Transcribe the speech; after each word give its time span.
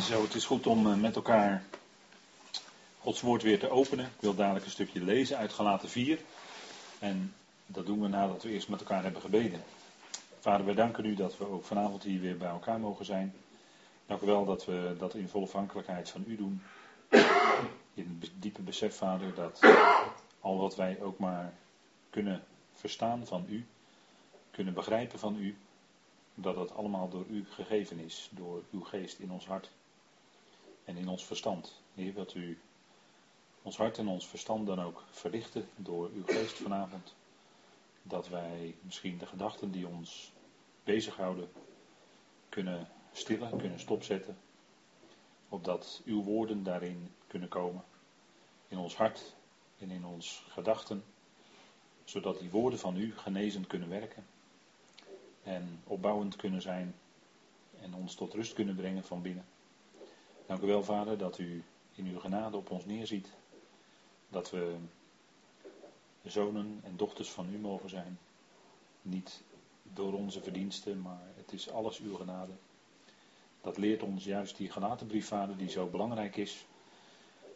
Zo, 0.00 0.22
het 0.22 0.34
is 0.34 0.44
goed 0.44 0.66
om 0.66 0.86
eh, 0.86 0.96
met 0.96 1.16
elkaar 1.16 1.62
Gods 2.98 3.20
woord 3.20 3.42
weer 3.42 3.58
te 3.58 3.70
openen. 3.70 4.04
Ik 4.04 4.20
wil 4.20 4.34
dadelijk 4.34 4.64
een 4.64 4.70
stukje 4.70 5.04
lezen 5.04 5.36
uit 5.36 5.52
Galaten 5.52 5.88
4. 5.88 6.18
En 6.98 7.34
dat 7.66 7.86
doen 7.86 8.00
we 8.00 8.08
nadat 8.08 8.42
we 8.42 8.50
eerst 8.50 8.68
met 8.68 8.80
elkaar 8.80 9.02
hebben 9.02 9.20
gebeden. 9.20 9.62
Vader, 10.38 10.66
wij 10.66 10.74
danken 10.74 11.04
u 11.04 11.14
dat 11.14 11.38
we 11.38 11.48
ook 11.48 11.64
vanavond 11.64 12.02
hier 12.02 12.20
weer 12.20 12.36
bij 12.36 12.48
elkaar 12.48 12.80
mogen 12.80 13.04
zijn. 13.04 13.34
Dank 14.06 14.20
u 14.20 14.26
wel 14.26 14.44
dat 14.44 14.64
we 14.64 14.94
dat 14.98 15.14
in 15.14 15.28
volle 15.28 15.44
afhankelijkheid 15.44 16.10
van 16.10 16.24
u 16.26 16.36
doen. 16.36 16.62
In 17.94 18.18
het 18.20 18.30
diepe 18.34 18.62
besef, 18.62 18.96
Vader, 18.96 19.34
dat 19.34 19.60
al 20.40 20.58
wat 20.58 20.76
wij 20.76 21.00
ook 21.00 21.18
maar 21.18 21.52
kunnen 22.10 22.42
verstaan 22.74 23.26
van 23.26 23.44
u, 23.48 23.66
kunnen 24.50 24.74
begrijpen 24.74 25.18
van 25.18 25.36
u, 25.36 25.56
dat 26.34 26.54
dat 26.54 26.74
allemaal 26.74 27.08
door 27.08 27.24
u 27.30 27.44
gegeven 27.50 27.98
is, 27.98 28.28
door 28.30 28.62
uw 28.72 28.82
geest 28.82 29.18
in 29.18 29.30
ons 29.30 29.46
hart 29.46 29.70
en 30.90 30.96
in 30.96 31.08
ons 31.08 31.24
verstand. 31.24 31.80
Heer, 31.94 32.14
wilt 32.14 32.34
u 32.34 32.58
ons 33.62 33.76
hart 33.76 33.98
en 33.98 34.08
ons 34.08 34.28
verstand 34.28 34.66
dan 34.66 34.80
ook 34.80 35.04
verlichten 35.10 35.68
door 35.76 36.10
uw 36.14 36.24
geest 36.26 36.56
vanavond. 36.56 37.14
Dat 38.02 38.28
wij 38.28 38.74
misschien 38.82 39.18
de 39.18 39.26
gedachten 39.26 39.70
die 39.70 39.86
ons 39.86 40.32
bezighouden 40.84 41.48
kunnen 42.48 42.88
stillen, 43.12 43.58
kunnen 43.58 43.80
stopzetten. 43.80 44.38
Opdat 45.48 46.02
uw 46.04 46.22
woorden 46.22 46.62
daarin 46.62 47.14
kunnen 47.26 47.48
komen. 47.48 47.84
In 48.68 48.78
ons 48.78 48.96
hart 48.96 49.34
en 49.78 49.90
in 49.90 50.04
ons 50.04 50.44
gedachten. 50.48 51.04
Zodat 52.04 52.38
die 52.38 52.50
woorden 52.50 52.78
van 52.78 52.96
u 52.96 53.16
genezend 53.16 53.66
kunnen 53.66 53.88
werken. 53.88 54.26
En 55.42 55.80
opbouwend 55.84 56.36
kunnen 56.36 56.62
zijn. 56.62 56.94
En 57.80 57.94
ons 57.94 58.14
tot 58.14 58.34
rust 58.34 58.52
kunnen 58.52 58.76
brengen 58.76 59.04
van 59.04 59.22
binnen. 59.22 59.44
Dank 60.50 60.62
u 60.62 60.66
wel, 60.66 60.82
Vader, 60.82 61.18
dat 61.18 61.38
u 61.38 61.62
in 61.94 62.06
uw 62.06 62.18
genade 62.18 62.56
op 62.56 62.70
ons 62.70 62.84
neerziet. 62.84 63.28
Dat 64.28 64.50
we 64.50 64.76
zonen 66.22 66.80
en 66.84 66.96
dochters 66.96 67.30
van 67.30 67.54
u 67.54 67.58
mogen 67.58 67.88
zijn. 67.88 68.18
Niet 69.02 69.42
door 69.82 70.12
onze 70.12 70.42
verdiensten, 70.42 71.00
maar 71.00 71.26
het 71.36 71.52
is 71.52 71.70
alles 71.70 71.98
uw 71.98 72.14
genade. 72.14 72.52
Dat 73.60 73.76
leert 73.76 74.02
ons 74.02 74.24
juist 74.24 74.56
die 74.56 74.70
genatenbrief, 74.70 75.26
Vader, 75.26 75.56
die 75.56 75.68
zo 75.68 75.86
belangrijk 75.86 76.36
is. 76.36 76.66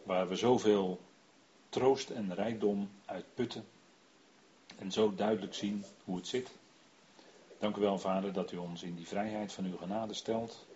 Waar 0.03 0.29
we 0.29 0.37
zoveel 0.37 1.01
troost 1.69 2.11
en 2.11 2.35
rijkdom 2.35 2.91
uit 3.05 3.35
putten. 3.35 3.65
En 4.79 4.93
zo 4.93 5.15
duidelijk 5.15 5.55
zien 5.55 5.85
hoe 6.05 6.17
het 6.17 6.27
zit. 6.27 6.51
Dank 7.59 7.77
u 7.77 7.81
wel, 7.81 7.99
Vader, 7.99 8.33
dat 8.33 8.53
u 8.53 8.57
ons 8.57 8.83
in 8.83 8.95
die 8.95 9.09
vrijheid 9.09 9.53
van 9.53 9.65
uw 9.65 9.77
genade 9.77 10.15
stelt 10.15 10.67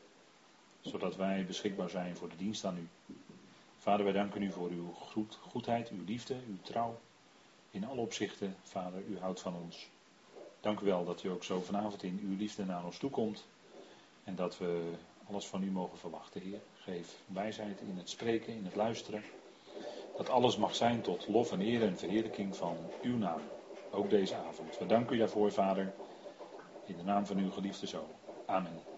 zodat 0.81 1.17
wij 1.17 1.45
beschikbaar 1.47 1.91
zijn 1.91 2.17
voor 2.17 2.29
de 2.29 2.37
dienst 2.37 2.65
aan 2.65 2.79
u. 2.79 3.15
Vader, 3.79 4.05
wij 4.05 4.15
danken 4.15 4.43
u 4.43 4.53
voor 4.53 4.69
uw 4.69 4.93
goed, 4.93 5.39
goedheid, 5.51 5.89
uw 5.89 6.05
liefde, 6.05 6.35
uw 6.49 6.59
trouw. 6.63 6.99
In 7.71 7.85
alle 7.85 8.01
opzichten, 8.01 8.57
Vader, 8.63 9.03
u 9.09 9.19
houdt 9.19 9.41
van 9.41 9.55
ons. 9.65 9.89
Dank 10.61 10.81
u 10.81 10.85
wel 10.85 11.05
dat 11.05 11.23
u 11.23 11.29
ook 11.29 11.45
zo 11.45 11.61
vanavond 11.61 12.03
in 12.03 12.21
uw 12.23 12.37
liefde 12.37 12.65
naar 12.65 12.85
ons 12.85 12.99
toe 12.99 13.11
komt. 13.11 13.45
En 14.25 14.35
dat 14.35 14.59
we 14.59 14.93
alles 15.29 15.47
van 15.47 15.63
u 15.63 15.71
mogen 15.71 15.99
verwachten, 15.99 16.41
Heer. 16.41 16.61
Geef 16.75 17.15
wijsheid 17.27 17.81
in 17.81 17.97
het 17.97 18.09
spreken, 18.11 18.53
in 18.53 18.65
het 18.65 18.75
luisteren. 18.75 19.23
Dat 20.17 20.29
alles 20.29 20.57
mag 20.57 20.75
zijn 20.75 21.01
tot 21.01 21.29
lof 21.29 21.53
en 21.53 21.61
eer 21.61 21.83
en 21.83 21.99
verheerlijking 21.99 22.57
van 22.57 22.77
uw 23.03 23.17
naam. 23.17 23.41
Ook 23.91 24.11
deze 24.11 24.35
avond. 24.35 24.79
We 24.79 24.87
danken 24.87 25.17
u 25.17 25.19
daarvoor, 25.19 25.53
Vader. 25.53 25.93
In 26.87 26.97
de 26.97 27.03
naam 27.03 27.27
van 27.27 27.39
uw 27.39 27.51
geliefde 27.51 27.87
zoon. 27.87 28.09
Amen. 28.47 28.98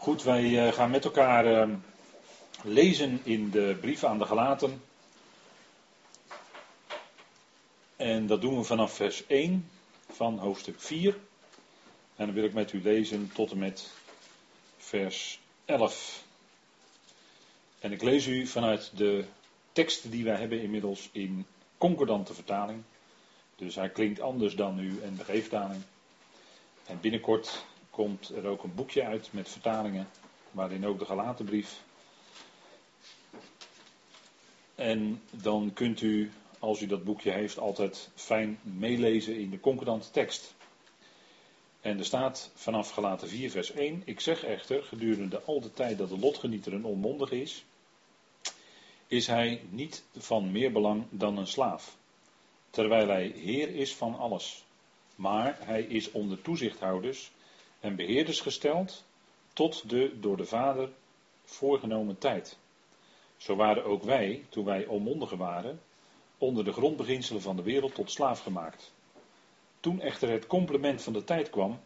Goed, 0.00 0.22
wij 0.22 0.66
eh, 0.66 0.72
gaan 0.72 0.90
met 0.90 1.04
elkaar 1.04 1.46
ehm, 1.46 1.74
lezen 2.62 3.20
in 3.22 3.50
de 3.50 3.76
brief 3.80 4.04
aan 4.04 4.18
de 4.18 4.24
Galaten. 4.24 4.82
En 7.96 8.26
dat 8.26 8.40
doen 8.40 8.56
we 8.56 8.62
vanaf 8.62 8.92
vers 8.94 9.26
1 9.26 9.70
van 10.12 10.38
hoofdstuk 10.38 10.80
4. 10.80 11.18
En 12.16 12.26
dan 12.26 12.34
wil 12.34 12.44
ik 12.44 12.52
met 12.52 12.72
u 12.72 12.82
lezen 12.82 13.30
tot 13.34 13.50
en 13.50 13.58
met 13.58 13.90
vers 14.76 15.40
11. 15.64 16.24
En 17.78 17.92
ik 17.92 18.02
lees 18.02 18.26
u 18.26 18.46
vanuit 18.46 18.90
de 18.96 19.24
tekst 19.72 20.10
die 20.10 20.24
wij 20.24 20.36
hebben 20.36 20.62
inmiddels 20.62 21.08
in 21.12 21.46
concordante 21.78 22.34
vertaling. 22.34 22.82
Dus 23.56 23.74
hij 23.74 23.90
klinkt 23.90 24.20
anders 24.20 24.54
dan 24.54 24.78
u 24.78 25.00
en 25.02 25.16
de 25.16 25.24
geeftaling. 25.24 25.82
En 26.86 27.00
binnenkort 27.00 27.64
komt 28.00 28.28
er 28.28 28.46
ook 28.46 28.62
een 28.62 28.74
boekje 28.74 29.04
uit 29.04 29.28
met 29.32 29.48
vertalingen, 29.48 30.08
waarin 30.50 30.86
ook 30.86 30.98
de 30.98 31.04
Galatenbrief. 31.04 31.82
En 34.74 35.22
dan 35.30 35.70
kunt 35.74 36.00
u, 36.00 36.30
als 36.58 36.80
u 36.80 36.86
dat 36.86 37.04
boekje 37.04 37.30
heeft, 37.30 37.58
altijd 37.58 38.10
fijn 38.14 38.58
meelezen 38.62 39.36
in 39.36 39.50
de 39.50 39.60
concordante 39.60 40.10
tekst. 40.10 40.54
En 41.80 41.98
er 41.98 42.04
staat 42.04 42.50
vanaf 42.54 42.90
Galaten 42.90 43.28
4, 43.28 43.50
vers 43.50 43.72
1: 43.72 44.02
Ik 44.04 44.20
zeg 44.20 44.44
echter, 44.44 44.82
gedurende 44.82 45.40
al 45.40 45.60
de 45.60 45.72
tijd 45.72 45.98
dat 45.98 46.08
de 46.08 46.18
lotgenieter 46.18 46.72
een 46.72 46.84
onmondig 46.84 47.30
is, 47.30 47.64
is 49.06 49.26
hij 49.26 49.62
niet 49.70 50.04
van 50.16 50.52
meer 50.52 50.72
belang 50.72 51.04
dan 51.10 51.36
een 51.36 51.46
slaaf, 51.46 51.96
terwijl 52.70 53.08
hij 53.08 53.26
heer 53.26 53.74
is 53.74 53.94
van 53.94 54.18
alles. 54.18 54.64
Maar 55.16 55.58
hij 55.60 55.82
is 55.82 56.10
onder 56.10 56.42
toezichthouders 56.42 57.30
en 57.80 57.96
beheerders 57.96 58.40
gesteld 58.40 59.04
tot 59.52 59.88
de 59.88 60.20
door 60.20 60.36
de 60.36 60.44
Vader 60.44 60.88
voorgenomen 61.44 62.18
tijd. 62.18 62.58
Zo 63.36 63.56
waren 63.56 63.84
ook 63.84 64.02
wij, 64.02 64.44
toen 64.48 64.64
wij 64.64 64.86
onmondigen 64.86 65.38
waren, 65.38 65.80
onder 66.38 66.64
de 66.64 66.72
grondbeginselen 66.72 67.42
van 67.42 67.56
de 67.56 67.62
wereld 67.62 67.94
tot 67.94 68.10
slaaf 68.10 68.40
gemaakt. 68.40 68.92
Toen 69.80 70.00
echter 70.00 70.30
het 70.30 70.46
complement 70.46 71.02
van 71.02 71.12
de 71.12 71.24
tijd 71.24 71.50
kwam, 71.50 71.80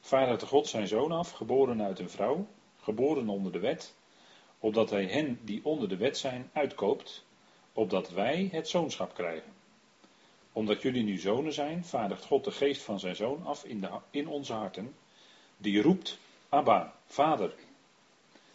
vaardigde 0.00 0.46
God 0.46 0.68
zijn 0.68 0.88
zoon 0.88 1.12
af, 1.12 1.30
geboren 1.30 1.82
uit 1.82 1.98
een 1.98 2.10
vrouw, 2.10 2.46
geboren 2.80 3.28
onder 3.28 3.52
de 3.52 3.58
wet, 3.58 3.94
opdat 4.58 4.90
hij 4.90 5.04
hen 5.04 5.38
die 5.42 5.64
onder 5.64 5.88
de 5.88 5.96
wet 5.96 6.18
zijn 6.18 6.50
uitkoopt, 6.52 7.24
opdat 7.72 8.10
wij 8.10 8.48
het 8.52 8.68
zoonschap 8.68 9.14
krijgen. 9.14 9.52
Omdat 10.52 10.82
jullie 10.82 11.02
nu 11.02 11.18
zonen 11.18 11.52
zijn, 11.52 11.84
vaardigt 11.84 12.24
God 12.24 12.44
de 12.44 12.50
geest 12.50 12.82
van 12.82 13.00
zijn 13.00 13.16
zoon 13.16 13.46
af 13.46 13.64
in, 13.64 13.80
de, 13.80 13.90
in 14.10 14.28
onze 14.28 14.52
harten, 14.52 14.94
die 15.64 15.82
roept, 15.82 16.18
Abba, 16.48 16.94
vader, 17.06 17.54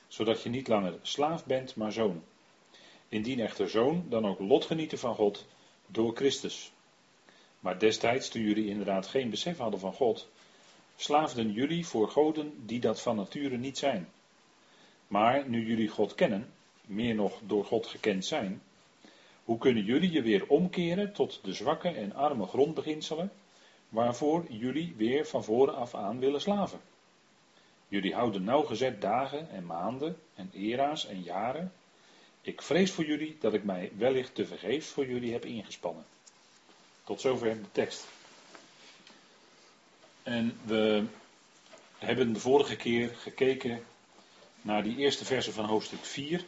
zodat 0.07 0.43
je 0.43 0.49
niet 0.49 0.67
langer 0.67 0.93
slaaf 1.01 1.45
bent, 1.45 1.75
maar 1.75 1.91
zoon. 1.91 2.23
Indien 3.09 3.39
echter 3.39 3.69
zoon, 3.69 4.05
dan 4.09 4.25
ook 4.25 4.39
lotgenieten 4.39 4.99
van 4.99 5.15
God 5.15 5.45
door 5.87 6.15
Christus. 6.15 6.71
Maar 7.59 7.79
destijds, 7.79 8.29
toen 8.29 8.41
jullie 8.41 8.69
inderdaad 8.69 9.07
geen 9.07 9.29
besef 9.29 9.57
hadden 9.57 9.79
van 9.79 9.93
God, 9.93 10.27
slaafden 10.95 11.51
jullie 11.51 11.85
voor 11.85 12.09
goden 12.09 12.65
die 12.65 12.79
dat 12.79 13.01
van 13.01 13.15
nature 13.15 13.57
niet 13.57 13.77
zijn. 13.77 14.09
Maar 15.07 15.49
nu 15.49 15.65
jullie 15.65 15.87
God 15.87 16.15
kennen, 16.15 16.53
meer 16.85 17.15
nog 17.15 17.39
door 17.43 17.65
God 17.65 17.87
gekend 17.87 18.25
zijn, 18.25 18.61
hoe 19.43 19.57
kunnen 19.57 19.83
jullie 19.83 20.11
je 20.11 20.21
weer 20.21 20.47
omkeren 20.47 21.13
tot 21.13 21.39
de 21.43 21.53
zwakke 21.53 21.89
en 21.89 22.15
arme 22.15 22.45
grondbeginselen, 22.45 23.31
waarvoor 23.89 24.45
jullie 24.49 24.93
weer 24.97 25.25
van 25.25 25.43
voren 25.43 25.75
af 25.75 25.95
aan 25.95 26.19
willen 26.19 26.41
slaven? 26.41 26.79
Jullie 27.89 28.13
houden 28.13 28.43
nauwgezet 28.43 29.01
dagen 29.01 29.49
en 29.49 29.65
maanden 29.65 30.17
en 30.35 30.49
era's 30.53 31.07
en 31.07 31.21
jaren. 31.21 31.73
Ik 32.41 32.61
vrees 32.61 32.91
voor 32.91 33.05
jullie 33.05 33.37
dat 33.39 33.53
ik 33.53 33.63
mij 33.63 33.91
wellicht 33.97 34.35
te 34.35 34.45
vergeefs 34.45 34.87
voor 34.87 35.07
jullie 35.07 35.31
heb 35.31 35.45
ingespannen. 35.45 36.05
Tot 37.03 37.21
zover 37.21 37.53
de 37.53 37.71
tekst. 37.71 38.07
En 40.23 40.57
we 40.65 41.03
hebben 41.97 42.33
de 42.33 42.39
vorige 42.39 42.75
keer 42.75 43.09
gekeken 43.09 43.83
naar 44.61 44.83
die 44.83 44.97
eerste 44.97 45.25
versen 45.25 45.53
van 45.53 45.65
hoofdstuk 45.65 46.05
4, 46.05 46.45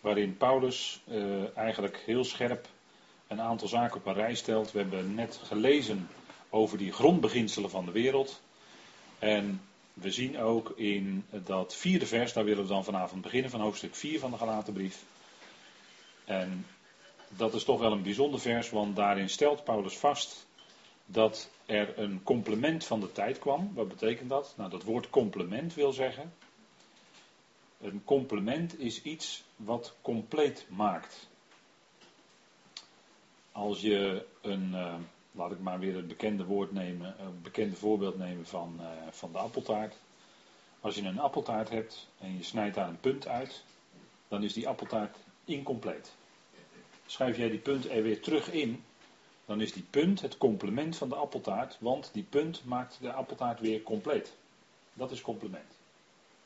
waarin 0.00 0.36
Paulus 0.36 1.00
uh, 1.08 1.56
eigenlijk 1.56 2.02
heel 2.06 2.24
scherp 2.24 2.68
een 3.26 3.40
aantal 3.40 3.68
zaken 3.68 3.96
op 3.96 4.06
een 4.06 4.14
rij 4.14 4.34
stelt. 4.34 4.72
We 4.72 4.78
hebben 4.78 5.14
net 5.14 5.40
gelezen 5.44 6.08
over 6.50 6.78
die 6.78 6.92
grondbeginselen 6.92 7.70
van 7.70 7.84
de 7.84 7.90
wereld. 7.90 8.40
En 9.18 9.60
we 9.94 10.10
zien 10.10 10.38
ook 10.38 10.72
in 10.76 11.24
dat 11.30 11.76
vierde 11.76 12.06
vers, 12.06 12.32
daar 12.32 12.44
willen 12.44 12.62
we 12.62 12.68
dan 12.68 12.84
vanavond 12.84 13.22
beginnen, 13.22 13.50
van 13.50 13.60
hoofdstuk 13.60 13.94
4 13.94 14.18
van 14.18 14.30
de 14.30 14.36
Galatenbrief. 14.36 15.04
En 16.24 16.66
dat 17.28 17.54
is 17.54 17.64
toch 17.64 17.80
wel 17.80 17.92
een 17.92 18.02
bijzonder 18.02 18.40
vers, 18.40 18.70
want 18.70 18.96
daarin 18.96 19.28
stelt 19.28 19.64
Paulus 19.64 19.98
vast 19.98 20.46
dat 21.06 21.50
er 21.66 21.98
een 21.98 22.22
complement 22.22 22.84
van 22.84 23.00
de 23.00 23.12
tijd 23.12 23.38
kwam. 23.38 23.70
Wat 23.74 23.88
betekent 23.88 24.28
dat? 24.28 24.54
Nou, 24.56 24.70
dat 24.70 24.82
woord 24.82 25.10
complement 25.10 25.74
wil 25.74 25.92
zeggen. 25.92 26.32
Een 27.80 28.04
complement 28.04 28.78
is 28.78 29.02
iets 29.02 29.42
wat 29.56 29.94
compleet 30.02 30.66
maakt. 30.68 31.28
Als 33.52 33.80
je 33.80 34.26
een, 34.40 34.70
uh, 34.72 34.94
laat 35.32 35.50
ik 35.50 35.58
maar 35.58 35.78
weer 35.78 35.96
het 35.96 36.08
bekende 36.08 36.44
woord 36.44 36.72
nemen, 36.72 37.14
een 37.20 37.42
bekende 37.42 37.76
voorbeeld 37.76 38.18
nemen 38.18 38.46
van, 38.46 38.76
uh, 38.80 38.86
van 39.10 39.32
de 39.32 39.38
appeltaart. 39.38 39.94
Als 40.80 40.94
je 40.94 41.02
een 41.02 41.18
appeltaart 41.18 41.68
hebt 41.68 42.08
en 42.18 42.36
je 42.36 42.42
snijdt 42.42 42.74
daar 42.74 42.88
een 42.88 43.00
punt 43.00 43.26
uit, 43.28 43.64
dan 44.28 44.42
is 44.42 44.52
die 44.52 44.68
appeltaart 44.68 45.16
incompleet. 45.44 46.12
Schrijf 47.06 47.36
jij 47.36 47.50
die 47.50 47.58
punt 47.58 47.90
er 47.90 48.02
weer 48.02 48.20
terug 48.20 48.50
in, 48.50 48.84
dan 49.44 49.60
is 49.60 49.72
die 49.72 49.86
punt 49.90 50.20
het 50.20 50.38
complement 50.38 50.96
van 50.96 51.08
de 51.08 51.14
appeltaart, 51.14 51.76
want 51.80 52.10
die 52.12 52.22
punt 52.22 52.64
maakt 52.64 52.98
de 53.00 53.12
appeltaart 53.12 53.60
weer 53.60 53.82
compleet. 53.82 54.32
Dat 54.92 55.10
is 55.10 55.20
complement. 55.20 55.78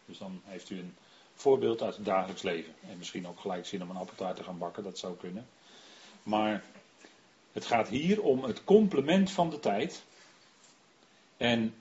Dus 0.05 0.19
dan 0.19 0.41
heeft 0.45 0.71
u 0.71 0.79
een 0.79 0.95
voorbeeld 1.35 1.83
uit 1.83 1.97
het 1.97 2.05
dagelijks 2.05 2.43
leven. 2.43 2.75
En 2.89 2.99
misschien 2.99 3.27
ook 3.29 3.41
gelijk 3.41 3.67
zin 3.67 3.83
om 3.83 3.91
een 3.91 3.97
appeltaart 3.97 4.37
te 4.37 4.45
gaan 4.45 4.59
bakken, 4.59 4.83
dat 4.83 4.99
zou 4.99 5.17
kunnen. 5.17 5.47
Maar 6.23 6.65
het 7.55 7.67
gaat 7.67 7.89
hier 7.89 8.23
om 8.23 8.45
het 8.45 8.65
complement 8.65 9.31
van 9.31 9.51
de 9.51 9.61
tijd. 9.61 10.05
En 11.37 11.75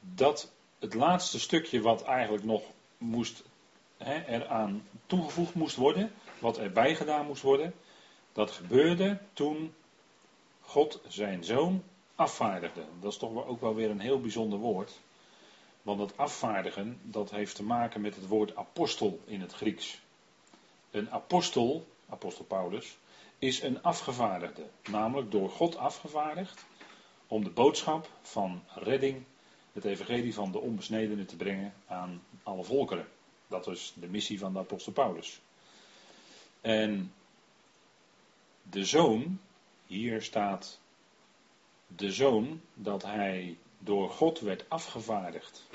dat 0.00 0.50
het 0.78 0.94
laatste 0.94 1.40
stukje 1.40 1.80
wat 1.80 2.02
eigenlijk 2.02 2.44
nog 2.44 2.62
moest, 2.98 3.42
hè, 3.96 4.24
eraan 4.26 4.82
toegevoegd 5.06 5.54
moest 5.54 5.76
worden, 5.76 6.12
wat 6.38 6.58
erbij 6.58 6.94
gedaan 6.94 7.26
moest 7.26 7.42
worden, 7.42 7.74
dat 8.32 8.50
gebeurde 8.50 9.18
toen 9.32 9.74
God 10.60 11.00
zijn 11.08 11.44
zoon 11.44 11.82
afvaardigde. 12.14 12.84
Dat 13.00 13.12
is 13.12 13.18
toch 13.18 13.46
ook 13.46 13.60
wel 13.60 13.74
weer 13.74 13.90
een 13.90 14.00
heel 14.00 14.20
bijzonder 14.20 14.58
woord. 14.58 14.98
Want 15.82 15.98
dat 15.98 16.16
afvaardigen, 16.16 17.00
dat 17.02 17.30
heeft 17.30 17.54
te 17.54 17.62
maken 17.62 18.00
met 18.00 18.14
het 18.14 18.26
woord 18.26 18.56
apostel 18.56 19.20
in 19.24 19.40
het 19.40 19.52
Grieks. 19.52 20.00
Een 20.90 21.10
apostel, 21.10 21.86
apostel 22.08 22.44
Paulus, 22.44 22.96
is 23.40 23.62
een 23.62 23.82
afgevaardigde. 23.82 24.66
Namelijk 24.90 25.30
door 25.30 25.50
God 25.50 25.76
afgevaardigd 25.76 26.64
om 27.26 27.44
de 27.44 27.50
boodschap 27.50 28.10
van 28.22 28.62
redding, 28.74 29.24
het 29.72 29.84
evangelie 29.84 30.34
van 30.34 30.52
de 30.52 30.58
onbesnedenen 30.58 31.26
te 31.26 31.36
brengen 31.36 31.74
aan 31.86 32.22
alle 32.42 32.64
volkeren. 32.64 33.08
Dat 33.46 33.66
is 33.66 33.92
de 33.96 34.06
missie 34.06 34.38
van 34.38 34.52
de 34.52 34.58
apostel 34.58 34.92
Paulus. 34.92 35.40
En 36.60 37.12
de 38.62 38.84
zoon, 38.84 39.40
hier 39.86 40.22
staat 40.22 40.80
de 41.86 42.12
zoon, 42.12 42.60
dat 42.74 43.02
hij 43.02 43.56
door 43.78 44.10
God 44.10 44.40
werd 44.40 44.64
afgevaardigd 44.68 45.66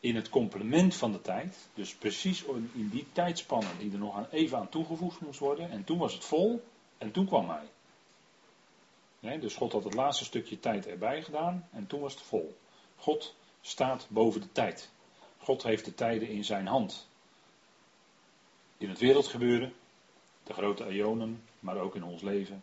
in 0.00 0.16
het 0.16 0.28
complement 0.28 0.96
van 0.96 1.12
de 1.12 1.20
tijd. 1.20 1.68
Dus 1.74 1.94
precies 1.94 2.44
in 2.72 2.88
die 2.92 3.06
tijdspannen 3.12 3.78
die 3.78 3.92
er 3.92 3.98
nog 3.98 4.30
even 4.30 4.58
aan 4.58 4.68
toegevoegd 4.68 5.20
moest 5.20 5.38
worden. 5.38 5.70
En 5.70 5.84
toen 5.84 5.98
was 5.98 6.12
het 6.12 6.24
vol 6.24 6.64
en 6.98 7.10
toen 7.10 7.26
kwam 7.26 7.48
hij. 7.48 9.38
Dus 9.38 9.54
God 9.54 9.72
had 9.72 9.84
het 9.84 9.94
laatste 9.94 10.24
stukje 10.24 10.60
tijd 10.60 10.86
erbij 10.86 11.22
gedaan 11.22 11.68
en 11.72 11.86
toen 11.86 12.00
was 12.00 12.14
het 12.14 12.22
vol. 12.22 12.56
God 12.96 13.34
staat 13.60 14.06
boven 14.08 14.40
de 14.40 14.52
tijd. 14.52 14.90
God 15.38 15.62
heeft 15.62 15.84
de 15.84 15.94
tijden 15.94 16.28
in 16.28 16.44
zijn 16.44 16.66
hand. 16.66 17.08
In 18.76 18.88
het 18.88 18.98
wereldgebeuren, 18.98 19.72
de 20.42 20.52
grote 20.52 20.86
eonen, 20.86 21.42
maar 21.58 21.76
ook 21.76 21.94
in 21.94 22.04
ons 22.04 22.22
leven, 22.22 22.62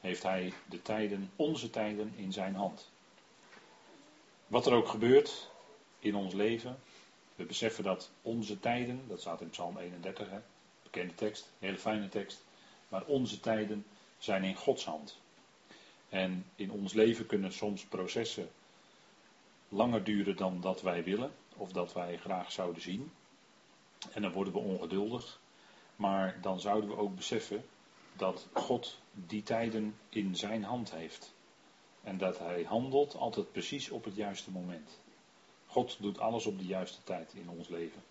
heeft 0.00 0.22
hij 0.22 0.52
de 0.68 0.82
tijden, 0.82 1.30
onze 1.36 1.70
tijden, 1.70 2.12
in 2.16 2.32
zijn 2.32 2.54
hand. 2.54 2.90
Wat 4.46 4.66
er 4.66 4.72
ook 4.72 4.88
gebeurt 4.88 5.50
in 6.00 6.14
ons 6.14 6.34
leven, 6.34 6.78
we 7.34 7.44
beseffen 7.44 7.84
dat 7.84 8.10
onze 8.22 8.60
tijden, 8.60 9.04
dat 9.08 9.20
staat 9.20 9.40
in 9.40 9.50
Psalm 9.50 9.78
31, 9.78 10.30
hè, 10.30 10.38
bekende 10.82 11.14
tekst, 11.14 11.52
hele 11.58 11.78
fijne 11.78 12.08
tekst, 12.08 12.44
maar 12.88 13.04
onze 13.04 13.40
tijden 13.40 13.86
zijn 14.18 14.44
in 14.44 14.54
Gods 14.56 14.84
hand. 14.84 15.18
En 16.08 16.46
in 16.56 16.70
ons 16.70 16.92
leven 16.92 17.26
kunnen 17.26 17.52
soms 17.52 17.84
processen 17.84 18.50
langer 19.68 20.04
duren 20.04 20.36
dan 20.36 20.60
dat 20.60 20.82
wij 20.82 21.04
willen 21.04 21.32
of 21.56 21.72
dat 21.72 21.92
wij 21.92 22.18
graag 22.18 22.52
zouden 22.52 22.82
zien. 22.82 23.12
En 24.12 24.22
dan 24.22 24.32
worden 24.32 24.52
we 24.52 24.58
ongeduldig. 24.58 25.40
Maar 25.96 26.38
dan 26.40 26.60
zouden 26.60 26.90
we 26.90 26.96
ook 26.96 27.16
beseffen 27.16 27.64
dat 28.16 28.48
God 28.52 28.98
die 29.12 29.42
tijden 29.42 29.96
in 30.08 30.36
zijn 30.36 30.64
hand 30.64 30.90
heeft. 30.90 31.34
En 32.02 32.18
dat 32.18 32.38
hij 32.38 32.62
handelt 32.62 33.14
altijd 33.14 33.52
precies 33.52 33.90
op 33.90 34.04
het 34.04 34.14
juiste 34.14 34.50
moment. 34.50 34.98
God 35.70 35.96
doet 36.00 36.18
alles 36.18 36.46
op 36.46 36.58
de 36.58 36.66
juiste 36.66 37.02
tijd 37.04 37.32
in 37.34 37.48
ons 37.48 37.68
leven. 37.68 38.02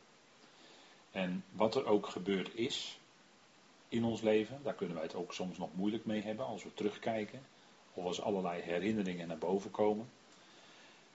En 1.12 1.44
wat 1.52 1.76
er 1.76 1.86
ook 1.86 2.08
gebeurd 2.08 2.56
is 2.56 3.00
in 3.90 4.04
ons 4.04 4.22
leven, 4.22 4.60
daar 4.64 4.74
kunnen 4.74 4.96
wij 4.96 5.06
het 5.06 5.16
ook 5.16 5.34
soms 5.34 5.58
nog 5.58 5.70
moeilijk 5.74 6.06
mee 6.06 6.22
hebben 6.22 6.46
als 6.46 6.64
we 6.64 6.74
terugkijken. 6.74 7.42
Of 7.94 8.06
als 8.06 8.22
allerlei 8.22 8.62
herinneringen 8.62 9.28
naar 9.28 9.38
boven 9.38 9.72
komen. 9.72 10.10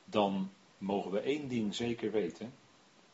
Dan 0.04 0.50
mogen 0.78 1.10
we 1.10 1.20
één 1.20 1.48
ding 1.48 1.74
zeker 1.74 2.10
weten. 2.10 2.54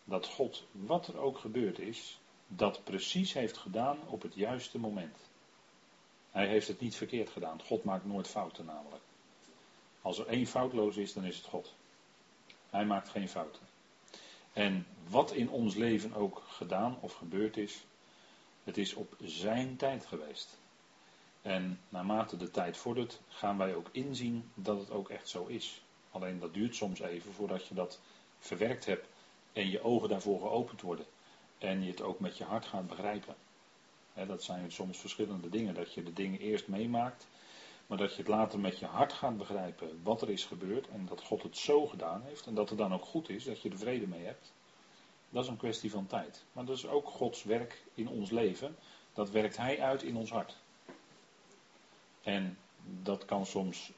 Dat 0.04 0.26
God, 0.26 0.64
wat 0.70 1.06
er 1.06 1.18
ook 1.18 1.38
gebeurd 1.38 1.78
is, 1.78 2.18
dat 2.46 2.84
precies 2.84 3.32
heeft 3.32 3.56
gedaan 3.56 3.98
op 4.06 4.22
het 4.22 4.34
juiste 4.34 4.78
moment. 4.78 5.16
Hij 6.30 6.46
heeft 6.46 6.68
het 6.68 6.80
niet 6.80 6.96
verkeerd 6.96 7.30
gedaan. 7.30 7.62
God 7.62 7.84
maakt 7.84 8.04
nooit 8.04 8.28
fouten 8.28 8.64
namelijk. 8.64 9.02
Als 10.02 10.18
er 10.18 10.26
één 10.26 10.46
foutloos 10.46 10.96
is, 10.96 11.12
dan 11.12 11.24
is 11.24 11.36
het 11.36 11.46
God. 11.46 11.74
Hij 12.70 12.84
maakt 12.84 13.08
geen 13.08 13.28
fouten. 13.28 13.62
En 14.52 14.86
wat 15.08 15.32
in 15.32 15.50
ons 15.50 15.74
leven 15.74 16.14
ook 16.14 16.42
gedaan 16.48 16.98
of 17.00 17.12
gebeurd 17.12 17.56
is, 17.56 17.84
het 18.64 18.78
is 18.78 18.94
op 18.94 19.16
zijn 19.24 19.76
tijd 19.76 20.06
geweest. 20.06 20.58
En 21.42 21.80
naarmate 21.88 22.36
de 22.36 22.50
tijd 22.50 22.76
vordert, 22.76 23.20
gaan 23.28 23.56
wij 23.58 23.74
ook 23.74 23.88
inzien 23.92 24.50
dat 24.54 24.78
het 24.78 24.90
ook 24.90 25.08
echt 25.08 25.28
zo 25.28 25.46
is. 25.46 25.82
Alleen 26.10 26.38
dat 26.38 26.54
duurt 26.54 26.76
soms 26.76 27.00
even 27.00 27.32
voordat 27.32 27.66
je 27.66 27.74
dat 27.74 28.00
verwerkt 28.38 28.86
hebt 28.86 29.08
en 29.52 29.70
je 29.70 29.82
ogen 29.82 30.08
daarvoor 30.08 30.40
geopend 30.40 30.80
worden. 30.80 31.06
En 31.58 31.82
je 31.82 31.90
het 31.90 32.02
ook 32.02 32.20
met 32.20 32.36
je 32.36 32.44
hart 32.44 32.66
gaat 32.66 32.86
begrijpen. 32.86 33.34
dat 34.26 34.42
zijn 34.42 34.72
soms 34.72 34.98
verschillende 34.98 35.48
dingen. 35.48 35.74
Dat 35.74 35.94
je 35.94 36.02
de 36.02 36.12
dingen 36.12 36.40
eerst 36.40 36.68
meemaakt 36.68 37.26
maar 37.90 37.98
dat 37.98 38.10
je 38.10 38.16
het 38.16 38.28
later 38.28 38.58
met 38.58 38.78
je 38.78 38.86
hart 38.86 39.12
gaat 39.12 39.36
begrijpen 39.36 40.00
wat 40.02 40.22
er 40.22 40.30
is 40.30 40.44
gebeurd 40.44 40.88
en 40.88 41.06
dat 41.06 41.22
God 41.22 41.42
het 41.42 41.56
zo 41.56 41.86
gedaan 41.86 42.22
heeft 42.22 42.46
en 42.46 42.54
dat 42.54 42.68
het 42.68 42.78
dan 42.78 42.94
ook 42.94 43.04
goed 43.04 43.28
is, 43.28 43.44
dat 43.44 43.62
je 43.62 43.70
er 43.70 43.78
vrede 43.78 44.06
mee 44.06 44.24
hebt. 44.24 44.52
Dat 45.30 45.44
is 45.44 45.50
een 45.50 45.56
kwestie 45.56 45.90
van 45.90 46.06
tijd. 46.06 46.44
Maar 46.52 46.64
dat 46.64 46.76
is 46.76 46.86
ook 46.86 47.08
Gods 47.08 47.42
werk 47.42 47.84
in 47.94 48.08
ons 48.08 48.30
leven. 48.30 48.76
Dat 49.12 49.30
werkt 49.30 49.56
Hij 49.56 49.80
uit 49.80 50.02
in 50.02 50.16
ons 50.16 50.30
hart. 50.30 50.56
En 52.22 52.58
dat 53.02 53.24
kan 53.24 53.46
soms 53.46 53.92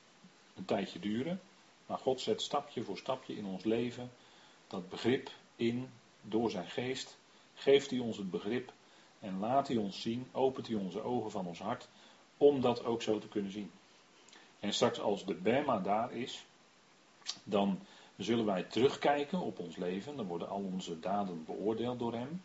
een 0.54 0.64
tijdje 0.64 0.98
duren. 0.98 1.40
Maar 1.86 1.98
God 1.98 2.20
zet 2.20 2.42
stapje 2.42 2.82
voor 2.82 2.98
stapje 2.98 3.36
in 3.36 3.44
ons 3.44 3.64
leven 3.64 4.10
dat 4.66 4.88
begrip 4.88 5.30
in 5.56 5.90
door 6.20 6.50
zijn 6.50 6.70
geest. 6.70 7.18
Geeft 7.54 7.90
hij 7.90 7.98
ons 7.98 8.16
het 8.16 8.30
begrip 8.30 8.72
en 9.18 9.38
laat 9.38 9.68
hij 9.68 9.76
ons 9.76 10.00
zien, 10.00 10.28
opent 10.32 10.66
hij 10.66 10.76
onze 10.76 11.02
ogen 11.02 11.30
van 11.30 11.46
ons 11.46 11.58
hart 11.58 11.88
om 12.36 12.60
dat 12.60 12.84
ook 12.84 13.02
zo 13.02 13.18
te 13.18 13.28
kunnen 13.28 13.52
zien. 13.52 13.70
En 14.62 14.72
straks 14.72 15.00
als 15.00 15.24
de 15.24 15.34
Bema 15.34 15.78
daar 15.78 16.12
is, 16.12 16.44
dan 17.44 17.80
zullen 18.16 18.44
wij 18.44 18.62
terugkijken 18.62 19.40
op 19.40 19.58
ons 19.58 19.76
leven. 19.76 20.16
Dan 20.16 20.26
worden 20.26 20.48
al 20.48 20.62
onze 20.72 21.00
daden 21.00 21.44
beoordeeld 21.44 21.98
door 21.98 22.12
Hem. 22.12 22.42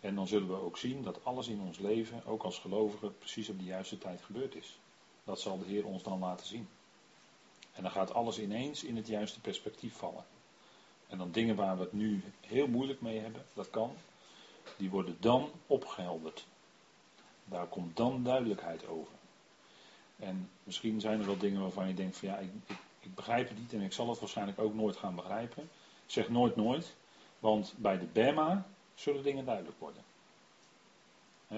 En 0.00 0.14
dan 0.14 0.26
zullen 0.26 0.48
we 0.48 0.60
ook 0.60 0.78
zien 0.78 1.02
dat 1.02 1.24
alles 1.24 1.48
in 1.48 1.60
ons 1.60 1.78
leven, 1.78 2.24
ook 2.24 2.42
als 2.42 2.58
gelovigen, 2.58 3.18
precies 3.18 3.48
op 3.48 3.58
de 3.58 3.64
juiste 3.64 3.98
tijd 3.98 4.22
gebeurd 4.22 4.54
is. 4.54 4.78
Dat 5.24 5.40
zal 5.40 5.58
de 5.58 5.64
Heer 5.64 5.86
ons 5.86 6.02
dan 6.02 6.18
laten 6.18 6.46
zien. 6.46 6.68
En 7.72 7.82
dan 7.82 7.92
gaat 7.92 8.14
alles 8.14 8.38
ineens 8.38 8.84
in 8.84 8.96
het 8.96 9.06
juiste 9.06 9.40
perspectief 9.40 9.94
vallen. 9.94 10.24
En 11.06 11.18
dan 11.18 11.30
dingen 11.30 11.56
waar 11.56 11.76
we 11.76 11.82
het 11.82 11.92
nu 11.92 12.22
heel 12.40 12.66
moeilijk 12.66 13.00
mee 13.00 13.18
hebben, 13.18 13.44
dat 13.54 13.70
kan, 13.70 13.92
die 14.76 14.90
worden 14.90 15.16
dan 15.20 15.50
opgehelderd. 15.66 16.46
Daar 17.44 17.66
komt 17.66 17.96
dan 17.96 18.22
duidelijkheid 18.22 18.86
over. 18.86 19.12
En 20.18 20.50
misschien 20.62 21.00
zijn 21.00 21.20
er 21.20 21.26
wel 21.26 21.38
dingen 21.38 21.60
waarvan 21.60 21.88
je 21.88 21.94
denkt 21.94 22.16
van 22.16 22.28
ja, 22.28 22.36
ik, 22.36 22.50
ik, 22.66 22.76
ik, 23.00 23.14
begrijp 23.14 23.48
het 23.48 23.58
niet 23.58 23.72
en 23.72 23.80
ik 23.80 23.92
zal 23.92 24.08
het 24.08 24.18
waarschijnlijk 24.20 24.58
ook 24.58 24.74
nooit 24.74 24.96
gaan 24.96 25.14
begrijpen. 25.14 25.68
Zeg 26.06 26.28
nooit 26.28 26.56
nooit, 26.56 26.94
want 27.38 27.74
bij 27.76 27.98
de 27.98 28.06
Bema 28.06 28.66
zullen 28.94 29.22
dingen 29.22 29.44
duidelijk 29.44 29.78
worden. 29.78 30.02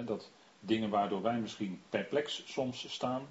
dat 0.04 0.30
dingen 0.60 0.90
waardoor 0.90 1.22
wij 1.22 1.38
misschien 1.38 1.82
perplex 1.88 2.42
soms 2.46 2.92
staan, 2.92 3.26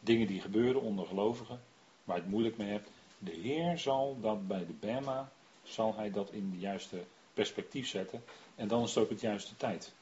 dingen 0.00 0.26
die 0.26 0.40
gebeuren 0.40 0.82
onder 0.82 1.06
gelovigen, 1.06 1.60
waar 2.04 2.16
je 2.16 2.22
het 2.22 2.30
moeilijk 2.30 2.56
mee 2.56 2.70
hebt. 2.70 2.90
De 3.18 3.32
Heer 3.32 3.78
zal 3.78 4.16
dat 4.20 4.46
bij 4.46 4.66
de 4.66 4.72
Bema, 4.72 5.30
zal 5.62 5.94
hij 5.96 6.10
dat 6.10 6.30
in 6.30 6.50
de 6.50 6.58
juiste 6.58 7.04
perspectief 7.34 7.88
zetten 7.88 8.24
en 8.54 8.68
dan 8.68 8.82
is 8.82 8.94
het 8.94 9.04
ook 9.04 9.10
het 9.10 9.20
juiste 9.20 9.56
tijd. 9.56 9.92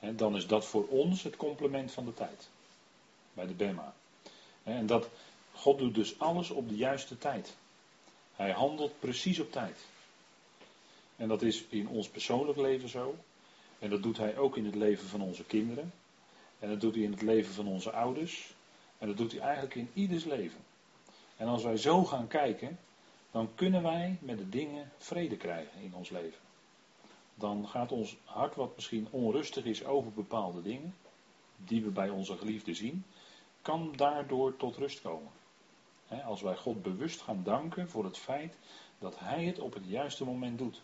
dan 0.00 0.36
is 0.36 0.46
dat 0.46 0.66
voor 0.66 0.86
ons 0.86 1.22
het 1.22 1.36
complement 1.36 1.92
van 1.92 2.04
de 2.04 2.14
tijd 2.14 2.48
bij 3.36 3.46
de 3.46 3.54
Bema. 3.54 3.94
En 4.62 4.86
dat 4.86 5.08
God 5.52 5.78
doet 5.78 5.94
dus 5.94 6.18
alles 6.18 6.50
op 6.50 6.68
de 6.68 6.76
juiste 6.76 7.18
tijd. 7.18 7.54
Hij 8.34 8.50
handelt 8.50 8.98
precies 8.98 9.40
op 9.40 9.52
tijd. 9.52 9.78
En 11.16 11.28
dat 11.28 11.42
is 11.42 11.64
in 11.68 11.88
ons 11.88 12.08
persoonlijk 12.08 12.58
leven 12.58 12.88
zo. 12.88 13.16
En 13.78 13.90
dat 13.90 14.02
doet 14.02 14.16
hij 14.16 14.36
ook 14.36 14.56
in 14.56 14.64
het 14.64 14.74
leven 14.74 15.08
van 15.08 15.20
onze 15.20 15.44
kinderen. 15.44 15.92
En 16.58 16.68
dat 16.68 16.80
doet 16.80 16.94
hij 16.94 17.02
in 17.02 17.10
het 17.10 17.22
leven 17.22 17.54
van 17.54 17.66
onze 17.66 17.90
ouders. 17.90 18.54
En 18.98 19.06
dat 19.06 19.16
doet 19.16 19.32
hij 19.32 19.40
eigenlijk 19.40 19.74
in 19.74 19.90
ieders 19.94 20.24
leven. 20.24 20.60
En 21.36 21.46
als 21.46 21.62
wij 21.62 21.76
zo 21.76 22.04
gaan 22.04 22.28
kijken, 22.28 22.78
dan 23.30 23.50
kunnen 23.54 23.82
wij 23.82 24.18
met 24.20 24.38
de 24.38 24.48
dingen 24.48 24.92
vrede 24.98 25.36
krijgen 25.36 25.80
in 25.80 25.94
ons 25.94 26.10
leven. 26.10 26.38
Dan 27.34 27.68
gaat 27.68 27.92
ons 27.92 28.16
hart, 28.24 28.54
wat 28.54 28.76
misschien 28.76 29.08
onrustig 29.10 29.64
is 29.64 29.84
over 29.84 30.12
bepaalde 30.12 30.62
dingen, 30.62 30.94
die 31.56 31.82
we 31.82 31.90
bij 31.90 32.08
onze 32.08 32.36
geliefde 32.36 32.74
zien, 32.74 33.04
kan 33.66 33.92
daardoor 33.96 34.56
tot 34.56 34.76
rust 34.76 35.00
komen. 35.00 35.32
Als 36.24 36.42
wij 36.42 36.56
God 36.56 36.82
bewust 36.82 37.20
gaan 37.20 37.42
danken 37.44 37.90
voor 37.90 38.04
het 38.04 38.18
feit 38.18 38.56
dat 38.98 39.18
Hij 39.18 39.44
het 39.44 39.58
op 39.58 39.74
het 39.74 39.84
juiste 39.86 40.24
moment 40.24 40.58
doet. 40.58 40.82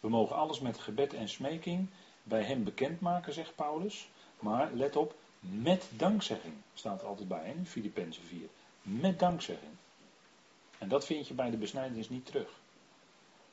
We 0.00 0.08
mogen 0.08 0.36
alles 0.36 0.60
met 0.60 0.78
gebed 0.78 1.14
en 1.14 1.28
smeking 1.28 1.88
bij 2.22 2.42
Hem 2.42 2.64
bekendmaken, 2.64 3.32
zegt 3.32 3.54
Paulus. 3.54 4.08
Maar 4.38 4.72
let 4.72 4.96
op, 4.96 5.14
met 5.40 5.88
dankzegging 5.96 6.54
staat 6.74 7.00
er 7.00 7.06
altijd 7.06 7.28
bij 7.28 7.54
in 7.56 7.66
Filippenzen 7.66 8.22
4. 8.22 8.48
Met 8.82 9.18
dankzegging. 9.18 9.72
En 10.78 10.88
dat 10.88 11.06
vind 11.06 11.28
je 11.28 11.34
bij 11.34 11.50
de 11.50 11.56
besnijdenis 11.56 12.08
niet 12.08 12.26
terug. 12.26 12.50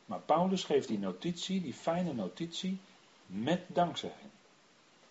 Maar 0.06 0.20
Paulus 0.20 0.64
geeft 0.64 0.88
die 0.88 1.00
notitie, 1.00 1.62
die 1.62 1.74
fijne 1.74 2.14
notitie, 2.14 2.80
met 3.26 3.62
dankzegging. 3.68 4.32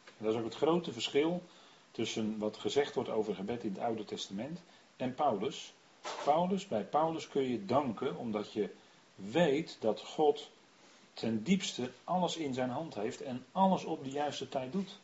En 0.05 0.25
dat 0.25 0.33
is 0.33 0.39
ook 0.39 0.45
het 0.45 0.57
grote 0.57 0.93
verschil 0.93 1.43
tussen 1.97 2.39
wat 2.39 2.57
gezegd 2.57 2.95
wordt 2.95 3.11
over 3.11 3.35
gebed 3.35 3.65
in 3.65 3.73
het 3.73 3.79
Oude 3.79 4.05
Testament 4.05 4.61
en 4.97 5.15
Paulus. 5.15 5.75
Paulus, 6.25 6.69
bij 6.69 6.85
Paulus 6.85 7.29
kun 7.29 7.43
je 7.43 7.65
danken 7.65 8.17
omdat 8.17 8.53
je 8.53 8.71
weet 9.15 9.77
dat 9.81 10.01
God 10.01 10.51
ten 11.15 11.43
diepste 11.43 11.91
alles 12.05 12.37
in 12.37 12.55
zijn 12.55 12.71
hand 12.71 12.95
heeft 12.95 13.23
en 13.23 13.45
alles 13.53 13.85
op 13.85 14.05
de 14.05 14.11
juiste 14.11 14.49
tijd 14.49 14.73
doet. 14.73 14.99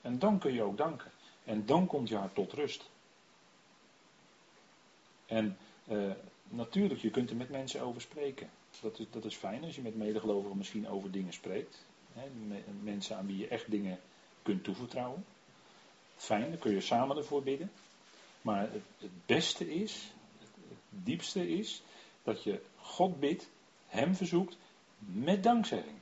En 0.00 0.18
dan 0.18 0.38
kun 0.38 0.52
je 0.52 0.62
ook 0.62 0.76
danken. 0.76 1.10
En 1.44 1.66
dan 1.66 1.86
komt 1.86 2.08
je 2.08 2.16
hart 2.16 2.34
tot 2.34 2.52
rust. 2.52 2.90
En 5.26 5.56
uh, 5.88 6.12
natuurlijk, 6.48 7.00
je 7.00 7.10
kunt 7.10 7.30
er 7.30 7.36
met 7.36 7.50
mensen 7.50 7.80
over 7.80 8.00
spreken. 8.00 8.50
Dat 8.80 8.98
is, 8.98 9.06
dat 9.10 9.24
is 9.24 9.34
fijn 9.34 9.64
als 9.64 9.74
je 9.74 9.82
met 9.82 9.96
medegelovigen 9.96 10.56
misschien 10.56 10.88
over 10.88 11.10
dingen 11.10 11.32
spreekt. 11.32 11.84
Hè, 12.12 12.28
mensen 12.82 13.16
aan 13.16 13.26
wie 13.26 13.38
je 13.38 13.48
echt 13.48 13.70
dingen 13.70 14.00
kunt 14.42 14.64
toevertrouwen. 14.64 15.24
Fijn, 16.22 16.50
dan 16.50 16.58
kun 16.58 16.72
je 16.72 16.80
samen 16.80 17.16
ervoor 17.16 17.42
bidden. 17.42 17.70
Maar 18.42 18.60
het, 18.60 18.82
het 18.98 19.26
beste 19.26 19.74
is, 19.74 20.12
het 20.38 20.48
diepste 20.88 21.48
is, 21.48 21.82
dat 22.22 22.42
je 22.42 22.60
God 22.76 23.20
bidt, 23.20 23.48
Hem 23.86 24.14
verzoekt, 24.14 24.56
met 24.98 25.42
dankzegging. 25.42 25.96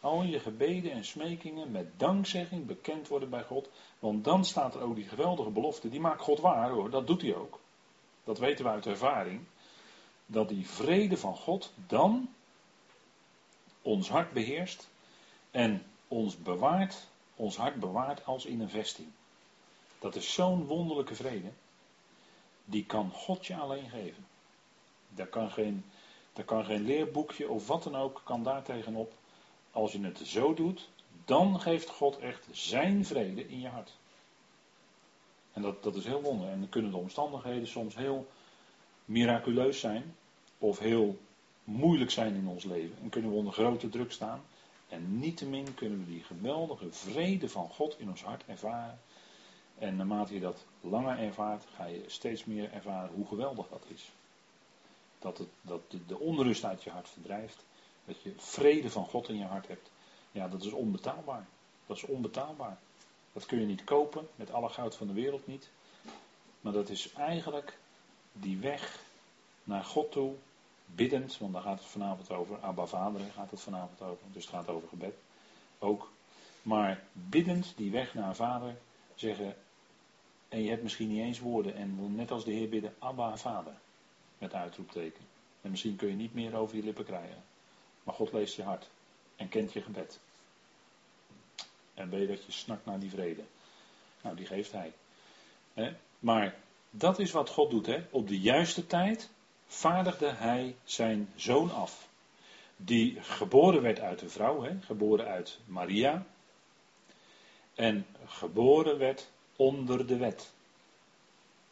Al 0.00 0.22
je 0.22 0.40
gebeden 0.40 0.92
en 0.92 1.04
smekingen 1.04 1.70
met 1.70 1.98
dankzegging 1.98 2.66
bekend 2.66 3.08
worden 3.08 3.30
bij 3.30 3.42
God. 3.42 3.68
Want 3.98 4.24
dan 4.24 4.44
staat 4.44 4.74
er 4.74 4.80
ook 4.80 4.94
die 4.94 5.08
geweldige 5.08 5.50
belofte. 5.50 5.88
Die 5.88 6.00
maakt 6.00 6.20
God 6.20 6.40
waar 6.40 6.70
hoor, 6.70 6.90
dat 6.90 7.06
doet 7.06 7.22
hij 7.22 7.34
ook. 7.34 7.60
Dat 8.24 8.38
weten 8.38 8.64
we 8.64 8.70
uit 8.70 8.86
ervaring. 8.86 9.40
Dat 10.26 10.48
die 10.48 10.68
vrede 10.68 11.16
van 11.16 11.36
God 11.36 11.72
dan 11.86 12.28
ons 13.82 14.08
hart 14.08 14.32
beheerst. 14.32 14.88
En 15.50 15.82
ons 16.08 16.36
bewaart, 16.36 17.08
ons 17.40 17.56
hart 17.56 17.80
bewaart 17.80 18.24
als 18.24 18.44
in 18.44 18.60
een 18.60 18.70
vesting. 18.70 19.08
Dat 19.98 20.14
is 20.14 20.32
zo'n 20.32 20.66
wonderlijke 20.66 21.14
vrede. 21.14 21.50
Die 22.64 22.84
kan 22.86 23.10
God 23.10 23.46
je 23.46 23.56
alleen 23.56 23.88
geven. 23.88 24.26
Daar 25.08 25.26
kan 25.26 25.50
geen, 25.50 25.84
daar 26.32 26.44
kan 26.44 26.64
geen 26.64 26.84
leerboekje 26.84 27.48
of 27.48 27.66
wat 27.66 27.82
dan 27.82 27.96
ook 27.96 28.20
kan 28.24 28.42
daar 28.42 28.62
tegenop. 28.62 29.12
Als 29.72 29.92
je 29.92 30.00
het 30.00 30.18
zo 30.18 30.54
doet, 30.54 30.88
dan 31.24 31.60
geeft 31.60 31.88
God 31.88 32.18
echt 32.18 32.46
zijn 32.50 33.04
vrede 33.04 33.48
in 33.48 33.60
je 33.60 33.68
hart. 33.68 33.96
En 35.52 35.62
dat, 35.62 35.82
dat 35.82 35.94
is 35.94 36.04
heel 36.04 36.22
wonderlijk. 36.22 36.52
En 36.52 36.60
dan 36.60 36.68
kunnen 36.68 36.90
de 36.90 36.96
omstandigheden 36.96 37.68
soms 37.68 37.94
heel 37.96 38.26
miraculeus 39.04 39.80
zijn. 39.80 40.14
Of 40.58 40.78
heel 40.78 41.18
moeilijk 41.64 42.10
zijn 42.10 42.34
in 42.34 42.46
ons 42.46 42.64
leven. 42.64 42.96
En 43.02 43.08
kunnen 43.08 43.30
we 43.30 43.36
onder 43.36 43.52
grote 43.52 43.88
druk 43.88 44.12
staan. 44.12 44.42
En 44.90 45.18
niettemin 45.18 45.74
kunnen 45.74 45.98
we 45.98 46.06
die 46.06 46.22
geweldige 46.22 46.92
vrede 46.92 47.48
van 47.48 47.68
God 47.68 47.98
in 47.98 48.08
ons 48.08 48.22
hart 48.22 48.44
ervaren. 48.46 49.00
En 49.78 49.96
naarmate 49.96 50.34
je 50.34 50.40
dat 50.40 50.64
langer 50.80 51.18
ervaart, 51.18 51.64
ga 51.74 51.84
je 51.84 52.04
steeds 52.06 52.44
meer 52.44 52.72
ervaren 52.72 53.14
hoe 53.14 53.26
geweldig 53.26 53.68
dat 53.68 53.84
is. 53.86 54.10
Dat, 55.18 55.38
het, 55.38 55.48
dat 55.60 55.80
de 56.06 56.18
onrust 56.18 56.64
uit 56.64 56.82
je 56.82 56.90
hart 56.90 57.08
verdrijft. 57.08 57.64
Dat 58.04 58.22
je 58.22 58.32
vrede 58.36 58.90
van 58.90 59.06
God 59.06 59.28
in 59.28 59.36
je 59.36 59.44
hart 59.44 59.68
hebt. 59.68 59.90
Ja, 60.32 60.48
dat 60.48 60.64
is 60.64 60.72
onbetaalbaar. 60.72 61.46
Dat 61.86 61.96
is 61.96 62.02
onbetaalbaar. 62.02 62.78
Dat 63.32 63.46
kun 63.46 63.60
je 63.60 63.66
niet 63.66 63.84
kopen, 63.84 64.28
met 64.36 64.52
alle 64.52 64.68
goud 64.68 64.96
van 64.96 65.06
de 65.06 65.12
wereld 65.12 65.46
niet. 65.46 65.68
Maar 66.60 66.72
dat 66.72 66.88
is 66.88 67.12
eigenlijk 67.12 67.78
die 68.32 68.58
weg 68.58 69.02
naar 69.64 69.84
God 69.84 70.12
toe, 70.12 70.34
biddend, 70.94 71.38
want 71.38 71.52
daar 71.52 71.62
gaat 71.62 71.78
het 71.78 71.88
vanavond 71.88 72.30
over. 72.30 72.58
Abba 72.60 72.86
Vader 72.86 73.20
gaat 73.34 73.50
het 73.50 73.60
vanavond 73.60 74.02
over, 74.02 74.24
dus 74.32 74.44
het 74.44 74.54
gaat 74.54 74.68
over 74.68 74.88
gebed. 74.88 75.14
Ook. 75.78 76.10
Maar 76.62 77.02
biddend 77.12 77.72
die 77.76 77.90
weg 77.90 78.14
naar 78.14 78.34
Vader 78.36 78.76
zeggen, 79.14 79.56
en 80.48 80.62
je 80.62 80.70
hebt 80.70 80.82
misschien 80.82 81.08
niet 81.08 81.22
eens 81.22 81.38
woorden, 81.38 81.74
en 81.74 82.14
net 82.16 82.30
als 82.30 82.44
de 82.44 82.52
Heer 82.52 82.68
bidden, 82.68 82.94
Abba 82.98 83.36
Vader, 83.36 83.74
met 84.38 84.54
uitroepteken. 84.54 85.24
En 85.62 85.70
misschien 85.70 85.96
kun 85.96 86.08
je 86.08 86.14
niet 86.14 86.34
meer 86.34 86.54
over 86.54 86.76
je 86.76 86.82
lippen 86.82 87.04
krijgen. 87.04 87.42
Maar 88.02 88.14
God 88.14 88.32
leest 88.32 88.56
je 88.56 88.62
hart 88.62 88.88
en 89.36 89.48
kent 89.48 89.72
je 89.72 89.82
gebed. 89.82 90.20
En 91.94 92.10
weet 92.10 92.28
dat 92.28 92.44
je 92.44 92.52
snakt 92.52 92.84
naar 92.84 93.00
die 93.00 93.10
vrede. 93.10 93.42
Nou, 94.22 94.36
die 94.36 94.46
geeft 94.46 94.72
hij. 94.72 94.92
Maar 96.18 96.54
dat 96.90 97.18
is 97.18 97.30
wat 97.30 97.48
God 97.48 97.70
doet. 97.70 97.86
Hè? 97.86 98.02
Op 98.10 98.28
de 98.28 98.40
juiste 98.40 98.86
tijd 98.86 99.30
vaardigde 99.70 100.30
hij 100.30 100.76
zijn 100.84 101.32
zoon 101.36 101.70
af. 101.70 102.08
Die 102.76 103.22
geboren 103.22 103.82
werd 103.82 104.00
uit 104.00 104.22
een 104.22 104.30
vrouw, 104.30 104.62
hè? 104.62 104.80
geboren 104.80 105.26
uit 105.26 105.58
Maria. 105.66 106.26
En 107.74 108.06
geboren 108.26 108.98
werd 108.98 109.30
onder 109.56 110.06
de 110.06 110.16
wet. 110.16 110.52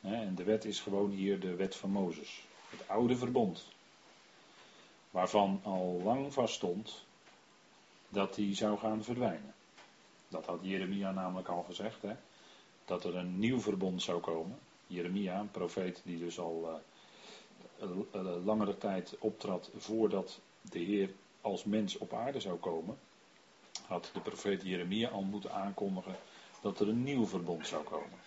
En 0.00 0.34
de 0.34 0.44
wet 0.44 0.64
is 0.64 0.80
gewoon 0.80 1.10
hier 1.10 1.40
de 1.40 1.54
wet 1.54 1.76
van 1.76 1.90
Mozes. 1.90 2.42
Het 2.70 2.88
oude 2.88 3.16
verbond 3.16 3.64
waarvan 5.10 5.60
al 5.62 6.00
lang 6.04 6.32
vaststond 6.32 7.04
dat 8.08 8.34
die 8.34 8.54
zou 8.54 8.78
gaan 8.78 9.04
verdwijnen. 9.04 9.54
Dat 10.28 10.46
had 10.46 10.58
Jeremia 10.62 11.12
namelijk 11.12 11.48
al 11.48 11.62
gezegd, 11.62 12.02
hè? 12.02 12.16
dat 12.84 13.04
er 13.04 13.16
een 13.16 13.38
nieuw 13.38 13.60
verbond 13.60 14.02
zou 14.02 14.20
komen. 14.20 14.58
Jeremia, 14.86 15.38
een 15.38 15.50
profeet 15.50 16.00
die 16.04 16.18
dus 16.18 16.38
al 16.38 16.80
uh, 17.82 18.44
langere 18.44 18.78
tijd 18.78 19.16
optrad 19.18 19.70
voordat 19.76 20.40
de 20.62 20.78
Heer 20.78 21.11
als 21.40 21.64
mens 21.64 21.99
op 21.99 22.12
aarde 22.12 22.40
zou 22.40 22.58
komen, 22.58 22.99
had 23.87 24.11
de 24.12 24.20
profeet 24.20 24.62
Jeremia 24.62 25.08
al 25.08 25.23
moeten 25.23 25.52
aankondigen 25.52 26.16
dat 26.62 26.80
er 26.80 26.88
een 26.88 27.02
nieuw 27.02 27.26
verbond 27.26 27.66
zou 27.66 27.85
komen. 27.85 28.18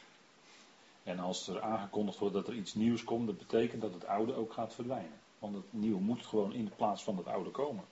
En 1.04 1.20
als 1.20 1.48
er 1.48 1.62
aangekondigd 1.62 2.18
wordt 2.18 2.36
dat 2.36 2.48
er 2.48 2.54
iets 2.54 2.74
nieuws 2.74 3.04
komt, 3.04 3.28
dat 3.28 3.38
betekent 3.38 3.82
dat 3.82 3.94
het 3.94 4.06
oude 4.06 4.34
ook 4.34 4.54
gaat 4.54 4.74
verdwijnen. 4.74 5.20
Want 5.40 5.56
het 5.56 5.74
nieuwe 5.74 6.02
moet 6.02 6.26
gewoon 6.26 6.54
in 6.54 6.66
de 6.66 6.72
plaats 6.72 7.04
van 7.04 7.18
het 7.18 7.28
oude 7.28 7.50
komen. 7.50 7.84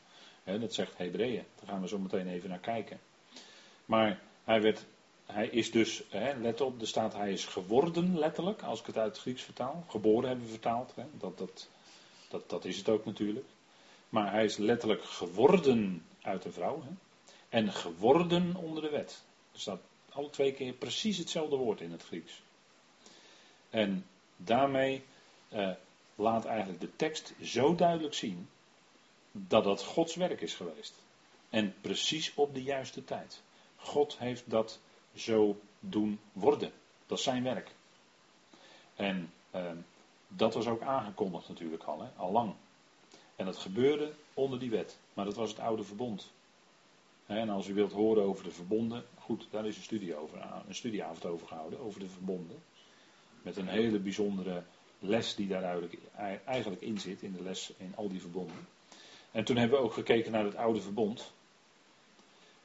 dat 0.44 0.74
zegt 0.74 0.98
Hebreeën. 0.98 1.44
Daar 1.56 1.70
gaan 1.70 1.82
we 1.82 1.88
zo 1.88 1.98
meteen 2.00 2.28
even 2.28 2.50
naar 2.50 2.60
kijken. 2.60 3.00
Maar 3.86 4.20
hij, 4.44 4.62
werd, 4.62 4.86
hij 5.31 5.48
is 5.48 5.71
dus, 5.71 6.03
let 6.39 6.62
op, 6.62 6.81
er 6.81 6.88
staat 6.88 7.13
hij 7.13 7.31
is 7.31 7.45
geworden 7.45 8.19
letterlijk, 8.19 8.62
als 8.62 8.79
ik 8.79 8.86
het 8.86 8.98
uit 8.98 9.12
het 9.12 9.21
Grieks 9.21 9.41
vertaal. 9.41 9.83
Geboren 9.88 10.29
hebben 10.29 10.48
vertaald. 10.48 10.93
dat, 11.12 11.38
dat, 11.38 11.67
dat, 12.29 12.50
dat 12.50 12.65
is 12.65 12.77
het 12.77 12.89
ook 12.89 13.05
natuurlijk. 13.05 13.45
Maar 14.09 14.31
hij 14.31 14.45
is 14.45 14.57
letterlijk 14.57 15.03
geworden 15.03 16.05
uit 16.21 16.45
een 16.45 16.53
vrouw. 16.53 16.83
en 17.50 17.71
geworden 17.74 18.55
onder 18.55 18.83
de 18.83 18.89
wet. 18.89 19.24
Er 19.53 19.59
staat 19.59 19.79
alle 20.09 20.29
twee 20.29 20.53
keer 20.53 20.74
precies 20.74 21.17
hetzelfde 21.17 21.55
woord 21.55 21.81
in 21.81 21.91
het 21.91 22.03
Grieks. 22.03 22.41
En 23.69 24.05
daarmee 24.38 25.03
eh, 25.50 25.71
laat 26.15 26.45
eigenlijk 26.45 26.79
de 26.79 26.95
tekst 26.95 27.33
zo 27.43 27.75
duidelijk 27.75 28.13
zien 28.13 28.50
dat 29.31 29.63
dat 29.63 29.83
Gods 29.83 30.15
werk 30.15 30.41
is 30.41 30.53
geweest. 30.53 30.93
En 31.50 31.75
precies 31.81 32.31
op 32.36 32.53
de 32.53 32.63
juiste 32.63 33.03
tijd. 33.03 33.41
God 33.75 34.17
heeft 34.17 34.43
dat 34.45 34.79
zo 35.20 35.60
doen 35.80 36.20
worden. 36.32 36.72
Dat 37.08 37.18
is 37.18 37.24
zijn 37.24 37.44
werk. 37.44 37.72
En 38.96 39.32
eh, 39.52 39.72
dat 40.28 40.54
was 40.54 40.68
ook 40.68 40.82
aangekondigd 40.82 41.48
natuurlijk 41.48 41.84
al, 41.84 42.10
al 42.16 42.32
lang. 42.32 42.54
En 43.36 43.46
dat 43.46 43.58
gebeurde 43.58 44.12
onder 44.34 44.60
die 44.60 44.70
wet. 44.70 44.98
Maar 45.14 45.26
dat 45.26 45.36
was 45.36 45.50
het 45.50 45.60
oude 45.60 45.84
verbond. 45.84 46.32
En 47.26 47.50
als 47.50 47.68
u 47.68 47.74
wilt 47.74 47.92
horen 47.92 48.24
over 48.24 48.44
de 48.44 48.52
verbonden, 48.52 49.06
goed, 49.20 49.48
daar 49.50 49.66
is 49.66 49.76
een, 49.78 49.84
studie 49.84 50.16
over, 50.16 50.46
een 50.68 50.76
studieavond 50.76 51.26
over 51.26 51.48
gehouden, 51.48 51.80
over 51.80 52.00
de 52.00 52.10
verbonden. 52.10 52.64
Met 53.42 53.58
een 53.58 53.68
hele 53.68 54.00
bijzondere 54.00 54.64
les 55.00 55.36
die 55.36 55.48
daar 55.48 55.82
eigenlijk 56.46 56.82
in 56.82 57.00
zit, 57.00 57.22
in 57.22 57.34
de 57.34 57.44
les 57.44 57.74
in 57.78 57.94
al 57.96 58.10
die 58.10 58.22
verbonden. 58.22 58.68
En 59.32 59.44
toen 59.44 59.56
hebben 59.56 59.80
we 59.80 59.86
ook 59.86 59.94
gekeken 59.94 60.32
naar 60.32 60.44
het 60.44 60.56
oude 60.56 60.82
verbond. 60.82 61.32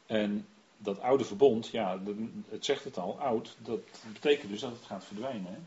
En 0.07 0.47
dat 0.79 1.01
oude 1.01 1.25
verbond, 1.25 1.69
ja, 1.69 2.01
het 2.49 2.65
zegt 2.65 2.85
het 2.85 2.99
al, 2.99 3.21
oud, 3.21 3.57
dat 3.59 3.81
betekent 4.13 4.51
dus 4.51 4.61
dat 4.61 4.71
het 4.71 4.85
gaat 4.87 5.05
verdwijnen. 5.05 5.53
Hè? 5.53 5.59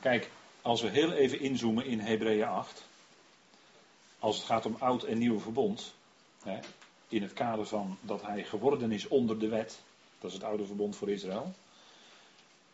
Kijk, 0.00 0.30
als 0.62 0.80
we 0.82 0.88
heel 0.88 1.12
even 1.12 1.40
inzoomen 1.40 1.86
in 1.86 2.00
Hebreeën 2.00 2.46
8, 2.46 2.84
als 4.18 4.36
het 4.36 4.46
gaat 4.46 4.66
om 4.66 4.76
oud 4.78 5.02
en 5.02 5.18
nieuw 5.18 5.40
verbond, 5.40 5.94
hè, 6.42 6.58
in 7.08 7.22
het 7.22 7.32
kader 7.32 7.66
van 7.66 7.98
dat 8.00 8.22
hij 8.22 8.44
geworden 8.44 8.92
is 8.92 9.08
onder 9.08 9.38
de 9.38 9.48
wet, 9.48 9.80
dat 10.18 10.30
is 10.30 10.36
het 10.36 10.46
oude 10.46 10.66
verbond 10.66 10.96
voor 10.96 11.10
Israël, 11.10 11.52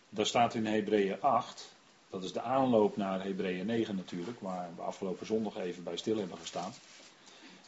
daar 0.08 0.26
staat 0.26 0.54
in 0.54 0.66
Hebreeën 0.66 1.22
8, 1.22 1.72
dat 2.10 2.24
is 2.24 2.32
de 2.32 2.40
aanloop 2.40 2.96
naar 2.96 3.22
Hebreeën 3.22 3.66
9 3.66 3.96
natuurlijk, 3.96 4.40
waar 4.40 4.70
we 4.76 4.82
afgelopen 4.82 5.26
zondag 5.26 5.56
even 5.56 5.82
bij 5.82 5.96
stil 5.96 6.16
hebben 6.16 6.38
gestaan. 6.38 6.72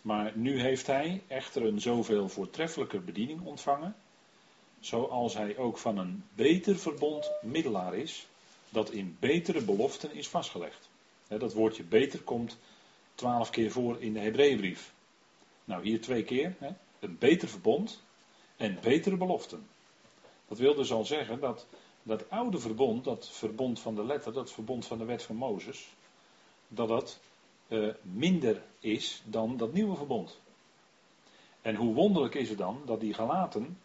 Maar 0.02 0.32
nu 0.35 0.61
heeft 0.61 0.87
hij 0.87 1.23
echter 1.26 1.64
een 1.64 1.80
zoveel 1.80 2.28
voortreffelijker 2.28 3.04
bediening 3.04 3.44
ontvangen, 3.44 3.97
zoals 4.80 5.35
hij 5.35 5.56
ook 5.56 5.78
van 5.78 5.99
een 5.99 6.25
beter 6.35 6.78
verbond 6.78 7.30
middelaar 7.42 7.94
is, 7.94 8.26
dat 8.68 8.90
in 8.90 9.16
betere 9.21 9.62
beloften 9.62 10.14
is 10.14 10.28
vastgelegd. 10.28 10.90
Dat 11.28 11.52
woordje 11.52 11.82
beter 11.82 12.21
komt 12.21 12.59
twaalf 13.14 13.50
keer 13.50 13.71
voor 13.71 14.00
in 14.00 14.12
de 14.12 14.21
Hebreeënbrief. 14.21 14.92
Nou, 15.64 15.82
hier 15.82 16.00
twee 16.00 16.25
keer. 16.25 16.56
Een 17.00 17.18
beter 17.18 17.49
verbond 17.49 18.02
en 18.56 18.78
betere 18.80 19.16
beloften. 19.16 19.66
Dat 20.49 20.59
wil 20.59 20.75
dus 20.75 20.92
al 20.92 21.04
zeggen 21.04 21.40
dat 21.40 21.66
dat 22.02 22.30
oude 22.30 22.59
verbond, 22.59 23.04
dat 23.04 23.30
verbond 23.30 23.80
van 23.80 23.94
de 23.94 24.04
letter, 24.04 24.32
dat 24.32 24.52
verbond 24.52 24.87
van 24.87 24.99
de 24.99 25.04
wet 25.04 25.23
van 25.23 25.37
Mozes, 25.37 25.88
dat 26.68 26.88
dat 26.88 27.21
uh, 27.73 27.95
minder 28.02 28.62
is 28.79 29.23
dan 29.25 29.57
dat 29.57 29.73
nieuwe 29.73 29.97
verbond. 29.97 30.41
En 31.61 31.75
hoe 31.75 31.95
wonderlijk 31.95 32.35
is 32.35 32.49
het 32.49 32.59
dan 32.59 32.83
dat 32.85 33.00
die 33.00 33.14
Galaten 33.14 33.79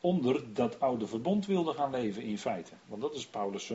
onder 0.00 0.54
dat 0.54 0.80
oude 0.80 1.06
verbond 1.06 1.46
wilden 1.46 1.74
gaan 1.74 1.90
leven 1.90 2.22
in 2.22 2.38
feite. 2.38 2.72
Want 2.86 3.02
dat 3.02 3.14
is 3.14 3.26
Paulus 3.26 3.72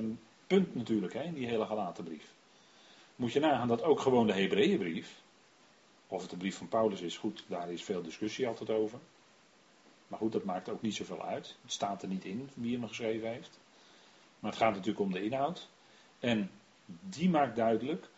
punt 0.48 0.76
natuurlijk 0.76 1.14
hè, 1.14 1.24
in 1.24 1.34
die 1.34 1.48
hele 1.48 1.66
Galatenbrief. 1.66 2.34
Moet 3.16 3.34
je 3.34 3.40
nagaan 3.40 3.68
dat 3.68 3.84
ook 3.84 4.00
gewoon 4.00 4.28
de 4.28 4.34
Hebreeënbrief, 4.34 5.22
of 6.08 6.22
het 6.22 6.30
de 6.30 6.38
brief 6.38 6.58
van 6.58 6.68
Paulus 6.68 7.02
is, 7.02 7.18
goed, 7.18 7.46
daar 7.48 7.72
is 7.72 7.84
veel 7.84 8.02
discussie 8.02 8.48
altijd 8.48 8.70
over. 8.70 9.00
Maar 10.08 10.20
goed, 10.20 10.32
dat 10.32 10.44
maakt 10.44 10.70
ook 10.70 10.82
niet 10.82 10.96
zoveel 10.96 11.26
uit. 11.26 11.56
Het 11.62 11.72
staat 11.72 12.02
er 12.02 12.08
niet 12.08 12.26
in 12.26 12.50
wie 12.54 12.78
hem 12.78 12.88
geschreven 12.88 13.30
heeft. 13.30 13.60
Maar 14.40 14.52
het 14.52 14.60
gaat 14.60 14.74
natuurlijk 14.74 15.00
om 15.00 15.12
de 15.12 15.24
inhoud. 15.24 15.70
En 16.20 16.52
die 16.86 17.30
maakt 17.30 17.56
duidelijk, 17.56 18.10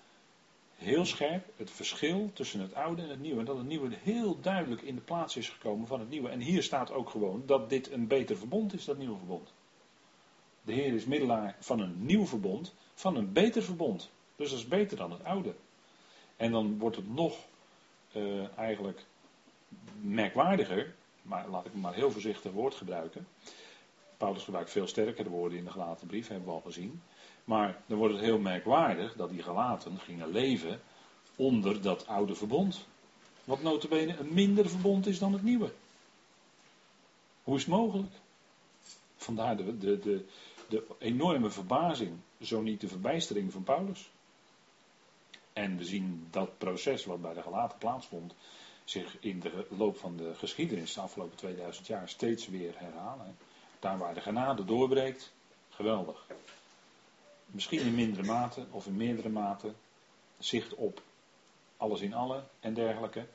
heel 0.75 1.05
scherp, 1.05 1.45
het 1.57 1.71
verschil 1.71 2.29
tussen 2.33 2.59
het 2.59 2.73
oude 2.73 3.01
en 3.01 3.09
het 3.09 3.19
nieuwe. 3.19 3.39
En 3.39 3.45
dat 3.45 3.57
het 3.57 3.67
nieuwe 3.67 3.95
heel 4.01 4.39
duidelijk 4.39 4.81
in 4.81 4.95
de 4.95 5.01
plaats 5.01 5.35
is 5.35 5.49
gekomen 5.49 5.87
van 5.87 5.99
het 5.99 6.09
nieuwe. 6.09 6.29
En 6.29 6.39
hier 6.39 6.63
staat 6.63 6.91
ook 6.91 7.09
gewoon 7.09 7.43
dat 7.45 7.69
dit 7.69 7.91
een 7.91 8.07
beter 8.07 8.37
verbond 8.37 8.73
is, 8.73 8.85
dat 8.85 8.97
nieuwe 8.97 9.17
verbond. 9.17 9.53
De 10.61 10.73
Heer 10.73 10.93
is 10.93 11.05
middelaar 11.05 11.55
van 11.59 11.79
een 11.79 12.05
nieuw 12.05 12.25
verbond, 12.25 12.73
van 12.93 13.15
een 13.15 13.33
beter 13.33 13.63
verbond. 13.63 14.09
Dus 14.35 14.49
dat 14.49 14.59
is 14.59 14.67
beter 14.67 14.97
dan 14.97 15.11
het 15.11 15.23
oude. 15.23 15.55
En 16.37 16.51
dan 16.51 16.79
wordt 16.79 16.95
het 16.95 17.13
nog 17.13 17.37
uh, 18.13 18.57
eigenlijk 18.57 19.05
merkwaardiger, 20.01 20.93
maar 21.21 21.47
laat 21.49 21.65
ik 21.65 21.73
maar 21.73 21.93
heel 21.93 22.11
voorzichtig 22.11 22.51
woord 22.51 22.75
gebruiken. 22.75 23.27
Paulus 24.17 24.43
gebruikt 24.43 24.71
veel 24.71 24.87
sterkere 24.87 25.29
woorden 25.29 25.57
in 25.57 25.63
de 25.63 25.71
gelaten 25.71 26.07
brief, 26.07 26.27
hebben 26.27 26.47
we 26.47 26.53
al 26.53 26.61
gezien. 26.61 27.01
Maar 27.45 27.81
dan 27.85 27.97
wordt 27.97 28.13
het 28.13 28.23
heel 28.23 28.39
merkwaardig 28.39 29.13
dat 29.15 29.29
die 29.29 29.43
gelaten 29.43 29.99
gingen 29.99 30.31
leven 30.31 30.81
onder 31.35 31.81
dat 31.81 32.07
oude 32.07 32.35
verbond. 32.35 32.85
Wat 33.43 33.61
notabene 33.61 34.17
een 34.17 34.33
minder 34.33 34.69
verbond 34.69 35.07
is 35.07 35.19
dan 35.19 35.33
het 35.33 35.43
nieuwe. 35.43 35.71
Hoe 37.43 37.55
is 37.55 37.61
het 37.61 37.71
mogelijk? 37.71 38.11
Vandaar 39.15 39.57
de, 39.57 39.77
de, 39.77 39.99
de, 39.99 40.25
de 40.69 40.85
enorme 40.97 41.49
verbazing, 41.49 42.17
zo 42.41 42.61
niet 42.61 42.81
de 42.81 42.87
verbijstering 42.87 43.51
van 43.51 43.63
Paulus. 43.63 44.09
En 45.53 45.77
we 45.77 45.85
zien 45.85 46.27
dat 46.31 46.57
proces 46.57 47.05
wat 47.05 47.21
bij 47.21 47.33
de 47.33 47.41
gelaten 47.41 47.77
plaatsvond, 47.77 48.35
zich 48.83 49.17
in 49.19 49.39
de 49.39 49.67
loop 49.69 49.97
van 49.97 50.17
de 50.17 50.35
geschiedenis 50.35 50.93
de 50.93 51.01
afgelopen 51.01 51.37
2000 51.37 51.87
jaar 51.87 52.09
steeds 52.09 52.47
weer 52.47 52.73
herhalen. 52.77 53.37
Daar 53.79 53.97
waar 53.97 54.13
de 54.13 54.21
genade 54.21 54.65
doorbreekt, 54.65 55.33
geweldig. 55.69 56.27
Misschien 57.45 57.79
in 57.79 57.95
mindere 57.95 58.23
mate 58.23 58.65
of 58.71 58.85
in 58.85 58.97
meerdere 58.97 59.29
mate, 59.29 59.73
zicht 60.37 60.73
op 60.73 61.01
alles 61.77 62.01
in 62.01 62.13
alle 62.13 62.43
en 62.59 62.73
dergelijke. 62.73 63.25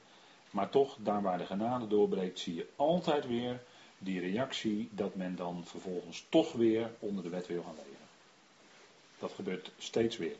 Maar 0.50 0.70
toch, 0.70 0.96
daar 1.00 1.22
waar 1.22 1.38
de 1.38 1.46
genade 1.46 1.86
doorbreekt, 1.86 2.38
zie 2.38 2.54
je 2.54 2.68
altijd 2.76 3.26
weer 3.26 3.62
die 3.98 4.20
reactie 4.20 4.88
dat 4.92 5.14
men 5.14 5.36
dan 5.36 5.64
vervolgens 5.66 6.26
toch 6.28 6.52
weer 6.52 6.90
onder 6.98 7.24
de 7.24 7.30
wet 7.30 7.46
wil 7.46 7.62
gaan 7.62 7.74
leven. 7.76 8.06
Dat 9.18 9.32
gebeurt 9.32 9.72
steeds 9.78 10.16
weer. 10.16 10.36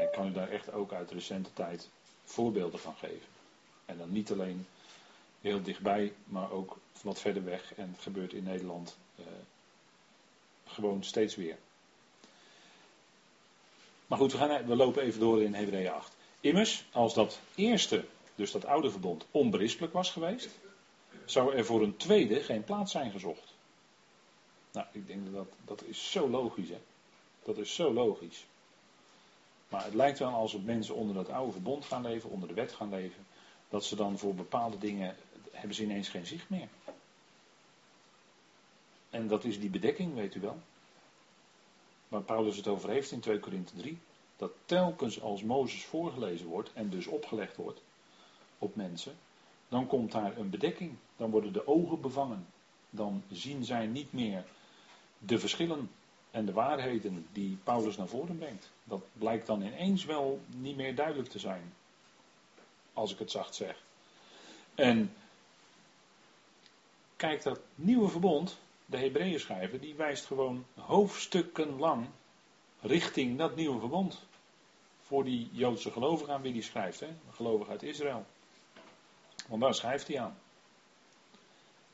Ik 0.00 0.08
kan 0.12 0.26
u 0.26 0.32
daar 0.32 0.48
echt 0.48 0.72
ook 0.72 0.92
uit 0.92 1.10
recente 1.10 1.52
tijd 1.52 1.88
voorbeelden 2.24 2.80
van 2.80 2.94
geven. 2.94 3.28
En 3.84 3.98
dan 3.98 4.12
niet 4.12 4.30
alleen 4.30 4.66
heel 5.40 5.62
dichtbij, 5.62 6.12
maar 6.24 6.50
ook 6.50 6.78
wat 7.02 7.20
verder 7.20 7.44
weg. 7.44 7.74
En 7.74 7.90
het 7.92 8.02
gebeurt 8.02 8.32
in 8.32 8.44
Nederland 8.44 8.96
eh, 9.16 9.24
gewoon 10.72 11.04
steeds 11.04 11.36
weer. 11.36 11.58
Maar 14.06 14.18
goed, 14.18 14.32
we, 14.32 14.38
gaan, 14.38 14.66
we 14.66 14.76
lopen 14.76 15.02
even 15.02 15.20
door 15.20 15.42
in 15.42 15.54
Hebreeën 15.54 15.90
8. 15.90 16.16
Immers, 16.40 16.84
als 16.92 17.14
dat 17.14 17.40
eerste, 17.54 18.04
dus 18.34 18.50
dat 18.52 18.64
oude 18.64 18.90
verbond, 18.90 19.26
onberispelijk 19.30 19.92
was 19.92 20.10
geweest, 20.10 20.48
zou 21.24 21.54
er 21.54 21.64
voor 21.64 21.82
een 21.82 21.96
tweede 21.96 22.42
geen 22.42 22.64
plaats 22.64 22.92
zijn 22.92 23.10
gezocht. 23.10 23.54
Nou, 24.72 24.86
ik 24.92 25.06
denk 25.06 25.32
dat 25.32 25.48
dat 25.64 25.82
is 25.84 26.10
zo 26.10 26.28
logisch, 26.28 26.68
hè. 26.68 26.80
Dat 27.44 27.58
is 27.58 27.74
zo 27.74 27.92
logisch. 27.92 28.46
Maar 29.68 29.84
het 29.84 29.94
lijkt 29.94 30.18
wel 30.18 30.32
als 30.32 30.56
mensen 30.60 30.94
onder 30.94 31.14
dat 31.14 31.28
oude 31.28 31.52
verbond 31.52 31.84
gaan 31.84 32.02
leven, 32.02 32.30
onder 32.30 32.48
de 32.48 32.54
wet 32.54 32.72
gaan 32.72 32.90
leven, 32.90 33.26
dat 33.68 33.84
ze 33.84 33.96
dan 33.96 34.18
voor 34.18 34.34
bepaalde 34.34 34.78
dingen 34.78 35.16
hebben 35.52 35.76
ze 35.76 35.82
ineens 35.82 36.08
geen 36.08 36.26
zicht 36.26 36.48
meer. 36.48 36.68
En 39.10 39.28
dat 39.28 39.44
is 39.44 39.60
die 39.60 39.70
bedekking, 39.70 40.14
weet 40.14 40.34
u 40.34 40.40
wel. 40.40 40.58
Waar 42.08 42.22
Paulus 42.22 42.56
het 42.56 42.66
over 42.66 42.90
heeft 42.90 43.10
in 43.10 43.20
2 43.20 43.38
Korinthe 43.38 43.76
3. 43.76 43.98
Dat 44.36 44.52
telkens 44.64 45.20
als 45.20 45.42
Mozes 45.42 45.84
voorgelezen 45.84 46.46
wordt 46.46 46.72
en 46.72 46.90
dus 46.90 47.06
opgelegd 47.06 47.56
wordt 47.56 47.82
op 48.58 48.74
mensen, 48.76 49.16
dan 49.68 49.86
komt 49.86 50.12
daar 50.12 50.36
een 50.36 50.50
bedekking. 50.50 50.96
Dan 51.16 51.30
worden 51.30 51.52
de 51.52 51.66
ogen 51.66 52.00
bevangen. 52.00 52.46
Dan 52.90 53.22
zien 53.30 53.64
zij 53.64 53.86
niet 53.86 54.12
meer 54.12 54.44
de 55.18 55.38
verschillen 55.38 55.90
en 56.30 56.46
de 56.46 56.52
waarheden 56.52 57.26
die 57.32 57.58
Paulus 57.64 57.96
naar 57.96 58.08
voren 58.08 58.38
brengt. 58.38 58.70
Dat 58.84 59.02
blijkt 59.12 59.46
dan 59.46 59.62
ineens 59.62 60.04
wel 60.04 60.40
niet 60.46 60.76
meer 60.76 60.94
duidelijk 60.94 61.28
te 61.28 61.38
zijn. 61.38 61.72
Als 62.92 63.12
ik 63.12 63.18
het 63.18 63.30
zacht 63.30 63.54
zeg. 63.54 63.82
En 64.74 65.12
kijk, 67.16 67.42
dat 67.42 67.60
nieuwe 67.74 68.08
verbond, 68.08 68.58
de 68.90 68.98
Hebreeën 68.98 69.40
schrijver, 69.40 69.80
die 69.80 69.94
wijst 69.94 70.26
gewoon 70.26 70.64
hoofdstukken 70.74 71.78
lang 71.78 72.08
richting 72.80 73.38
dat 73.38 73.56
nieuwe 73.56 73.78
verbond. 73.78 74.22
Voor 75.00 75.24
die 75.24 75.48
Joodse 75.52 75.90
gelovigen 75.90 76.34
aan 76.34 76.42
wie 76.42 76.52
die 76.52 76.62
schrijft, 76.62 77.00
hè? 77.00 77.08
gelovig 77.30 77.68
uit 77.68 77.82
Israël. 77.82 78.26
Want 79.48 79.62
daar 79.62 79.74
schrijft 79.74 80.08
hij 80.08 80.20
aan. 80.20 80.38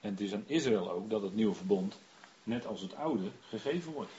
En 0.01 0.11
het 0.11 0.21
is 0.21 0.33
aan 0.33 0.45
Israël 0.47 0.91
ook 0.91 1.11
dat 1.11 1.23
het 1.23 1.35
nieuwe 1.35 1.55
verbond, 1.55 1.99
net 2.43 2.67
als 2.67 2.81
het 2.81 2.95
oude, 2.95 3.31
gegeven 3.49 3.93
wordt. 3.93 4.13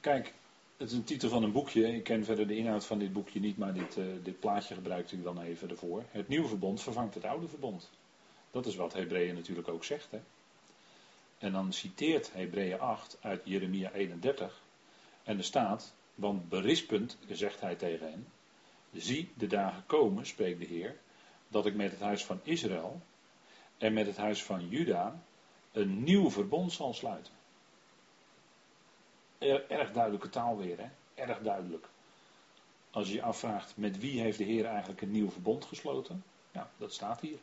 Kijk, 0.00 0.34
het 0.76 0.90
is 0.90 0.96
een 0.96 1.04
titel 1.04 1.28
van 1.28 1.42
een 1.42 1.52
boekje. 1.52 1.94
Ik 1.94 2.04
ken 2.04 2.24
verder 2.24 2.46
de 2.46 2.56
inhoud 2.56 2.86
van 2.86 2.98
dit 2.98 3.12
boekje 3.12 3.40
niet, 3.40 3.58
maar 3.58 3.74
dit, 3.74 3.96
uh, 3.96 4.04
dit 4.22 4.40
plaatje 4.40 4.74
gebruikte 4.74 5.16
ik 5.16 5.22
dan 5.22 5.40
even 5.40 5.70
ervoor. 5.70 6.04
Het 6.10 6.28
nieuwe 6.28 6.48
verbond 6.48 6.82
vervangt 6.82 7.14
het 7.14 7.24
oude 7.24 7.48
verbond. 7.48 7.90
Dat 8.50 8.66
is 8.66 8.76
wat 8.76 8.92
Hebreeën 8.92 9.34
natuurlijk 9.34 9.68
ook 9.68 9.84
zegt. 9.84 10.10
Hè? 10.10 10.20
En 11.38 11.52
dan 11.52 11.72
citeert 11.72 12.32
Hebreeën 12.32 12.80
8 12.80 13.18
uit 13.20 13.42
Jeremia 13.44 13.92
31. 13.92 14.62
En 15.22 15.38
er 15.38 15.44
staat, 15.44 15.94
want 16.14 16.48
berispend, 16.48 17.18
zegt 17.28 17.60
hij 17.60 17.74
tegen 17.74 18.10
hen, 18.10 18.26
zie 18.92 19.32
de 19.34 19.46
dagen 19.46 19.86
komen, 19.86 20.26
spreekt 20.26 20.58
de 20.58 20.66
Heer, 20.66 20.98
dat 21.48 21.66
ik 21.66 21.74
met 21.74 21.90
het 21.90 22.00
huis 22.00 22.24
van 22.24 22.40
Israël 22.42 23.00
en 23.78 23.92
met 23.92 24.06
het 24.06 24.16
huis 24.16 24.42
van 24.42 24.68
Juda 24.68 25.22
een 25.72 26.02
nieuw 26.02 26.30
verbond 26.30 26.72
zal 26.72 26.94
sluiten. 26.94 27.32
Erg 29.68 29.92
duidelijke 29.92 30.28
taal 30.28 30.56
weer, 30.58 30.78
hè? 30.78 30.88
Erg 31.14 31.38
duidelijk. 31.38 31.88
Als 32.90 33.08
je 33.08 33.14
je 33.14 33.22
afvraagt, 33.22 33.76
met 33.76 33.98
wie 33.98 34.20
heeft 34.20 34.38
de 34.38 34.44
Heer 34.44 34.64
eigenlijk 34.64 35.00
een 35.00 35.10
nieuw 35.10 35.30
verbond 35.30 35.64
gesloten? 35.64 36.24
Ja, 36.52 36.70
dat 36.76 36.92
staat 36.92 37.20
hier. 37.20 37.38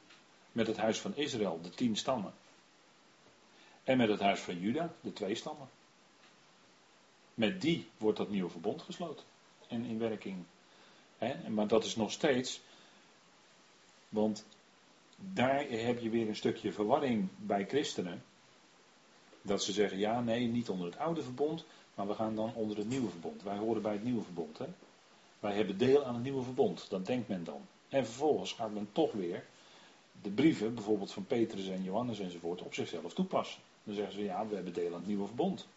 Met 0.58 0.67
het 0.67 0.78
huis 0.78 1.00
van 1.00 1.15
Israël, 1.15 1.60
de 1.62 1.70
tien 1.70 1.96
stammen. 1.96 2.34
En 3.84 3.98
met 3.98 4.10
het 4.10 4.20
huis 4.20 4.39
van 4.39 4.60
Juda, 4.60 4.93
de 5.02 5.13
twee 5.13 5.36
stammen. 5.36 5.70
Met 7.34 7.62
die 7.62 7.89
wordt 7.98 8.17
dat 8.17 8.30
nieuwe 8.30 8.50
verbond 8.50 8.82
gesloten. 8.82 9.26
En 9.67 9.86
in 9.86 10.00
werking. 10.00 10.43
Maar 11.48 11.67
dat 11.67 11.86
is 11.86 11.96
nog 11.96 12.12
steeds. 12.12 12.62
Want 14.10 14.46
daar 15.15 15.65
heb 15.70 16.00
je 16.00 16.10
weer 16.10 16.28
een 16.28 16.36
stukje 16.36 16.72
verwarring 16.72 17.30
bij 17.38 17.65
christenen 17.67 18.24
Dat 19.41 19.63
ze 19.63 19.72
zeggen, 19.72 19.98
ja, 19.98 20.22
nee, 20.22 20.48
niet 20.48 20.70
onder 20.70 20.86
het 20.86 20.98
oude 20.98 21.24
verbond, 21.24 21.65
maar 21.96 22.08
we 22.08 22.13
gaan 22.13 22.36
dan 22.36 22.54
onder 22.54 22.78
het 22.78 22.89
nieuwe 22.89 23.10
verbond. 23.10 23.43
Wij 23.43 23.58
horen 23.58 23.82
bij 23.82 23.93
het 23.93 24.04
nieuwe 24.04 24.24
verbond. 24.24 24.58
Hè? 24.58 24.67
Wij 25.39 25.56
hebben 25.56 25.78
deel 25.78 26.06
aan 26.06 26.13
het 26.13 26.24
nieuwe 26.24 26.43
verbond. 26.43 26.89
Dat 26.89 27.06
denkt 27.06 27.28
men 27.28 27.43
dan. 27.43 27.62
En 27.89 28.06
vervolgens 28.06 28.54
gaat 28.54 28.74
men 28.74 28.89
toch 28.91 29.12
weer 29.12 29.43
de 30.21 30.30
brieven, 30.30 30.73
bijvoorbeeld 30.73 31.12
van 31.12 31.25
Petrus 31.25 31.67
en 31.67 31.84
Johannes 31.84 32.19
enzovoort, 32.19 32.62
op 32.62 32.73
zichzelf 32.73 33.13
toepassen. 33.13 33.62
Dan 33.84 33.95
zeggen 33.95 34.13
ze, 34.13 34.23
ja, 34.23 34.47
we 34.47 34.56
hebben 34.56 34.73
deel 34.73 34.88
aan 34.88 34.99
het 34.99 35.08
nieuwe 35.08 35.25
verbond. 35.25 35.67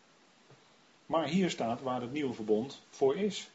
Maar 1.06 1.26
hier 1.26 1.50
staat 1.50 1.80
waar 1.80 2.00
het 2.00 2.12
nieuwe 2.12 2.34
verbond 2.34 2.82
voor 2.90 3.16
is. 3.16 3.50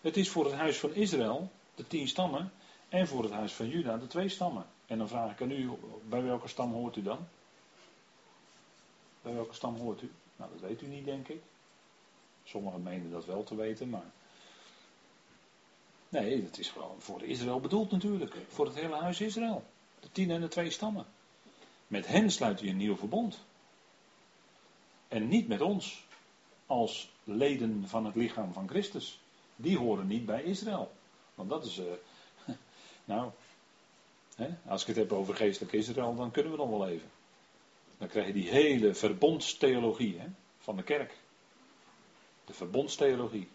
Het 0.00 0.16
is 0.16 0.30
voor 0.30 0.44
het 0.44 0.54
huis 0.54 0.78
van 0.78 0.94
Israël, 0.94 1.50
de 1.74 1.86
tien 1.86 2.08
stammen, 2.08 2.52
en 2.88 3.08
voor 3.08 3.22
het 3.22 3.32
huis 3.32 3.52
van 3.52 3.68
Juda, 3.68 3.96
de 3.96 4.06
twee 4.06 4.28
stammen. 4.28 4.66
En 4.86 4.98
dan 4.98 5.08
vraag 5.08 5.32
ik 5.32 5.42
aan 5.42 5.50
u, 5.50 5.70
bij 6.08 6.22
welke 6.22 6.48
stam 6.48 6.72
hoort 6.72 6.96
u 6.96 7.02
dan? 7.02 7.18
Bij 9.22 9.32
welke 9.32 9.54
stam 9.54 9.76
hoort 9.76 10.02
u? 10.02 10.10
Nou, 10.36 10.50
dat 10.52 10.60
weet 10.60 10.82
u 10.82 10.86
niet, 10.86 11.04
denk 11.04 11.28
ik. 11.28 11.42
Sommigen 12.44 12.82
menen 12.82 13.10
dat 13.10 13.24
wel 13.24 13.44
te 13.44 13.54
weten, 13.54 13.88
maar. 13.88 14.10
Nee, 16.08 16.42
dat 16.42 16.58
is 16.58 16.70
gewoon 16.70 16.96
voor 16.98 17.22
Israël 17.22 17.60
bedoeld 17.60 17.90
natuurlijk. 17.90 18.34
Voor 18.48 18.66
het 18.66 18.74
hele 18.74 18.96
huis 18.96 19.20
Israël. 19.20 19.64
De 20.00 20.08
tien 20.12 20.30
en 20.30 20.40
de 20.40 20.48
twee 20.48 20.70
stammen. 20.70 21.06
Met 21.86 22.06
hen 22.06 22.30
sluit 22.30 22.60
hij 22.60 22.68
een 22.68 22.76
nieuw 22.76 22.96
verbond. 22.96 23.44
En 25.08 25.28
niet 25.28 25.48
met 25.48 25.60
ons. 25.60 26.06
Als 26.66 27.10
leden 27.24 27.88
van 27.88 28.04
het 28.04 28.14
lichaam 28.14 28.52
van 28.52 28.68
Christus. 28.68 29.20
Die 29.56 29.78
horen 29.78 30.06
niet 30.06 30.26
bij 30.26 30.42
Israël. 30.42 30.92
Want 31.34 31.50
dat 31.50 31.64
is. 31.64 31.78
Uh, 31.78 31.86
nou. 33.04 33.30
Hè, 34.34 34.48
als 34.66 34.80
ik 34.80 34.86
het 34.86 34.96
heb 34.96 35.12
over 35.12 35.34
geestelijk 35.34 35.72
Israël, 35.72 36.14
dan 36.14 36.30
kunnen 36.30 36.52
we 36.52 36.58
nog 36.58 36.70
wel 36.70 36.88
even. 36.88 37.10
Dan 37.98 38.08
krijg 38.08 38.26
je 38.26 38.32
die 38.32 38.48
hele 38.48 38.94
verbondstheologie 38.94 40.18
hè, 40.18 40.26
van 40.58 40.76
de 40.76 40.82
kerk. 40.82 41.16
De 42.44 42.52
verbondstheologie. 42.52 43.48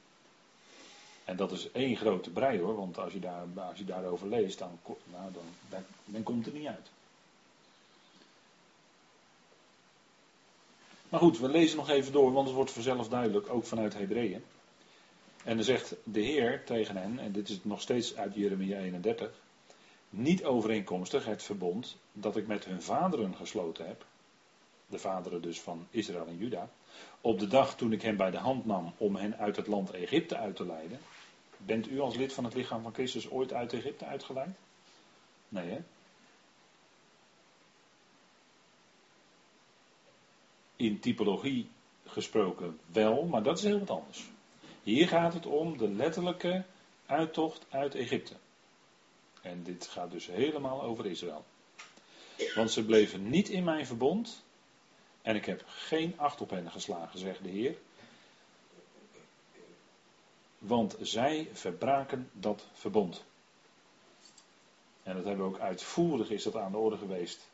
En 1.26 1.36
dat 1.36 1.52
is 1.52 1.72
één 1.72 1.96
grote 1.96 2.30
brei 2.30 2.60
hoor, 2.60 2.76
want 2.76 2.98
als 2.98 3.14
je, 3.14 3.20
daar, 3.20 3.46
als 3.56 3.78
je 3.78 3.86
daarover 3.86 4.28
leest, 4.28 4.60
dan, 4.60 4.80
nou, 4.86 5.32
dan, 5.34 5.44
dan, 5.70 5.84
dan 6.06 6.24
komt 6.24 6.46
het 6.46 6.54
niet 6.54 6.68
uit. 6.68 6.90
Maar 11.10 11.20
goed, 11.20 11.40
we 11.40 11.50
lezen 11.50 11.78
nog 11.78 11.90
even 11.90 12.12
door, 12.12 12.32
want 12.32 12.48
het 12.48 12.56
wordt 12.56 12.72
vanzelf 12.72 13.10
duidelijk, 13.10 13.50
ook 13.50 13.66
vanuit 13.66 13.94
Hebreeën. 13.94 14.44
En 15.44 15.56
dan 15.56 15.66
zegt 15.66 15.96
de 16.04 16.22
Heer 16.22 16.64
tegen 16.66 16.98
hen, 16.98 17.20
en 17.20 17.32
dit 17.32 17.50
is 17.50 17.60
nog 17.62 17.82
steeds 17.82 18.16
uit 18.16 18.36
Jeremia 18.36 18.78
31, 18.78 19.32
niet 20.10 20.44
overeenkomstig 20.44 21.26
het 21.26 21.44
verbond 21.44 21.98
dat 22.12 22.38
ik 22.38 22.48
met 22.48 22.66
hun 22.66 22.82
vaderen 22.82 23.36
gesloten 23.36 23.88
heb, 23.88 24.06
de 24.88 25.00
vaderen 25.00 25.42
dus 25.42 25.62
van 25.62 25.88
Israël 25.90 26.28
en 26.28 26.38
Juda, 26.38 26.70
op 27.22 27.40
de 27.40 27.48
dag 27.48 27.76
toen 27.76 27.92
ik 27.92 28.02
hen 28.02 28.18
bij 28.18 28.32
de 28.32 28.38
hand 28.38 28.66
nam 28.66 28.94
om 28.98 29.16
hen 29.16 29.38
uit 29.38 29.56
het 29.56 29.68
land 29.68 29.92
Egypte 29.92 30.38
uit 30.38 30.56
te 30.56 30.66
leiden. 30.66 31.00
Bent 31.66 31.88
u 31.88 32.00
als 32.00 32.16
lid 32.16 32.34
van 32.34 32.44
het 32.44 32.54
lichaam 32.54 32.82
van 32.82 32.94
Christus 32.94 33.30
ooit 33.30 33.54
uit 33.54 33.74
Egypte 33.74 34.06
uitgeleid? 34.06 34.56
Nee, 35.50 35.70
hè? 35.70 35.80
In 40.76 41.00
typologie 41.00 41.70
gesproken 42.06 42.80
wel, 42.86 43.26
maar 43.26 43.44
dat 43.44 43.58
is 43.58 43.64
heel 43.64 43.80
wat 43.80 43.90
anders. 43.90 44.30
Hier 44.84 45.08
gaat 45.08 45.34
het 45.34 45.46
om 45.46 45.78
de 45.78 45.90
letterlijke 45.90 46.64
uittocht 47.06 47.66
uit 47.70 47.96
Egypte. 47.96 48.36
En 49.42 49.64
dit 49.64 49.88
gaat 49.88 50.12
dus 50.12 50.28
helemaal 50.28 50.84
over 50.84 51.06
Israël. 51.06 51.46
Want 52.56 52.72
ze 52.72 52.86
bleven 52.86 53.30
niet 53.30 53.50
in 53.50 53.64
mijn 53.64 53.86
verbond, 53.86 54.44
en 55.22 55.36
ik 55.36 55.46
heb 55.46 55.64
geen 55.66 56.14
acht 56.18 56.42
op 56.42 56.50
hen 56.50 56.72
geslagen, 56.72 57.20
zegt 57.20 57.44
de 57.44 57.50
Heer. 57.50 57.78
Want 60.64 60.96
zij 61.02 61.50
verbraken 61.54 62.30
dat 62.32 62.66
verbond. 62.74 63.24
En 65.04 65.16
dat 65.16 65.26
hebben 65.26 65.46
we 65.46 65.56
ook 65.56 65.62
uitvoerig 65.62 66.30
is 66.30 66.44
dat 66.44 66.56
aan 66.56 66.72
de 66.72 66.78
orde 66.78 66.98
geweest 66.98 67.50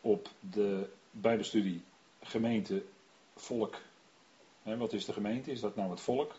op 0.00 0.28
de 0.40 0.90
Bijbelstudie 1.10 1.82
gemeente 2.22 2.84
volk. 3.34 3.76
wat 4.62 4.92
is 4.92 5.04
de 5.04 5.12
gemeente? 5.12 5.50
Is 5.50 5.60
dat 5.60 5.76
nou 5.76 5.90
het 5.90 6.00
volk? 6.00 6.34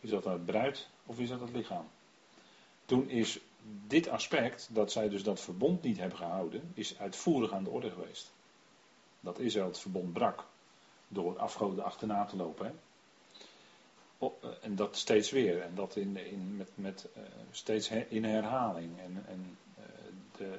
Is 0.00 0.10
dat 0.10 0.24
nou 0.24 0.36
het 0.36 0.46
bruid 0.46 0.88
of 1.06 1.18
is 1.18 1.28
dat 1.28 1.40
het 1.40 1.52
lichaam? 1.52 1.88
Toen 2.84 3.08
is 3.08 3.40
dit 3.86 4.08
aspect, 4.08 4.68
dat 4.70 4.92
zij 4.92 5.08
dus 5.08 5.22
dat 5.22 5.40
verbond 5.40 5.82
niet 5.82 5.98
hebben 5.98 6.18
gehouden, 6.18 6.70
is 6.74 6.98
uitvoerig 6.98 7.52
aan 7.52 7.64
de 7.64 7.70
orde 7.70 7.90
geweest 7.90 8.32
dat 9.20 9.38
Israël 9.38 9.66
het 9.66 9.78
verbond 9.78 10.12
brak 10.12 10.44
door 11.08 11.38
afgoden 11.38 11.84
achterna 11.84 12.24
te 12.24 12.36
lopen. 12.36 12.66
Hè. 12.66 12.72
Eh, 14.22 14.48
en 14.60 14.76
dat 14.76 14.96
steeds 14.96 15.30
weer. 15.30 15.60
En 15.60 15.74
dat 15.74 15.96
in, 15.96 16.16
in, 16.16 16.56
met, 16.56 16.70
met 16.74 17.08
uh, 17.16 17.22
steeds 17.50 17.90
in 18.08 18.24
herhaling. 18.24 18.98
En, 18.98 19.24
en 19.26 19.58
uh, 19.78 19.84
de 20.36 20.58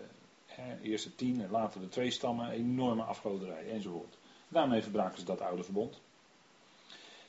eerste 0.81 1.15
tien 1.15 1.41
en 1.41 1.49
later 1.49 1.81
de 1.81 1.89
twee 1.89 2.11
stammen, 2.11 2.49
enorme 2.49 3.03
afgoderij 3.03 3.69
enzovoort. 3.69 4.17
Daarmee 4.47 4.81
verbraken 4.81 5.19
ze 5.19 5.25
dat 5.25 5.41
oude 5.41 5.63
verbond. 5.63 6.01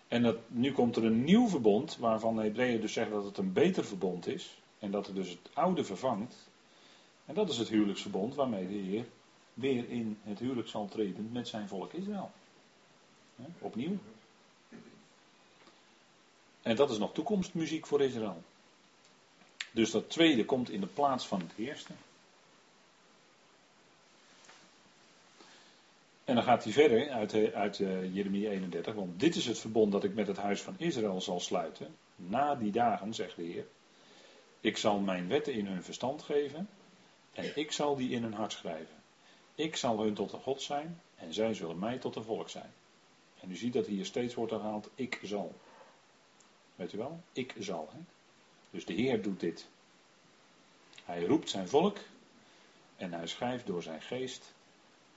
En 0.09 0.38
nu 0.47 0.73
komt 0.73 0.97
er 0.97 1.05
een 1.05 1.25
nieuw 1.25 1.49
verbond, 1.49 1.97
waarvan 1.97 2.37
de 2.37 2.42
Hebreeën 2.42 2.81
dus 2.81 2.92
zeggen 2.92 3.14
dat 3.14 3.25
het 3.25 3.38
een 3.38 3.53
beter 3.53 3.85
verbond 3.85 4.27
is. 4.27 4.59
En 4.79 4.90
dat 4.90 5.07
er 5.07 5.14
dus 5.14 5.29
het 5.29 5.51
oude 5.53 5.85
vervangt. 5.85 6.49
En 7.25 7.35
dat 7.35 7.51
is 7.51 7.59
het 7.59 7.68
huwelijksverbond 7.68 8.35
waarmee 8.35 8.68
de 8.68 8.75
Heer 8.75 9.07
weer 9.55 9.90
in 9.90 10.18
het 10.23 10.38
huwelijk 10.38 10.68
zal 10.68 10.88
treden 10.88 11.29
met 11.33 11.49
zijn 11.49 11.68
volk 11.68 11.92
Israël. 11.92 12.31
opnieuw. 13.59 13.99
En 16.64 16.77
dat 16.77 16.90
is 16.90 16.98
nog 16.98 17.12
toekomstmuziek 17.12 17.87
voor 17.87 18.03
Israël. 18.03 18.42
Dus 19.70 19.90
dat 19.90 20.11
tweede 20.11 20.44
komt 20.44 20.70
in 20.70 20.81
de 20.81 20.87
plaats 20.87 21.27
van 21.27 21.40
het 21.40 21.53
eerste. 21.57 21.92
En 26.24 26.35
dan 26.35 26.44
gaat 26.44 26.64
hij 26.64 26.72
verder 26.72 27.11
uit, 27.11 27.53
uit 27.53 27.79
uh, 27.79 28.14
Jeremia 28.14 28.50
31, 28.50 28.94
want 28.94 29.20
dit 29.20 29.37
is 29.37 29.46
het 29.46 29.59
verbond 29.59 29.92
dat 29.92 30.05
ik 30.05 30.14
met 30.14 30.27
het 30.27 30.37
huis 30.37 30.62
van 30.62 30.74
Israël 30.79 31.20
zal 31.20 31.40
sluiten. 31.40 31.96
Na 32.16 32.55
die 32.55 32.72
dagen, 32.72 33.14
zegt 33.14 33.37
de 33.37 33.42
Heer. 33.42 33.66
Ik 34.61 34.77
zal 34.77 34.98
mijn 34.98 35.29
wetten 35.29 35.53
in 35.53 35.66
hun 35.66 35.83
verstand 35.83 36.22
geven 36.22 36.68
en 37.33 37.57
ik 37.57 37.72
zal 37.72 37.96
die 37.96 38.11
in 38.11 38.22
hun 38.22 38.35
hart 38.35 38.53
schrijven. 38.53 39.03
Ik 39.55 39.77
zal 39.77 40.00
hun 40.00 40.14
tot 40.14 40.33
een 40.33 40.40
God 40.40 40.62
zijn 40.62 41.00
en 41.16 41.35
zij 41.35 41.55
zullen 41.55 41.79
mij 41.79 41.98
tot 41.98 42.16
een 42.16 42.24
volk 42.24 42.48
zijn. 42.48 42.72
En 43.40 43.50
u 43.50 43.57
ziet 43.57 43.72
dat 43.72 43.87
hier 43.87 44.05
steeds 44.05 44.35
wordt 44.35 44.53
herhaald, 44.53 44.90
ik 44.94 45.20
zal. 45.22 45.55
Weet 46.77 46.93
u 46.93 46.99
wel? 46.99 47.21
Ik 47.33 47.55
zal. 47.59 47.89
Hè? 47.93 47.99
Dus 48.71 48.85
de 48.85 48.93
Heer 48.93 49.23
doet 49.23 49.41
dit. 49.41 49.67
Hij 51.05 51.25
roept 51.25 51.51
zijn 51.51 51.69
volk 51.69 51.99
en 52.97 53.13
hij 53.13 53.27
schrijft 53.27 53.67
door 53.67 53.83
zijn 53.83 54.03
geest 54.03 54.55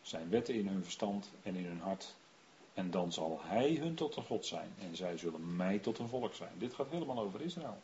zijn 0.02 0.30
wetten 0.30 0.54
in 0.54 0.68
hun 0.68 0.84
verstand 0.84 1.32
en 1.44 1.56
in 1.56 1.66
hun 1.66 1.80
hart. 1.80 2.16
En 2.74 2.92
dan 2.92 3.12
zal 3.12 3.40
hij 3.44 3.76
hun 3.76 3.96
tot 3.96 4.16
een 4.16 4.24
God 4.24 4.46
zijn 4.46 4.74
en 4.80 4.96
zij 4.96 5.18
zullen 5.18 5.56
mij 5.56 5.80
tot 5.80 6.00
een 6.00 6.08
volk 6.08 6.34
zijn. 6.34 6.52
Dit 6.58 6.74
gaat 6.74 6.90
helemaal 6.90 7.20
over 7.20 7.42
Israël. 7.42 7.78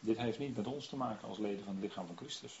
Dit 0.00 0.16
heeft 0.18 0.38
niet 0.38 0.56
met 0.56 0.66
ons 0.66 0.88
te 0.88 0.96
maken 0.96 1.28
als 1.28 1.38
leden 1.38 1.64
van 1.64 1.74
het 1.74 1.82
lichaam 1.82 2.06
van 2.06 2.16
Christus. 2.16 2.60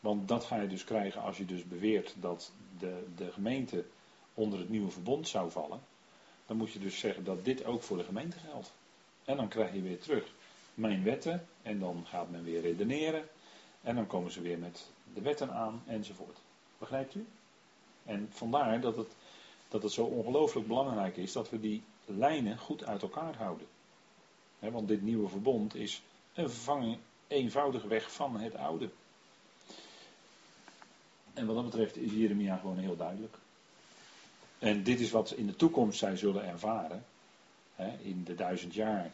Want 0.00 0.28
dat 0.28 0.44
ga 0.44 0.60
je 0.60 0.68
dus 0.68 0.84
krijgen 0.84 1.22
als 1.22 1.36
je 1.36 1.44
dus 1.44 1.64
beweert 1.64 2.14
dat 2.20 2.52
de, 2.78 3.06
de 3.16 3.32
gemeente 3.32 3.84
onder 4.34 4.58
het 4.58 4.68
nieuwe 4.68 4.90
verbond 4.90 5.28
zou 5.28 5.50
vallen. 5.50 5.80
Dan 6.46 6.56
moet 6.56 6.72
je 6.72 6.78
dus 6.78 6.98
zeggen 6.98 7.24
dat 7.24 7.44
dit 7.44 7.64
ook 7.64 7.82
voor 7.82 7.96
de 7.96 8.04
gemeente 8.04 8.38
geldt. 8.38 8.72
En 9.24 9.36
dan 9.36 9.48
krijg 9.48 9.72
je 9.72 9.82
weer 9.82 10.00
terug 10.00 10.24
mijn 10.74 11.02
wetten. 11.02 11.46
En 11.62 11.78
dan 11.78 12.04
gaat 12.06 12.30
men 12.30 12.44
weer 12.44 12.60
redeneren. 12.60 13.28
En 13.82 13.94
dan 13.94 14.06
komen 14.06 14.32
ze 14.32 14.40
weer 14.40 14.58
met 14.58 14.86
de 15.14 15.20
wetten 15.20 15.52
aan 15.52 15.82
enzovoort. 15.86 16.38
Begrijpt 16.78 17.14
u? 17.14 17.26
En 18.04 18.28
vandaar 18.32 18.80
dat 18.80 18.96
het, 18.96 19.12
dat 19.68 19.82
het 19.82 19.92
zo 19.92 20.04
ongelooflijk 20.04 20.66
belangrijk 20.66 21.16
is 21.16 21.32
dat 21.32 21.50
we 21.50 21.60
die 21.60 21.82
lijnen 22.04 22.58
goed 22.58 22.84
uit 22.84 23.02
elkaar 23.02 23.36
houden. 23.36 23.66
want 24.58 24.88
dit 24.88 25.02
nieuwe 25.02 25.28
verbond 25.28 25.74
is 25.74 26.02
een 26.34 26.50
vervanging 26.50 26.98
eenvoudig 27.28 27.82
weg 27.82 28.12
van 28.12 28.40
het 28.40 28.56
oude. 28.56 28.90
En 31.34 31.46
wat 31.46 31.54
dat 31.54 31.64
betreft 31.64 31.96
is 31.96 32.12
Jeremia 32.12 32.56
gewoon 32.56 32.78
heel 32.78 32.96
duidelijk. 32.96 33.38
En 34.66 34.82
dit 34.82 35.00
is 35.00 35.10
wat 35.10 35.30
in 35.30 35.46
de 35.46 35.56
toekomst 35.56 35.98
zij 35.98 36.16
zullen 36.16 36.44
ervaren. 36.44 37.04
Hè, 37.74 37.96
in 38.02 38.24
de 38.24 38.34
duizend 38.34 38.74
jaar 38.74 39.10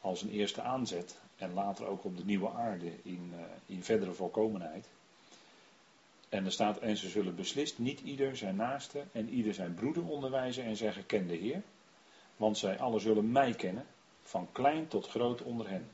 als 0.00 0.22
een 0.22 0.30
eerste 0.30 0.62
aanzet. 0.62 1.18
En 1.36 1.52
later 1.52 1.86
ook 1.86 2.04
op 2.04 2.16
de 2.16 2.24
nieuwe 2.24 2.50
aarde 2.50 2.92
in, 3.02 3.32
uh, 3.34 3.40
in 3.66 3.84
verdere 3.84 4.12
volkomenheid. 4.12 4.86
En 6.28 6.44
er 6.44 6.52
staat, 6.52 6.78
en 6.78 6.96
ze 6.96 7.08
zullen 7.08 7.36
beslist 7.36 7.78
niet 7.78 8.00
ieder 8.00 8.36
zijn 8.36 8.56
naaste 8.56 9.04
en 9.12 9.28
ieder 9.28 9.54
zijn 9.54 9.74
broeder 9.74 10.06
onderwijzen 10.08 10.64
en 10.64 10.76
zeggen, 10.76 11.06
ken 11.06 11.26
de 11.26 11.36
Heer. 11.36 11.62
Want 12.36 12.58
zij 12.58 12.78
allen 12.78 13.00
zullen 13.00 13.32
mij 13.32 13.54
kennen, 13.54 13.86
van 14.22 14.48
klein 14.52 14.88
tot 14.88 15.08
groot 15.08 15.42
onder 15.42 15.68
hen. 15.68 15.88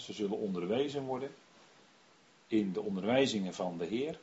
ze 0.00 0.12
zullen 0.12 0.38
onderwezen 0.38 1.02
worden 1.02 1.30
in 2.46 2.72
de 2.72 2.80
onderwijzingen 2.80 3.54
van 3.54 3.78
de 3.78 3.84
Heer. 3.86 4.18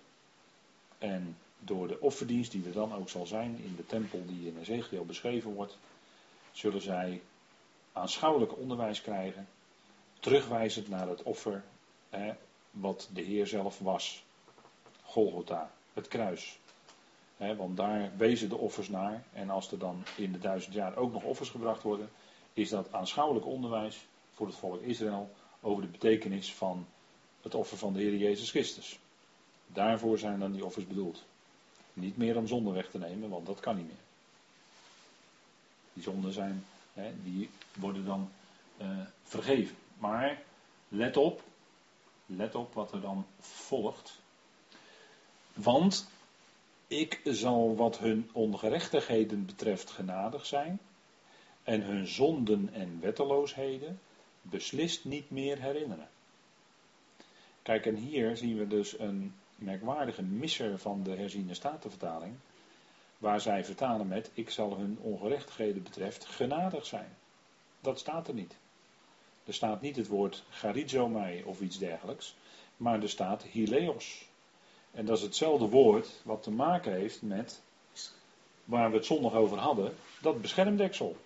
En 0.98 1.38
door 1.66 1.88
de 1.88 2.02
offerdienst 2.02 2.52
die 2.52 2.66
er 2.66 2.74
dan 2.74 2.94
ook 2.94 3.10
zal 3.10 3.26
zijn 3.26 3.60
in 3.64 3.76
de 3.76 3.86
tempel 3.86 4.26
die 4.26 4.48
in 4.48 4.58
Ezekiel 4.60 5.06
beschreven 5.06 5.54
wordt, 5.54 5.78
zullen 6.52 6.82
zij 6.82 7.22
aanschouwelijk 7.94 8.58
onderwijs 8.58 9.02
krijgen, 9.02 9.48
terugwijzend 10.20 10.90
naar 10.90 11.08
het 11.08 11.24
offer 11.24 11.64
hè, 12.10 12.34
wat 12.72 13.10
de 13.14 13.22
Heer 13.22 13.48
zelf 13.48 13.80
was. 13.80 14.24
Golgotha, 15.04 15.72
het 15.94 16.08
kruis. 16.08 16.60
Hè, 17.38 17.56
want 17.56 17.78
daar 17.78 18.12
wezen 18.18 18.50
de 18.50 18.58
offers 18.58 18.90
naar. 18.90 19.24
En 19.34 19.50
als 19.50 19.72
er 19.72 19.80
dan 19.80 20.04
in 20.16 20.32
de 20.32 20.40
duizend 20.40 20.74
jaar 20.74 20.96
ook 20.96 21.12
nog 21.12 21.24
offers 21.24 21.50
gebracht 21.50 21.84
worden, 21.84 22.10
is 22.54 22.70
dat 22.70 22.94
aanschouwelijk 22.94 23.46
onderwijs 23.46 24.06
voor 24.34 24.48
het 24.48 24.56
volk 24.56 24.82
Israël 24.82 25.30
over 25.62 25.84
de 25.84 25.90
betekenis 25.90 26.54
van 26.54 26.88
het 27.42 27.56
offer 27.56 27.78
van 27.78 27.94
de 27.94 28.00
Heer 28.00 28.16
Jezus 28.16 28.50
Christus. 28.50 29.00
Daarvoor 29.68 30.18
zijn 30.18 30.40
dan 30.40 30.52
die 30.52 30.66
offers 30.66 30.88
bedoeld. 30.88 31.24
Niet 31.94 32.18
meer 32.18 32.38
om 32.38 32.48
zonde 32.48 32.72
weg 32.72 32.90
te 32.90 32.98
nemen, 32.98 33.30
want 33.30 33.46
dat 33.46 33.60
kan 33.60 33.76
niet 33.76 33.88
meer. 33.88 34.04
Die 35.94 36.04
zonden 36.04 36.34
zijn, 36.34 36.66
hè, 36.94 37.12
die 37.24 37.50
worden 37.74 38.06
dan 38.06 38.32
uh, 38.82 38.88
vergeven. 39.24 39.76
Maar 39.98 40.42
let 40.88 41.18
op, 41.18 41.44
let 42.26 42.56
op 42.56 42.74
wat 42.74 42.92
er 42.92 43.02
dan 43.02 43.26
volgt. 43.40 44.20
Want 45.54 46.08
ik 46.88 47.22
zal 47.24 47.76
wat 47.76 47.98
hun 47.98 48.30
ongerechtigheden 48.32 49.46
betreft 49.46 49.90
genadig 49.90 50.46
zijn 50.46 50.80
en 51.64 51.82
hun 51.82 52.08
zonden 52.08 52.74
en 52.74 53.00
wetteloosheden 53.02 54.00
beslist 54.42 55.06
niet 55.06 55.30
meer 55.30 55.62
herinneren. 55.62 56.10
Kijk, 57.62 57.86
en 57.86 57.96
hier 57.96 58.38
zien 58.38 58.58
we 58.58 58.68
dus 58.68 59.00
een 59.00 59.34
merkwaardige 59.64 60.22
misser 60.22 60.80
van 60.80 61.04
de 61.04 61.16
herziene 61.16 61.54
statenvertaling, 61.54 62.36
waar 63.18 63.42
zij 63.42 63.66
vertalen 63.66 64.08
met, 64.08 64.32
ik 64.34 64.50
zal 64.50 64.78
hun 64.78 64.98
ongerechtigheden 65.02 65.84
betreft 65.84 66.26
genadig 66.26 66.86
zijn. 66.86 67.16
Dat 67.82 68.00
staat 68.00 68.28
er 68.28 68.34
niet. 68.34 68.56
Er 69.46 69.54
staat 69.54 69.82
niet 69.82 69.96
het 69.96 70.08
woord 70.08 70.44
charizomai 70.50 71.44
of 71.44 71.62
iets 71.62 71.78
dergelijks, 71.78 72.36
maar 72.78 73.02
er 73.02 73.10
staat 73.10 73.44
hileos. 73.44 74.28
En 74.92 75.06
dat 75.06 75.18
is 75.18 75.24
hetzelfde 75.24 75.70
woord 75.70 76.22
wat 76.24 76.44
te 76.44 76.52
maken 76.52 76.94
heeft 76.94 77.22
met, 77.22 77.62
waar 78.66 78.90
we 78.90 78.96
het 78.96 79.06
zondag 79.06 79.34
over 79.34 79.58
hadden, 79.58 79.96
dat 80.22 80.42
beschermdeksel. 80.42 81.18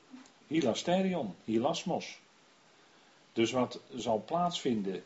Hilasterion, 0.48 1.36
hilasmos. 1.44 2.20
Dus 3.34 3.52
wat 3.52 3.80
zal 3.96 4.24
plaatsvinden 4.26 5.04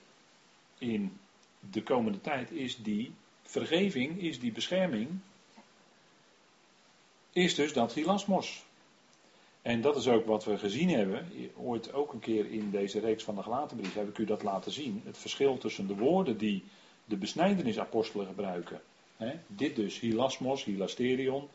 in 0.78 1.20
de 1.60 1.84
komende 1.84 2.22
tijd 2.22 2.52
is 2.52 2.78
die 2.78 3.14
vergeving, 3.52 4.22
is 4.22 4.40
die 4.40 4.52
bescherming, 4.52 5.20
is 7.32 7.56
dus 7.56 7.74
dat 7.74 7.94
hilasmos. 7.94 8.64
En 9.62 9.82
dat 9.82 9.96
is 9.96 10.08
ook 10.08 10.26
wat 10.26 10.44
we 10.44 10.58
gezien 10.58 10.90
hebben, 10.90 11.32
ooit 11.56 11.94
ook 11.94 12.14
een 12.14 12.20
keer 12.20 12.52
in 12.52 12.72
deze 12.72 13.00
reeks 13.00 13.24
van 13.24 13.36
de 13.36 13.44
Galatenbrief 13.44 13.94
heb 13.94 14.10
ik 14.10 14.18
u 14.18 14.26
dat 14.26 14.44
laten 14.44 14.72
zien. 14.72 15.02
Het 15.06 15.18
verschil 15.18 15.58
tussen 15.58 15.88
de 15.88 15.96
woorden 15.96 16.38
die 16.38 16.64
de 17.06 17.18
besnijdenisapostelen 17.18 18.26
gebruiken. 18.26 18.82
Hè, 19.18 19.40
dit 19.48 19.76
dus, 19.76 20.00
hilasmos, 20.00 20.64
hilasterion, 20.64 21.48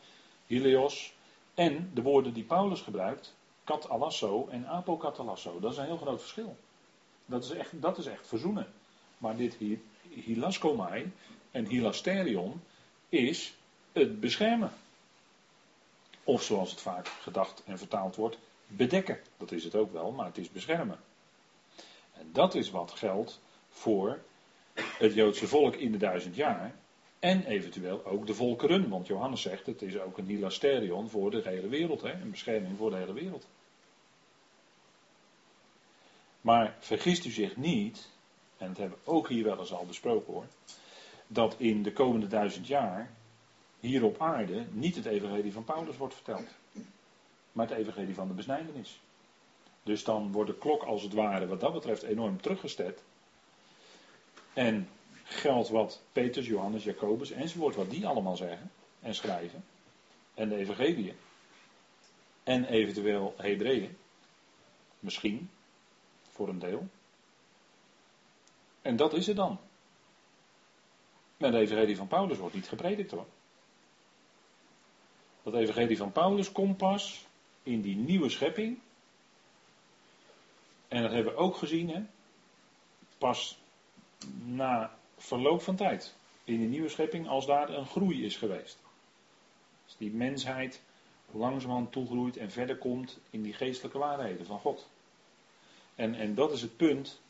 hileos. 0.45 1.13
En 1.53 1.91
de 1.93 2.01
woorden 2.01 2.33
die 2.33 2.43
Paulus 2.43 2.81
gebruikt, 2.81 3.35
katalasso 3.63 4.47
en 4.51 4.67
apokatalasso. 4.67 5.59
Dat 5.59 5.71
is 5.71 5.77
een 5.77 5.85
heel 5.85 5.97
groot 5.97 6.21
verschil. 6.21 6.57
Dat 7.25 7.43
is 7.43 7.49
echt, 7.49 7.81
dat 7.81 7.97
is 7.97 8.05
echt 8.05 8.27
verzoenen. 8.27 8.67
Maar 9.17 9.35
dit 9.35 9.57
hilaskomai 10.09 11.11
en 11.57 11.65
hilasterion 11.65 12.61
is 13.09 13.53
het 13.91 14.19
beschermen. 14.19 14.71
Of 16.23 16.43
zoals 16.43 16.71
het 16.71 16.81
vaak 16.81 17.07
gedacht 17.07 17.63
en 17.65 17.77
vertaald 17.77 18.15
wordt, 18.15 18.37
bedekken. 18.67 19.19
Dat 19.37 19.51
is 19.51 19.63
het 19.63 19.75
ook 19.75 19.93
wel, 19.93 20.11
maar 20.11 20.25
het 20.25 20.37
is 20.37 20.51
beschermen. 20.51 20.99
En 22.13 22.29
dat 22.31 22.55
is 22.55 22.69
wat 22.69 22.91
geldt 22.91 23.39
voor 23.69 24.19
het 24.73 25.13
Joodse 25.13 25.47
volk 25.47 25.75
in 25.75 25.91
de 25.91 25.97
duizend 25.97 26.35
jaar. 26.35 26.75
En 27.19 27.45
eventueel 27.45 28.05
ook 28.05 28.27
de 28.27 28.33
volkeren. 28.33 28.89
Want 28.89 29.07
Johannes 29.07 29.41
zegt, 29.41 29.65
het 29.65 29.81
is 29.81 29.99
ook 29.99 30.17
een 30.17 30.25
hilasterion 30.25 31.09
voor 31.09 31.31
de 31.31 31.41
hele 31.43 31.67
wereld. 31.67 32.01
Hè? 32.01 32.11
Een 32.11 32.31
bescherming 32.31 32.77
voor 32.77 32.89
de 32.89 32.97
hele 32.97 33.13
wereld. 33.13 33.47
Maar 36.41 36.75
vergist 36.79 37.25
u 37.25 37.29
zich 37.29 37.55
niet, 37.55 38.09
en 38.57 38.67
dat 38.67 38.77
hebben 38.77 38.97
we 39.03 39.11
ook 39.11 39.29
hier 39.29 39.43
wel 39.43 39.59
eens 39.59 39.73
al 39.73 39.85
besproken 39.85 40.33
hoor, 40.33 40.45
dat 41.27 41.55
in 41.57 41.83
de 41.83 41.93
komende 41.93 42.27
duizend 42.27 42.67
jaar 42.67 43.11
hier 43.79 44.03
op 44.03 44.21
aarde 44.21 44.65
niet 44.71 44.95
het 44.95 45.05
evangelie 45.05 45.53
van 45.53 45.63
Paulus 45.63 45.97
wordt 45.97 46.13
verteld, 46.13 46.47
maar 47.51 47.67
het 47.67 47.77
evangelie 47.77 48.15
van 48.15 48.27
de 48.27 48.33
besnijdenis. 48.33 48.99
Dus 49.83 50.03
dan 50.03 50.31
wordt 50.31 50.49
de 50.49 50.57
klok 50.57 50.83
als 50.83 51.03
het 51.03 51.13
ware 51.13 51.47
wat 51.47 51.59
dat 51.59 51.73
betreft 51.73 52.03
enorm 52.03 52.41
teruggesteld. 52.41 53.03
En 54.53 54.89
geldt 55.23 55.69
wat 55.69 56.01
Petrus, 56.11 56.47
Johannes, 56.47 56.83
Jacobus 56.83 57.31
enzovoort, 57.31 57.75
wat 57.75 57.89
die 57.89 58.07
allemaal 58.07 58.35
zeggen 58.35 58.71
en 58.99 59.15
schrijven. 59.15 59.63
En 60.33 60.49
de 60.49 60.55
evangelie. 60.55 61.13
En 62.43 62.65
eventueel 62.65 63.33
Hebreeën. 63.37 63.97
Misschien. 64.99 65.49
Voor 66.31 66.49
een 66.49 66.59
deel. 66.59 66.87
En 68.81 68.95
dat 68.95 69.13
is 69.13 69.27
het 69.27 69.35
dan. 69.35 69.59
Maar 71.37 71.51
de 71.51 71.57
evangelie 71.57 71.97
van 71.97 72.07
Paulus 72.07 72.37
wordt 72.37 72.55
niet 72.55 72.67
gepredikt 72.67 73.11
hoor. 73.11 73.25
Dat 75.43 75.53
evangelie 75.53 75.97
van 75.97 76.11
Paulus 76.11 76.51
komt 76.51 76.77
pas 76.77 77.25
in 77.63 77.81
die 77.81 77.95
nieuwe 77.95 78.29
schepping. 78.29 78.79
En 80.87 81.01
dat 81.01 81.11
hebben 81.11 81.33
we 81.33 81.39
ook 81.39 81.55
gezien, 81.55 81.89
hè? 81.89 82.03
pas 83.17 83.57
na 84.45 84.97
verloop 85.17 85.61
van 85.61 85.75
tijd. 85.75 86.15
In 86.43 86.57
die 86.57 86.67
nieuwe 86.67 86.89
schepping, 86.89 87.27
als 87.27 87.45
daar 87.45 87.69
een 87.69 87.85
groei 87.85 88.25
is 88.25 88.35
geweest. 88.35 88.77
Als 89.85 89.97
die 89.97 90.11
mensheid 90.11 90.81
langzamerhand 91.31 91.91
toegroeit 91.91 92.37
en 92.37 92.51
verder 92.51 92.77
komt 92.77 93.19
in 93.29 93.41
die 93.41 93.53
geestelijke 93.53 93.97
waarheden 93.97 94.45
van 94.45 94.59
God. 94.59 94.89
En, 95.95 96.15
en 96.15 96.35
dat 96.35 96.51
is 96.51 96.61
het 96.61 96.77
punt 96.77 97.21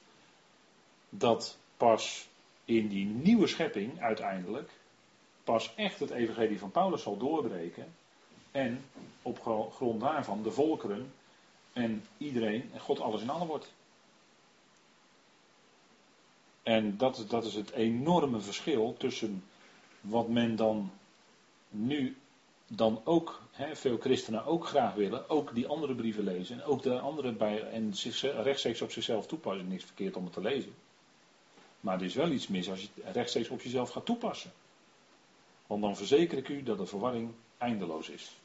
dat 1.09 1.57
pas 1.77 2.27
in 2.67 2.87
die 2.87 3.05
nieuwe 3.05 3.47
schepping 3.47 4.01
uiteindelijk 4.01 4.69
pas 5.43 5.75
echt 5.75 5.99
het 5.99 6.09
evangelie 6.09 6.59
van 6.59 6.71
Paulus 6.71 7.01
zal 7.01 7.17
doorbreken 7.17 7.95
en 8.51 8.83
op 9.21 9.41
grond 9.71 10.01
daarvan 10.01 10.43
de 10.43 10.51
volkeren 10.51 11.13
en 11.73 12.03
iedereen 12.17 12.69
en 12.73 12.79
God 12.79 12.99
alles 12.99 13.21
in 13.21 13.29
allen 13.29 13.47
wordt. 13.47 13.73
En 16.63 16.97
dat, 16.97 17.25
dat 17.27 17.45
is 17.45 17.53
het 17.53 17.71
enorme 17.71 18.39
verschil 18.39 18.95
tussen 18.97 19.43
wat 20.01 20.27
men 20.27 20.55
dan 20.55 20.91
nu 21.69 22.17
dan 22.67 23.01
ook, 23.03 23.41
veel 23.73 23.97
christenen 23.97 24.45
ook 24.45 24.67
graag 24.67 24.93
willen, 24.93 25.29
ook 25.29 25.55
die 25.55 25.67
andere 25.67 25.95
brieven 25.95 26.23
lezen 26.23 26.55
en 26.55 26.63
ook 26.63 26.83
de 26.83 26.99
andere 26.99 27.31
bij, 27.31 27.69
en 27.69 27.93
zich, 27.93 28.21
rechtstreeks 28.21 28.81
op 28.81 28.91
zichzelf 28.91 29.27
toepassen. 29.27 29.67
Niks 29.67 29.83
verkeerd 29.83 30.15
om 30.15 30.23
het 30.23 30.33
te 30.33 30.41
lezen. 30.41 30.73
Maar 31.79 31.99
er 31.99 32.05
is 32.05 32.15
wel 32.15 32.31
iets 32.31 32.47
mis 32.47 32.69
als 32.69 32.81
je 32.81 32.87
het 33.03 33.15
rechtstreeks 33.15 33.49
op 33.49 33.61
jezelf 33.61 33.89
gaat 33.89 34.05
toepassen. 34.05 34.51
Want 35.67 35.81
dan 35.81 35.97
verzeker 35.97 36.37
ik 36.37 36.49
u 36.49 36.63
dat 36.63 36.77
de 36.77 36.85
verwarring 36.85 37.31
eindeloos 37.57 38.09
is. 38.09 38.37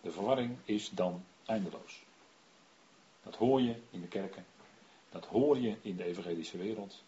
De 0.00 0.10
verwarring 0.10 0.56
is 0.64 0.90
dan 0.90 1.24
eindeloos. 1.44 2.02
Dat 3.22 3.36
hoor 3.36 3.60
je 3.60 3.74
in 3.90 4.00
de 4.00 4.08
kerken. 4.08 4.46
Dat 5.10 5.26
hoor 5.26 5.58
je 5.58 5.76
in 5.82 5.96
de 5.96 6.04
evangelische 6.04 6.58
wereld. 6.58 7.02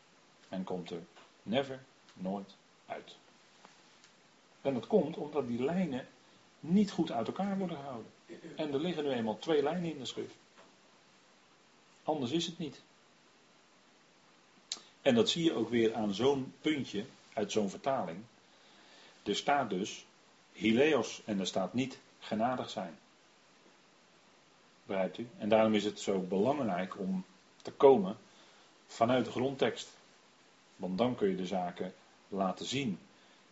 En 0.49 0.65
komt 0.65 0.91
er 0.91 1.03
never, 1.43 1.85
nooit 2.15 2.57
uit. 2.87 3.17
En 4.61 4.75
dat 4.75 4.87
komt 4.87 5.17
omdat 5.17 5.47
die 5.47 5.63
lijnen 5.63 6.09
niet 6.61 6.91
goed 6.91 7.13
uit 7.13 7.27
elkaar 7.27 7.59
worden 7.59 7.77
gehouden. 7.77 8.11
En 8.57 8.73
er 8.73 8.81
liggen 8.81 9.05
nu 9.05 9.11
eenmaal 9.11 9.39
twee 9.39 9.63
lijnen 9.63 9.91
in 9.91 9.99
de 9.99 10.05
schrift. 10.05 10.35
Anders 12.03 12.31
is 12.31 12.47
het 12.47 12.59
niet. 12.59 12.83
En 15.03 15.15
dat 15.15 15.29
zie 15.29 15.45
je 15.45 15.53
ook 15.53 15.69
weer 15.69 15.95
aan 15.95 16.15
zo'n 16.15 16.55
puntje 16.61 17.05
uit 17.33 17.53
zo'n 17.53 17.71
vertaling. 17.71 18.19
Er 19.23 19.37
staat 19.37 19.71
dus 19.71 20.07
Hileos 20.53 21.23
en 21.25 21.41
er 21.41 21.47
staat 21.47 21.75
niet 21.75 21.99
genadig 22.19 22.71
zijn. 22.71 22.99
Begrijpt 24.87 25.19
u? 25.19 25.29
En 25.39 25.49
daarom 25.49 25.75
is 25.75 25.85
het 25.85 26.01
zo 26.01 26.21
belangrijk 26.21 26.99
om 26.99 27.25
te 27.63 27.71
komen 27.73 28.17
vanuit 28.87 29.25
de 29.25 29.31
grondtekst. 29.31 29.97
Want 30.77 30.99
dan 30.99 31.15
kun 31.15 31.29
je 31.29 31.37
de 31.37 31.47
zaken 31.47 31.95
laten 32.29 32.67
zien. 32.67 32.99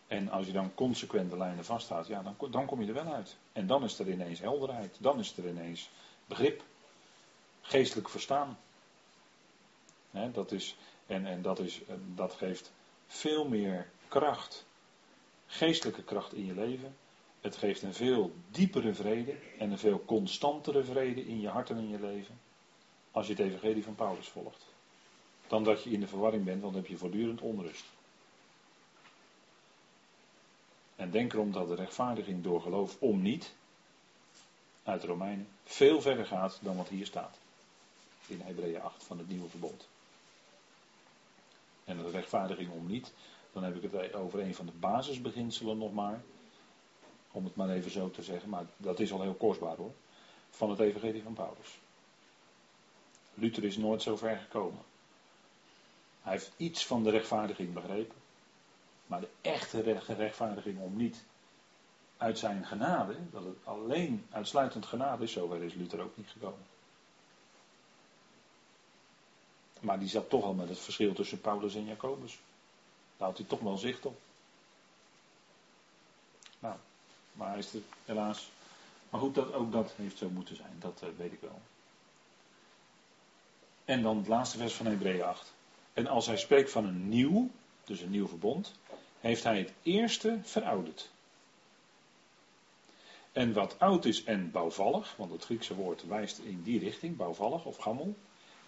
En 0.06 0.28
als 0.28 0.46
je 0.46 0.52
dan 0.52 0.74
consequente 0.74 1.36
lijnen 1.36 1.64
vasthoudt, 1.64 2.06
ja, 2.06 2.22
dan, 2.22 2.50
dan 2.50 2.66
kom 2.66 2.80
je 2.80 2.86
er 2.86 3.04
wel 3.04 3.12
uit. 3.12 3.36
En 3.52 3.66
dan 3.66 3.84
is 3.84 3.98
er 3.98 4.10
ineens 4.10 4.40
helderheid. 4.40 4.96
Dan 5.00 5.18
is 5.18 5.36
er 5.36 5.48
ineens 5.48 5.90
begrip. 6.26 6.62
Geestelijk 7.60 8.08
verstaan. 8.08 8.58
dat 10.32 10.52
is, 10.52 10.76
en 11.06 11.26
en 11.26 11.42
dat, 11.42 11.58
is, 11.58 11.80
dat 12.14 12.32
geeft 12.32 12.72
veel 13.06 13.48
meer 13.48 13.90
kracht 14.08 14.66
geestelijke 15.46 16.02
kracht 16.02 16.34
in 16.34 16.44
je 16.44 16.54
leven. 16.54 16.96
Het 17.40 17.56
geeft 17.56 17.82
een 17.82 17.94
veel 17.94 18.34
diepere 18.50 18.94
vrede 18.94 19.36
en 19.58 19.70
een 19.70 19.78
veel 19.78 20.04
constantere 20.04 20.84
vrede 20.84 21.26
in 21.26 21.40
je 21.40 21.48
hart 21.48 21.70
en 21.70 21.78
in 21.78 21.88
je 21.88 22.00
leven. 22.00 22.40
Als 23.10 23.26
je 23.26 23.32
het 23.32 23.42
evangelie 23.42 23.84
van 23.84 23.94
Paulus 23.94 24.28
volgt. 24.28 24.64
Dan 25.46 25.64
dat 25.64 25.82
je 25.82 25.90
in 25.90 26.00
de 26.00 26.06
verwarring 26.06 26.44
bent, 26.44 26.60
want 26.60 26.72
dan 26.72 26.82
heb 26.82 26.90
je 26.90 26.98
voortdurend 26.98 27.40
onrust. 27.40 27.84
En 30.96 31.10
denk 31.10 31.32
erom 31.32 31.52
dat 31.52 31.68
de 31.68 31.74
rechtvaardiging 31.74 32.42
door 32.42 32.60
geloof 32.60 32.96
om 32.98 33.22
niet, 33.22 33.54
uit 34.82 35.04
Romeinen, 35.04 35.48
veel 35.64 36.00
verder 36.00 36.26
gaat 36.26 36.58
dan 36.62 36.76
wat 36.76 36.88
hier 36.88 37.06
staat. 37.06 37.38
In 38.26 38.40
Hebreeën 38.40 38.80
8 38.80 39.04
van 39.04 39.18
het 39.18 39.28
nieuwe 39.28 39.48
verbond. 39.48 39.88
En 41.86 41.96
de 41.96 42.10
rechtvaardiging 42.10 42.70
om 42.70 42.86
niet, 42.86 43.12
dan 43.52 43.64
heb 43.64 43.82
ik 43.82 43.90
het 43.92 44.14
over 44.14 44.40
een 44.40 44.54
van 44.54 44.66
de 44.66 44.72
basisbeginselen 44.72 45.78
nog 45.78 45.92
maar. 45.92 46.22
Om 47.30 47.44
het 47.44 47.56
maar 47.56 47.68
even 47.68 47.90
zo 47.90 48.10
te 48.10 48.22
zeggen, 48.22 48.48
maar 48.48 48.66
dat 48.76 49.00
is 49.00 49.12
al 49.12 49.22
heel 49.22 49.34
kostbaar 49.34 49.76
hoor. 49.76 49.92
Van 50.50 50.70
het 50.70 50.78
evangelie 50.78 51.22
van 51.22 51.32
Paulus. 51.32 51.78
Luther 53.34 53.64
is 53.64 53.76
nooit 53.76 54.02
zo 54.02 54.16
ver 54.16 54.36
gekomen. 54.36 54.82
Hij 56.22 56.32
heeft 56.32 56.52
iets 56.56 56.86
van 56.86 57.02
de 57.02 57.10
rechtvaardiging 57.10 57.72
begrepen. 57.72 58.16
Maar 59.06 59.20
de 59.20 59.30
echte 59.40 59.80
rechtvaardiging 60.14 60.80
om 60.80 60.96
niet 60.96 61.24
uit 62.16 62.38
zijn 62.38 62.64
genade, 62.64 63.16
dat 63.30 63.44
het 63.44 63.56
alleen 63.64 64.26
uitsluitend 64.30 64.86
genade 64.86 65.22
is, 65.22 65.32
zover 65.32 65.62
is 65.62 65.74
Luther 65.74 66.00
ook 66.00 66.16
niet 66.16 66.30
gekomen. 66.30 66.66
Maar 69.86 69.98
die 69.98 70.08
zat 70.08 70.28
toch 70.28 70.44
al 70.44 70.54
met 70.54 70.68
het 70.68 70.78
verschil 70.78 71.12
tussen 71.12 71.40
Paulus 71.40 71.74
en 71.74 71.84
Jacobus. 71.84 72.38
Daar 73.16 73.28
had 73.28 73.38
hij 73.38 73.46
toch 73.46 73.60
wel 73.60 73.76
zicht 73.76 74.06
op. 74.06 74.18
Nou, 76.58 76.76
maar 77.32 77.48
hij 77.48 77.58
is 77.58 77.74
er 77.74 77.80
helaas. 78.04 78.50
Maar 79.10 79.20
goed, 79.20 79.34
dat, 79.34 79.52
ook 79.52 79.72
dat 79.72 79.92
heeft 79.96 80.18
zo 80.18 80.28
moeten 80.28 80.56
zijn, 80.56 80.76
dat 80.78 81.00
uh, 81.04 81.08
weet 81.16 81.32
ik 81.32 81.40
wel. 81.40 81.60
En 83.84 84.02
dan 84.02 84.16
het 84.16 84.26
laatste 84.26 84.58
vers 84.58 84.74
van 84.74 84.86
Hebreeën 84.86 85.22
8. 85.22 85.52
En 85.92 86.06
als 86.06 86.26
hij 86.26 86.36
spreekt 86.36 86.70
van 86.70 86.84
een 86.84 87.08
nieuw, 87.08 87.50
dus 87.84 88.00
een 88.00 88.10
nieuw 88.10 88.28
verbond, 88.28 88.72
heeft 89.20 89.44
hij 89.44 89.58
het 89.58 89.72
eerste 89.82 90.38
verouderd. 90.42 91.10
En 93.32 93.52
wat 93.52 93.78
oud 93.78 94.04
is 94.04 94.24
en 94.24 94.50
bouwvallig, 94.50 95.16
want 95.16 95.32
het 95.32 95.44
Griekse 95.44 95.74
woord 95.74 96.06
wijst 96.06 96.38
in 96.38 96.62
die 96.62 96.78
richting, 96.78 97.16
bouwvallig 97.16 97.64
of 97.64 97.76
gammel, 97.76 98.14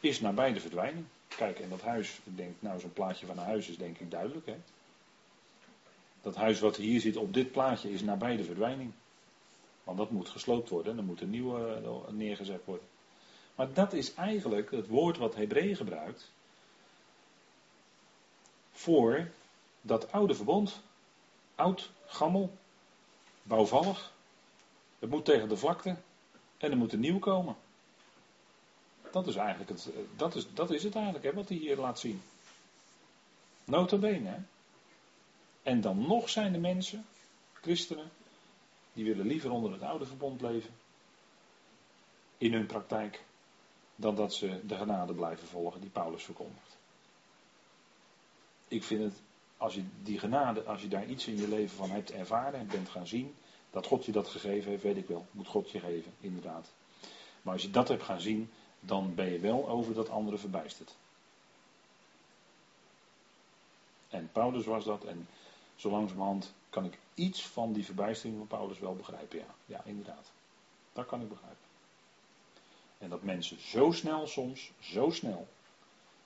is 0.00 0.20
nabij 0.20 0.52
de 0.52 0.60
verdwijning. 0.60 1.06
Kijk, 1.28 1.58
en 1.58 1.68
dat 1.68 1.82
huis, 1.82 2.20
ik 2.24 2.36
denk, 2.36 2.54
nou 2.58 2.80
zo'n 2.80 2.92
plaatje 2.92 3.26
van 3.26 3.38
een 3.38 3.44
huis 3.44 3.68
is 3.68 3.76
denk 3.76 3.98
ik 3.98 4.10
duidelijk. 4.10 4.46
Hè? 4.46 4.56
Dat 6.22 6.34
huis 6.34 6.60
wat 6.60 6.76
hier 6.76 7.00
zit 7.00 7.16
op 7.16 7.34
dit 7.34 7.52
plaatje 7.52 7.92
is 7.92 8.02
nabij 8.02 8.36
de 8.36 8.44
verdwijning. 8.44 8.92
Want 9.84 9.98
dat 9.98 10.10
moet 10.10 10.28
gesloopt 10.28 10.68
worden 10.68 10.92
en 10.92 10.98
er 10.98 11.04
moet 11.04 11.20
een 11.20 11.30
nieuwe 11.30 11.74
eh, 11.74 12.12
neergezet 12.12 12.64
worden. 12.64 12.86
Maar 13.54 13.72
dat 13.72 13.92
is 13.92 14.14
eigenlijk 14.14 14.70
het 14.70 14.86
woord 14.86 15.18
wat 15.18 15.34
Hebreeën 15.34 15.76
gebruikt 15.76 16.30
voor 18.72 19.30
dat 19.80 20.12
oude 20.12 20.34
verbond. 20.34 20.80
Oud, 21.54 21.90
gammel, 22.06 22.56
bouwvallig. 23.42 24.12
Het 24.98 25.10
moet 25.10 25.24
tegen 25.24 25.48
de 25.48 25.56
vlakte 25.56 25.96
en 26.56 26.70
er 26.70 26.76
moet 26.76 26.92
een 26.92 27.00
nieuw 27.00 27.18
komen. 27.18 27.56
Dat 29.18 29.26
is 29.26 29.36
eigenlijk 29.36 29.70
het, 29.70 29.90
eh, 29.94 30.00
dat 30.16 30.34
is, 30.34 30.46
dat 30.54 30.70
is 30.70 30.82
het 30.82 30.94
eigenlijk 30.94 31.24
hè, 31.24 31.32
wat 31.32 31.48
hij 31.48 31.58
hier 31.58 31.76
laat 31.76 31.98
zien. 31.98 32.22
Notabene. 33.64 34.28
Hè? 34.28 34.38
En 35.62 35.80
dan 35.80 36.06
nog 36.06 36.28
zijn 36.28 36.54
er 36.54 36.60
mensen, 36.60 37.04
christenen, 37.52 38.10
die 38.92 39.04
willen 39.04 39.26
liever 39.26 39.50
onder 39.50 39.72
het 39.72 39.82
oude 39.82 40.06
verbond 40.06 40.40
leven. 40.40 40.70
In 42.38 42.52
hun 42.52 42.66
praktijk. 42.66 43.24
Dan 43.96 44.14
dat 44.14 44.34
ze 44.34 44.60
de 44.66 44.76
genade 44.76 45.14
blijven 45.14 45.48
volgen 45.48 45.80
die 45.80 45.90
Paulus 45.90 46.24
verkondigt. 46.24 46.76
Ik 48.68 48.84
vind 48.84 49.02
het, 49.02 49.20
als 49.56 49.74
je 49.74 49.84
die 50.02 50.18
genade, 50.18 50.62
als 50.62 50.82
je 50.82 50.88
daar 50.88 51.06
iets 51.06 51.26
in 51.26 51.36
je 51.36 51.48
leven 51.48 51.76
van 51.76 51.90
hebt 51.90 52.10
ervaren 52.10 52.60
en 52.60 52.66
bent 52.66 52.88
gaan 52.88 53.06
zien, 53.06 53.34
dat 53.70 53.86
God 53.86 54.04
je 54.04 54.12
dat 54.12 54.28
gegeven 54.28 54.70
heeft, 54.70 54.82
weet 54.82 54.96
ik 54.96 55.06
wel. 55.06 55.26
Moet 55.30 55.46
God 55.46 55.70
je 55.70 55.80
geven, 55.80 56.12
inderdaad. 56.20 56.72
Maar 57.42 57.52
als 57.52 57.62
je 57.62 57.70
dat 57.70 57.88
hebt 57.88 58.02
gaan 58.02 58.20
zien, 58.20 58.50
dan 58.80 59.14
ben 59.14 59.32
je 59.32 59.38
wel 59.38 59.68
over 59.68 59.94
dat 59.94 60.10
andere 60.10 60.38
verbijsterd. 60.38 60.94
En 64.08 64.28
Paulus 64.32 64.64
was 64.64 64.84
dat, 64.84 65.04
en 65.04 65.28
zo 65.76 65.90
langzamerhand 65.90 66.52
kan 66.70 66.84
ik 66.84 66.98
iets 67.14 67.46
van 67.46 67.72
die 67.72 67.84
verbijstering 67.84 68.38
van 68.38 68.46
Paulus 68.46 68.78
wel 68.78 68.96
begrijpen, 68.96 69.38
ja. 69.38 69.54
Ja, 69.66 69.80
inderdaad. 69.84 70.30
Dat 70.92 71.06
kan 71.06 71.20
ik 71.20 71.28
begrijpen. 71.28 71.66
En 72.98 73.08
dat 73.08 73.22
mensen 73.22 73.60
zo 73.60 73.92
snel 73.92 74.26
soms, 74.26 74.70
zo 74.80 75.10
snel, 75.10 75.48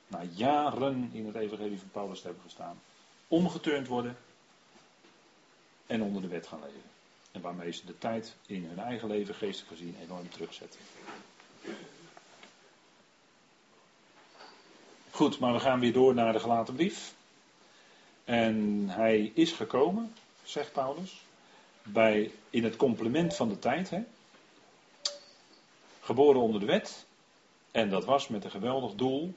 na 0.06 0.22
jaren 0.22 1.10
in 1.12 1.26
het 1.26 1.34
evangelie 1.34 1.78
van 1.78 1.90
Paulus 1.90 2.20
te 2.20 2.26
hebben 2.26 2.44
gestaan, 2.44 2.80
omgeturnd 3.28 3.86
worden 3.86 4.16
en 5.86 6.02
onder 6.02 6.22
de 6.22 6.28
wet 6.28 6.46
gaan 6.46 6.60
leven. 6.60 6.90
En 7.32 7.40
waarmee 7.40 7.72
ze 7.72 7.86
de 7.86 7.98
tijd 7.98 8.34
in 8.46 8.64
hun 8.64 8.78
eigen 8.78 9.08
leven 9.08 9.34
geestelijk 9.34 9.70
gezien 9.70 9.96
enorm 10.02 10.30
terugzetten. 10.30 10.80
Goed, 15.22 15.38
maar 15.38 15.52
we 15.52 15.60
gaan 15.60 15.80
weer 15.80 15.92
door 15.92 16.14
naar 16.14 16.32
de 16.32 16.40
gelaten 16.40 16.74
brief. 16.74 17.14
En 18.24 18.88
hij 18.88 19.32
is 19.34 19.52
gekomen, 19.52 20.14
zegt 20.42 20.72
Paulus, 20.72 21.24
bij, 21.82 22.30
in 22.50 22.64
het 22.64 22.76
complement 22.76 23.36
van 23.36 23.48
de 23.48 23.58
tijd. 23.58 23.90
Hè? 23.90 24.02
Geboren 26.00 26.40
onder 26.40 26.60
de 26.60 26.66
wet. 26.66 27.06
En 27.70 27.90
dat 27.90 28.04
was 28.04 28.28
met 28.28 28.44
een 28.44 28.50
geweldig 28.50 28.94
doel. 28.94 29.34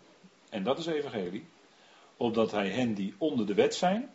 En 0.50 0.64
dat 0.64 0.80
is 0.80 0.86
evangelie. 0.86 1.46
Opdat 2.18 2.52
hij 2.52 2.70
hen 2.70 2.94
die 2.94 3.16
onder 3.18 3.46
de 3.46 3.54
wet 3.54 3.76
zijn. 3.76 4.14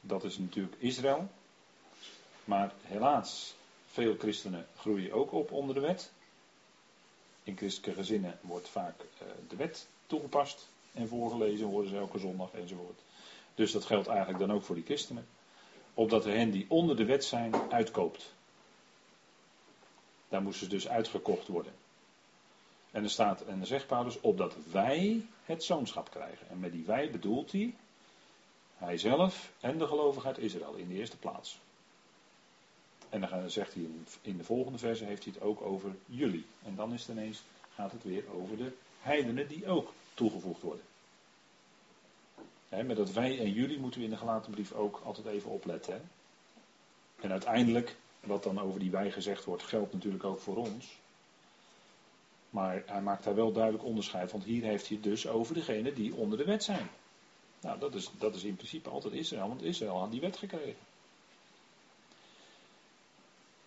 Dat 0.00 0.24
is 0.24 0.38
natuurlijk 0.38 0.76
Israël. 0.78 1.30
Maar 2.44 2.72
helaas, 2.82 3.54
veel 3.90 4.16
christenen 4.18 4.66
groeien 4.76 5.12
ook 5.12 5.32
op 5.32 5.52
onder 5.52 5.74
de 5.74 5.80
wet. 5.80 6.12
In 7.42 7.56
christelijke 7.56 8.00
gezinnen 8.00 8.38
wordt 8.40 8.68
vaak 8.68 9.00
uh, 9.00 9.28
de 9.48 9.56
wet 9.56 9.86
toegepast 10.06 10.72
en 10.94 11.08
voorgelezen 11.08 11.66
worden 11.66 11.90
ze 11.90 11.96
elke 11.96 12.18
zondag 12.18 12.52
enzovoort. 12.52 13.00
Dus 13.54 13.72
dat 13.72 13.84
geldt 13.84 14.08
eigenlijk 14.08 14.38
dan 14.38 14.52
ook 14.52 14.62
voor 14.62 14.74
die 14.74 14.84
christenen. 14.84 15.26
Opdat 15.94 16.26
er 16.26 16.34
hen 16.34 16.50
die 16.50 16.66
onder 16.68 16.96
de 16.96 17.04
wet 17.04 17.24
zijn 17.24 17.54
uitkoopt. 17.72 18.34
Daar 20.28 20.42
moesten 20.42 20.64
ze 20.66 20.74
dus 20.74 20.88
uitgekocht 20.88 21.48
worden. 21.48 21.72
En 22.90 23.02
er 23.02 23.10
staat, 23.10 23.40
en 23.40 23.56
dan 23.58 23.66
zegt 23.66 23.86
Paulus, 23.86 24.20
opdat 24.20 24.56
wij 24.70 25.26
het 25.44 25.64
zoonschap 25.64 26.10
krijgen. 26.10 26.48
En 26.48 26.60
met 26.60 26.72
die 26.72 26.84
wij 26.84 27.10
bedoelt 27.10 27.52
hij, 27.52 27.74
hij 28.76 28.98
zelf 28.98 29.52
en 29.60 29.78
de 29.78 29.86
gelovigheid 29.86 30.38
Israël 30.38 30.74
in 30.74 30.88
de 30.88 30.94
eerste 30.94 31.16
plaats. 31.16 31.58
En 33.08 33.20
dan 33.20 33.50
zegt 33.50 33.74
hij 33.74 33.88
in 34.22 34.36
de 34.36 34.44
volgende 34.44 34.78
verse, 34.78 35.04
heeft 35.04 35.24
hij 35.24 35.32
het 35.32 35.42
ook 35.42 35.60
over 35.60 35.94
jullie. 36.06 36.46
En 36.64 36.74
dan 36.74 36.92
is 36.92 37.06
het 37.06 37.16
ineens, 37.16 37.42
gaat 37.74 37.92
het 37.92 38.04
weer 38.04 38.24
over 38.34 38.56
de 38.56 38.72
heidenen 39.00 39.48
die 39.48 39.66
ook 39.66 39.92
toegevoegd 40.14 40.62
worden. 40.62 40.84
met 42.68 42.96
dat 42.96 43.12
wij 43.12 43.38
en 43.38 43.52
jullie 43.52 43.78
moeten 43.78 44.00
we 44.00 44.06
in 44.06 44.12
de 44.12 44.18
gelaten 44.18 44.50
brief 44.50 44.72
ook 44.72 45.00
altijd 45.04 45.26
even 45.26 45.50
opletten. 45.50 46.10
En 47.20 47.30
uiteindelijk, 47.30 47.96
wat 48.20 48.42
dan 48.42 48.60
over 48.60 48.80
die 48.80 48.90
wij 48.90 49.10
gezegd 49.10 49.44
wordt, 49.44 49.62
geldt 49.62 49.92
natuurlijk 49.92 50.24
ook 50.24 50.40
voor 50.40 50.56
ons. 50.56 50.98
Maar 52.50 52.82
hij 52.86 53.02
maakt 53.02 53.24
daar 53.24 53.34
wel 53.34 53.52
duidelijk 53.52 53.84
onderscheid, 53.84 54.32
want 54.32 54.44
hier 54.44 54.62
heeft 54.62 54.88
hij 54.88 54.96
het 54.96 55.04
dus 55.04 55.26
over 55.26 55.54
degene 55.54 55.92
die 55.92 56.14
onder 56.14 56.38
de 56.38 56.44
wet 56.44 56.64
zijn. 56.64 56.90
Nou, 57.60 57.78
dat 57.78 57.94
is, 57.94 58.10
dat 58.18 58.34
is 58.34 58.44
in 58.44 58.56
principe 58.56 58.90
altijd 58.90 59.14
Israël, 59.14 59.48
want 59.48 59.62
Israël 59.62 59.98
had 59.98 60.10
die 60.10 60.20
wet 60.20 60.36
gekregen. 60.36 60.82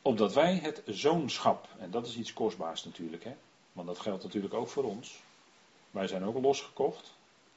Opdat 0.01 0.33
wij 0.33 0.55
het 0.55 0.81
zoonschap, 0.85 1.67
en 1.79 1.91
dat 1.91 2.07
is 2.07 2.17
iets 2.17 2.33
kostbaars 2.33 2.83
natuurlijk, 2.83 3.23
hè, 3.23 3.35
want 3.71 3.87
dat 3.87 3.99
geldt 3.99 4.23
natuurlijk 4.23 4.53
ook 4.53 4.67
voor 4.67 4.83
ons. 4.83 5.19
Wij 5.97 6.07
zijn 6.07 6.25
ook 6.25 6.41
losgekocht, 6.41 7.13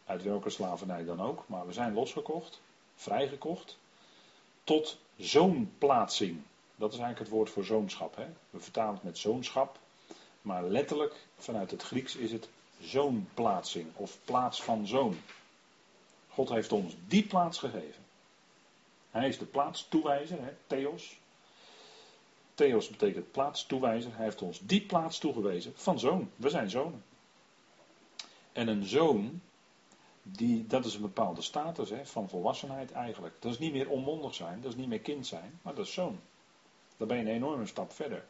uit 0.07 0.23
welke 0.23 0.51
slavernij 0.51 1.05
dan 1.05 1.21
ook, 1.21 1.45
maar 1.47 1.67
we 1.67 1.73
zijn 1.73 1.93
losgekocht, 1.93 2.61
vrijgekocht, 2.95 3.79
tot 4.65 4.99
zoonplaatsing. 5.17 6.43
Dat 6.77 6.93
is 6.93 6.99
eigenlijk 6.99 7.19
het 7.19 7.29
woord 7.29 7.51
voor 7.51 7.65
zoonschap. 7.65 8.17
Hè? 8.17 8.27
We 8.51 8.61
vertalen 8.61 8.95
het 8.95 9.03
met 9.03 9.19
zoonschap, 9.19 9.79
maar 10.43 10.65
letterlijk 10.65 11.27
vanuit 11.37 11.71
het 11.71 11.83
Grieks 11.83 12.17
is 12.17 12.33
het 12.33 12.49
zoonplaatsing 12.81 13.87
of 13.97 14.19
plaats 14.25 14.63
van 14.63 14.87
zoon. 14.87 15.21
God 16.29 16.49
heeft 16.49 16.73
ons 16.73 16.95
die 17.07 17.27
plaats 17.27 17.59
gegeven. 17.59 18.05
Hij 19.11 19.29
is 19.29 19.39
de 19.39 19.45
plaatstoewijzer, 19.45 20.43
hè? 20.43 20.53
Theos. 20.67 21.19
Theos 22.55 22.89
betekent 22.89 23.33
plaatstoewijzer. 23.33 24.15
Hij 24.15 24.25
heeft 24.25 24.43
ons 24.43 24.61
die 24.63 24.81
plaats 24.81 25.19
toegewezen 25.19 25.73
van 25.77 25.99
zoon. 25.99 26.31
We 26.37 26.51
zijn 26.51 26.71
zonen. 26.71 27.05
En 28.53 28.69
een 28.69 28.85
zoon, 28.85 29.41
die, 30.23 30.67
dat 30.67 30.85
is 30.85 30.95
een 30.95 31.01
bepaalde 31.01 31.43
status 31.43 31.91
hè, 31.91 32.07
van 32.07 32.29
volwassenheid 32.29 32.93
eigenlijk. 32.93 33.35
Dat 33.39 33.53
is 33.53 33.59
niet 33.59 33.73
meer 33.73 33.89
onmondig 33.89 34.35
zijn, 34.35 34.61
dat 34.61 34.71
is 34.71 34.79
niet 34.79 34.89
meer 34.89 35.01
kind 35.01 35.27
zijn, 35.27 35.59
maar 35.63 35.75
dat 35.75 35.87
is 35.87 35.93
zoon. 35.93 36.21
Dan 36.97 37.09
ben 37.09 37.17
je 37.17 37.23
een 37.23 37.35
enorme 37.35 37.67
stap 37.67 37.93
verder. 37.93 38.25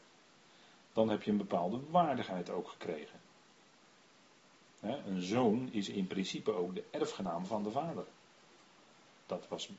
Dan 0.92 1.08
heb 1.08 1.22
je 1.22 1.30
een 1.30 1.36
bepaalde 1.36 1.80
waardigheid 1.90 2.50
ook 2.50 2.68
gekregen. 2.68 3.20
een 4.80 5.22
zoon 5.22 5.68
is 5.72 5.88
in 5.88 6.06
principe 6.06 6.52
ook 6.52 6.74
de 6.74 6.84
erfgenaam 6.90 7.46
van 7.46 7.62
de 7.62 7.70
vader. 7.70 8.04
Dat, 9.26 9.48
was, 9.48 9.70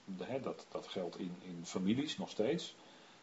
dat, 0.41 0.65
dat 0.71 0.87
geldt 0.87 1.19
in, 1.19 1.35
in 1.41 1.61
families 1.65 2.17
nog 2.17 2.29
steeds. 2.29 2.75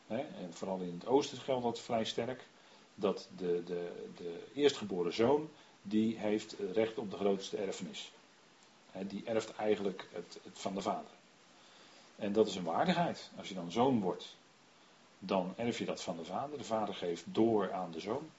en 0.07 0.51
vooral 0.51 0.79
in 0.79 0.95
het 0.95 1.07
oosten 1.07 1.39
geldt 1.39 1.63
dat 1.63 1.81
vrij 1.81 2.05
sterk. 2.05 2.47
Dat 2.95 3.29
de, 3.37 3.63
de, 3.65 4.09
de 4.17 4.47
eerstgeboren 4.55 5.13
zoon, 5.13 5.49
die 5.83 6.19
heeft 6.19 6.57
recht 6.73 6.99
op 6.99 7.11
de 7.11 7.17
grootste 7.17 7.57
erfenis. 7.57 8.13
die 8.93 9.25
erft 9.25 9.55
eigenlijk 9.55 10.09
het, 10.13 10.39
van 10.53 10.75
de 10.75 10.81
vader. 10.81 11.11
En 12.17 12.33
dat 12.33 12.47
is 12.47 12.57
een 12.57 12.65
waardigheid. 12.65 13.31
Als 13.37 13.49
je 13.49 13.55
dan 13.55 13.73
zoon 13.73 14.01
wordt, 14.01 14.37
dan 15.19 15.55
erf 15.57 15.79
je 15.79 15.85
dat 15.85 16.03
van 16.03 16.17
de 16.17 16.25
vader. 16.25 16.59
De 16.59 16.65
vader 16.65 16.95
geeft 16.95 17.25
door 17.27 17.73
aan 17.73 17.91
de 17.91 18.01
zoon. 18.01 18.31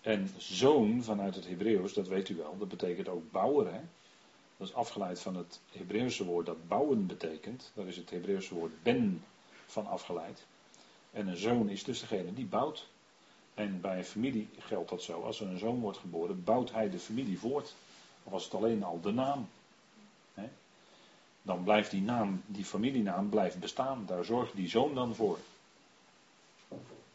En 0.00 0.30
zoon 0.36 1.02
vanuit 1.02 1.34
het 1.34 1.46
Hebreeuws, 1.46 1.92
dat 1.92 2.08
weet 2.08 2.28
u 2.28 2.36
wel, 2.36 2.58
dat 2.58 2.68
betekent 2.68 3.08
ook 3.08 3.30
bouwer. 3.30 3.72
Hè? 3.72 3.80
Dat 4.56 4.68
is 4.68 4.74
afgeleid 4.74 5.20
van 5.20 5.36
het 5.36 5.60
Hebreeuwse 5.72 6.24
woord 6.24 6.46
dat 6.46 6.68
bouwen 6.68 7.06
betekent. 7.06 7.70
Daar 7.74 7.86
is 7.86 7.96
het 7.96 8.10
Hebreeuwse 8.10 8.54
woord 8.54 8.82
ben 8.82 9.24
van 9.66 9.86
afgeleid. 9.86 10.46
En 11.10 11.26
een 11.26 11.36
zoon 11.36 11.68
is 11.68 11.84
dus 11.84 12.00
degene 12.00 12.34
die 12.34 12.46
bouwt. 12.46 12.88
En 13.58 13.80
bij 13.80 13.98
een 13.98 14.04
familie 14.04 14.48
geldt 14.58 14.90
dat 14.90 15.02
zo. 15.02 15.22
Als 15.22 15.40
er 15.40 15.46
een 15.46 15.58
zoon 15.58 15.80
wordt 15.80 15.98
geboren, 15.98 16.44
bouwt 16.44 16.72
hij 16.72 16.90
de 16.90 16.98
familie 16.98 17.38
voort. 17.38 17.74
Of 18.24 18.32
was 18.32 18.44
het 18.44 18.54
alleen 18.54 18.82
al 18.84 19.00
de 19.00 19.12
naam. 19.12 19.48
Hè? 20.34 20.48
Dan 21.42 21.64
blijft 21.64 21.90
die 21.90 22.02
naam, 22.02 22.42
die 22.46 22.64
familienaam 22.64 23.28
blijft 23.28 23.58
bestaan. 23.58 24.06
Daar 24.06 24.24
zorgt 24.24 24.56
die 24.56 24.68
zoon 24.68 24.94
dan 24.94 25.14
voor. 25.14 25.38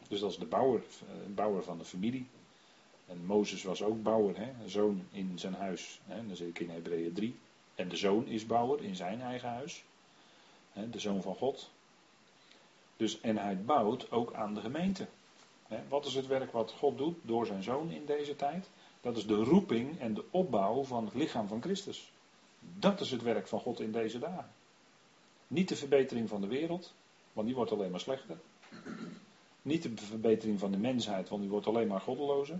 Dus 0.07 0.19
dat 0.19 0.31
is 0.31 0.37
de 0.37 0.45
bouwer, 0.45 0.83
eh, 1.01 1.33
bouwer 1.33 1.63
van 1.63 1.77
de 1.77 1.85
familie. 1.85 2.25
En 3.07 3.25
Mozes 3.25 3.63
was 3.63 3.81
ook 3.83 4.03
bouwer, 4.03 4.37
hè? 4.37 4.51
een 4.63 4.69
zoon 4.69 5.07
in 5.11 5.39
zijn 5.39 5.53
huis. 5.53 5.99
Hè? 6.05 6.27
Dan 6.27 6.35
zit 6.35 6.47
ik 6.47 6.59
in 6.59 6.69
Hebreeën 6.69 7.13
3. 7.13 7.35
En 7.75 7.89
de 7.89 7.97
zoon 7.97 8.27
is 8.27 8.45
bouwer 8.45 8.83
in 8.83 8.95
zijn 8.95 9.21
eigen 9.21 9.49
huis. 9.49 9.83
Hè? 10.71 10.89
De 10.89 10.99
zoon 10.99 11.21
van 11.21 11.35
God. 11.35 11.69
Dus, 12.97 13.21
en 13.21 13.37
hij 13.37 13.57
bouwt 13.61 14.11
ook 14.11 14.33
aan 14.33 14.53
de 14.53 14.61
gemeente. 14.61 15.07
Wat 15.89 16.05
is 16.05 16.13
het 16.13 16.27
werk 16.27 16.51
wat 16.51 16.71
God 16.71 16.97
doet 16.97 17.17
door 17.21 17.45
zijn 17.45 17.63
zoon 17.63 17.91
in 17.91 18.05
deze 18.05 18.35
tijd? 18.35 18.69
Dat 19.01 19.17
is 19.17 19.27
de 19.27 19.43
roeping 19.43 19.99
en 19.99 20.13
de 20.13 20.23
opbouw 20.31 20.83
van 20.83 21.05
het 21.05 21.13
lichaam 21.13 21.47
van 21.47 21.61
Christus. 21.61 22.11
Dat 22.59 22.99
is 22.99 23.11
het 23.11 23.21
werk 23.21 23.47
van 23.47 23.59
God 23.59 23.79
in 23.79 23.91
deze 23.91 24.19
dagen. 24.19 24.51
Niet 25.47 25.69
de 25.69 25.75
verbetering 25.75 26.29
van 26.29 26.41
de 26.41 26.47
wereld, 26.47 26.93
want 27.33 27.47
die 27.47 27.55
wordt 27.55 27.71
alleen 27.71 27.91
maar 27.91 27.99
slechter. 27.99 28.37
Niet 29.61 29.83
de 29.83 30.05
verbetering 30.05 30.59
van 30.59 30.71
de 30.71 30.77
mensheid, 30.77 31.29
want 31.29 31.41
die 31.41 31.51
wordt 31.51 31.67
alleen 31.67 31.87
maar 31.87 32.01
goddelozer. 32.01 32.59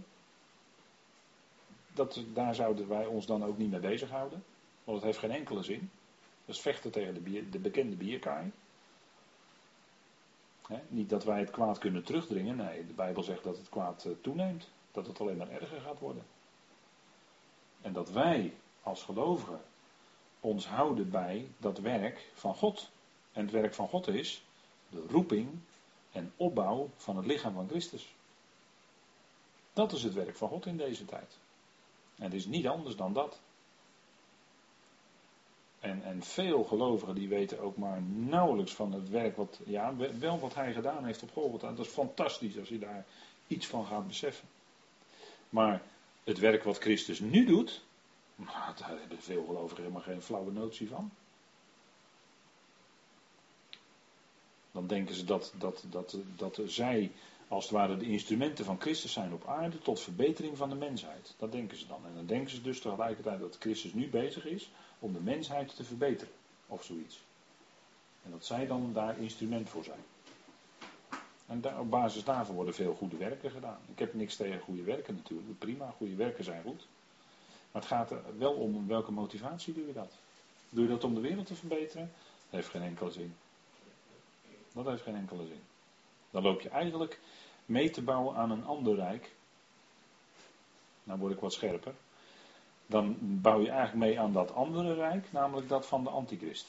Dat, 1.94 2.24
daar 2.34 2.56
zouden 2.56 2.88
wij 2.88 3.06
ons 3.06 3.26
dan 3.26 3.46
ook 3.46 3.58
niet 3.58 3.72
mee 3.72 3.80
bezighouden. 3.80 4.44
Want 4.84 4.98
het 4.98 5.06
heeft 5.06 5.18
geen 5.18 5.32
enkele 5.32 5.64
zin. 5.64 5.90
Dat 6.46 6.56
is 6.56 6.62
vechten 6.62 6.92
tegen 6.92 7.24
de, 7.24 7.50
de 7.50 7.60
bekende 7.60 7.96
bierkaai. 7.96 8.52
Niet 10.88 11.10
dat 11.10 11.24
wij 11.24 11.40
het 11.40 11.52
kwaad 11.52 11.78
kunnen 11.78 12.04
terugdringen. 12.04 12.56
Nee, 12.56 12.88
de 12.88 12.94
Bijbel 12.94 13.24
zegt 13.24 13.44
dat 13.44 13.58
het 13.58 13.70
kwaad 13.70 14.06
eh, 14.06 14.12
toeneemt. 14.22 14.70
Dat 14.92 15.08
het 15.08 15.20
alleen 15.20 15.38
maar 15.38 15.50
erger 15.50 15.82
gaat 15.82 16.00
worden. 16.00 16.24
En 17.82 17.94
dat 17.94 18.12
wij 18.12 18.54
als 18.84 19.04
gelovigen 19.04 19.62
ons 20.40 20.68
houden 20.68 21.10
bij 21.10 21.48
dat 21.58 21.80
werk 21.80 22.32
van 22.34 22.56
God. 22.56 22.90
En 23.32 23.42
het 23.42 23.52
werk 23.52 23.74
van 23.74 23.88
God 23.88 24.08
is 24.08 24.44
de 24.90 25.06
roeping 25.10 25.50
en 26.12 26.34
opbouw 26.38 26.90
van 26.96 27.18
het 27.18 27.26
lichaam 27.26 27.54
van 27.54 27.68
Christus. 27.68 28.16
Dat 29.74 29.92
is 29.92 30.04
het 30.04 30.14
werk 30.14 30.36
van 30.36 30.50
God 30.50 30.66
in 30.66 30.78
deze 30.78 31.06
tijd. 31.06 31.38
En 32.16 32.24
het 32.24 32.34
is 32.34 32.46
niet 32.46 32.68
anders 32.68 32.96
dan 32.96 33.14
dat. 33.14 33.40
En, 35.84 36.04
en 36.04 36.22
veel 36.22 36.64
gelovigen 36.64 37.16
die 37.16 37.28
weten 37.28 37.60
ook 37.60 37.78
maar 37.78 38.02
nauwelijks 38.02 38.74
van 38.74 38.92
het 38.92 39.10
werk 39.10 39.36
wat, 39.36 39.60
ja, 39.66 39.96
wel 40.20 40.40
wat 40.40 40.56
hij 40.56 40.74
gedaan 40.74 41.06
heeft 41.06 41.24
op 41.24 41.32
Golgotha. 41.32 41.72
Dat 41.74 41.86
is 41.86 41.92
fantastisch 41.92 42.58
als 42.58 42.70
je 42.70 42.80
daar 42.80 43.06
iets 43.48 43.68
van 43.68 43.86
gaat 43.86 44.08
beseffen. 44.08 44.48
Maar 45.50 45.82
het 46.24 46.40
werk 46.40 46.64
wat 46.64 46.78
Christus 46.78 47.20
nu 47.20 47.46
doet, 47.46 47.84
daar 48.78 49.00
hebben 49.00 49.22
veel 49.22 49.46
gelovigen 49.46 49.84
helemaal 49.84 50.02
geen 50.02 50.22
flauwe 50.22 50.52
notie 50.52 50.90
van. 50.90 51.12
Dan 54.72 54.88
denken 54.88 55.16
ze 55.16 55.24
dat, 55.24 55.54
dat, 55.58 55.86
dat, 55.90 56.18
dat 56.36 56.62
zij 56.66 57.12
als 57.48 57.64
het 57.64 57.74
ware 57.74 57.98
de 57.98 58.06
instrumenten 58.06 58.66
van 58.66 58.82
Christus 58.82 59.14
zijn 59.14 59.34
op 59.34 59.48
aarde 59.48 59.80
tot 59.80 60.00
verbetering 60.00 60.58
van 60.58 60.70
de 60.70 60.76
mensheid. 60.76 61.36
Dat 61.38 61.52
denken 61.52 61.78
ze 61.78 61.88
dan. 61.88 62.06
En 62.06 62.16
dan 62.16 62.26
denken 62.26 62.50
ze 62.50 62.62
dus 62.62 62.80
tegelijkertijd 62.80 63.40
dat 63.40 63.58
Christus 63.60 63.94
nu 63.94 64.10
bezig 64.10 64.46
is 64.46 64.70
om 65.04 65.14
de 65.14 65.20
mensheid 65.20 65.76
te 65.76 65.84
verbeteren. 65.84 66.34
Of 66.68 66.84
zoiets. 66.84 67.24
En 68.24 68.32
dat 68.32 68.46
zij 68.46 68.68
dan 68.68 68.94
daar 68.94 69.18
instrument 69.20 69.70
voor 69.70 69.84
zijn. 69.84 70.04
En 71.46 71.62
daar, 71.62 71.80
op 71.80 71.90
basis 71.90 72.24
daarvan 72.24 72.56
worden 72.56 72.74
veel 72.74 72.96
goede 72.96 73.18
werken 73.18 73.52
gedaan. 73.52 73.80
Ik 73.92 74.00
heb 74.00 74.14
niks 74.14 74.36
tegen 74.36 74.60
goede 74.60 74.84
werken 74.84 75.16
natuurlijk. 75.16 75.60
Prima, 75.60 75.94
goede 75.98 76.16
werken 76.16 76.44
zijn 76.44 76.64
goed. 76.64 76.88
Maar 77.72 77.82
het 77.82 77.92
gaat 77.92 78.12
er 78.12 78.38
wel 78.38 78.54
om 78.54 78.88
welke 78.88 79.12
motivatie 79.12 79.74
doe 79.74 79.88
je 79.88 79.94
dat. 79.94 80.12
Doe 80.70 80.84
je 80.84 80.90
dat 80.90 81.04
om 81.04 81.14
de 81.14 81.22
wereld 81.22 81.46
te 81.46 81.56
verbeteren? 81.56 82.12
Dat 82.50 82.62
heeft 82.62 82.70
geen 82.70 82.82
enkele 82.82 83.12
zin. 83.12 83.36
Dat 84.74 84.86
heeft 84.86 85.04
geen 85.04 85.16
enkele 85.16 85.46
zin. 85.46 85.62
Dan 86.32 86.44
loop 86.44 86.62
je 86.62 86.70
eigenlijk 86.70 87.20
mee 87.66 87.90
te 87.90 88.02
bouwen 88.02 88.36
aan 88.36 88.52
een 88.52 88.66
ander 88.66 88.96
rijk. 88.96 89.32
Nou 91.04 91.20
word 91.20 91.34
ik 91.34 91.40
wat 91.40 91.54
scherper. 91.54 91.94
Dan 92.86 93.18
bouw 93.20 93.60
je 93.60 93.70
eigenlijk 93.70 94.06
mee 94.06 94.20
aan 94.20 94.34
dat 94.34 94.54
andere 94.54 94.94
rijk, 94.94 95.32
namelijk 95.32 95.70
dat 95.70 95.86
van 95.86 96.04
de 96.04 96.10
antichrist. 96.10 96.68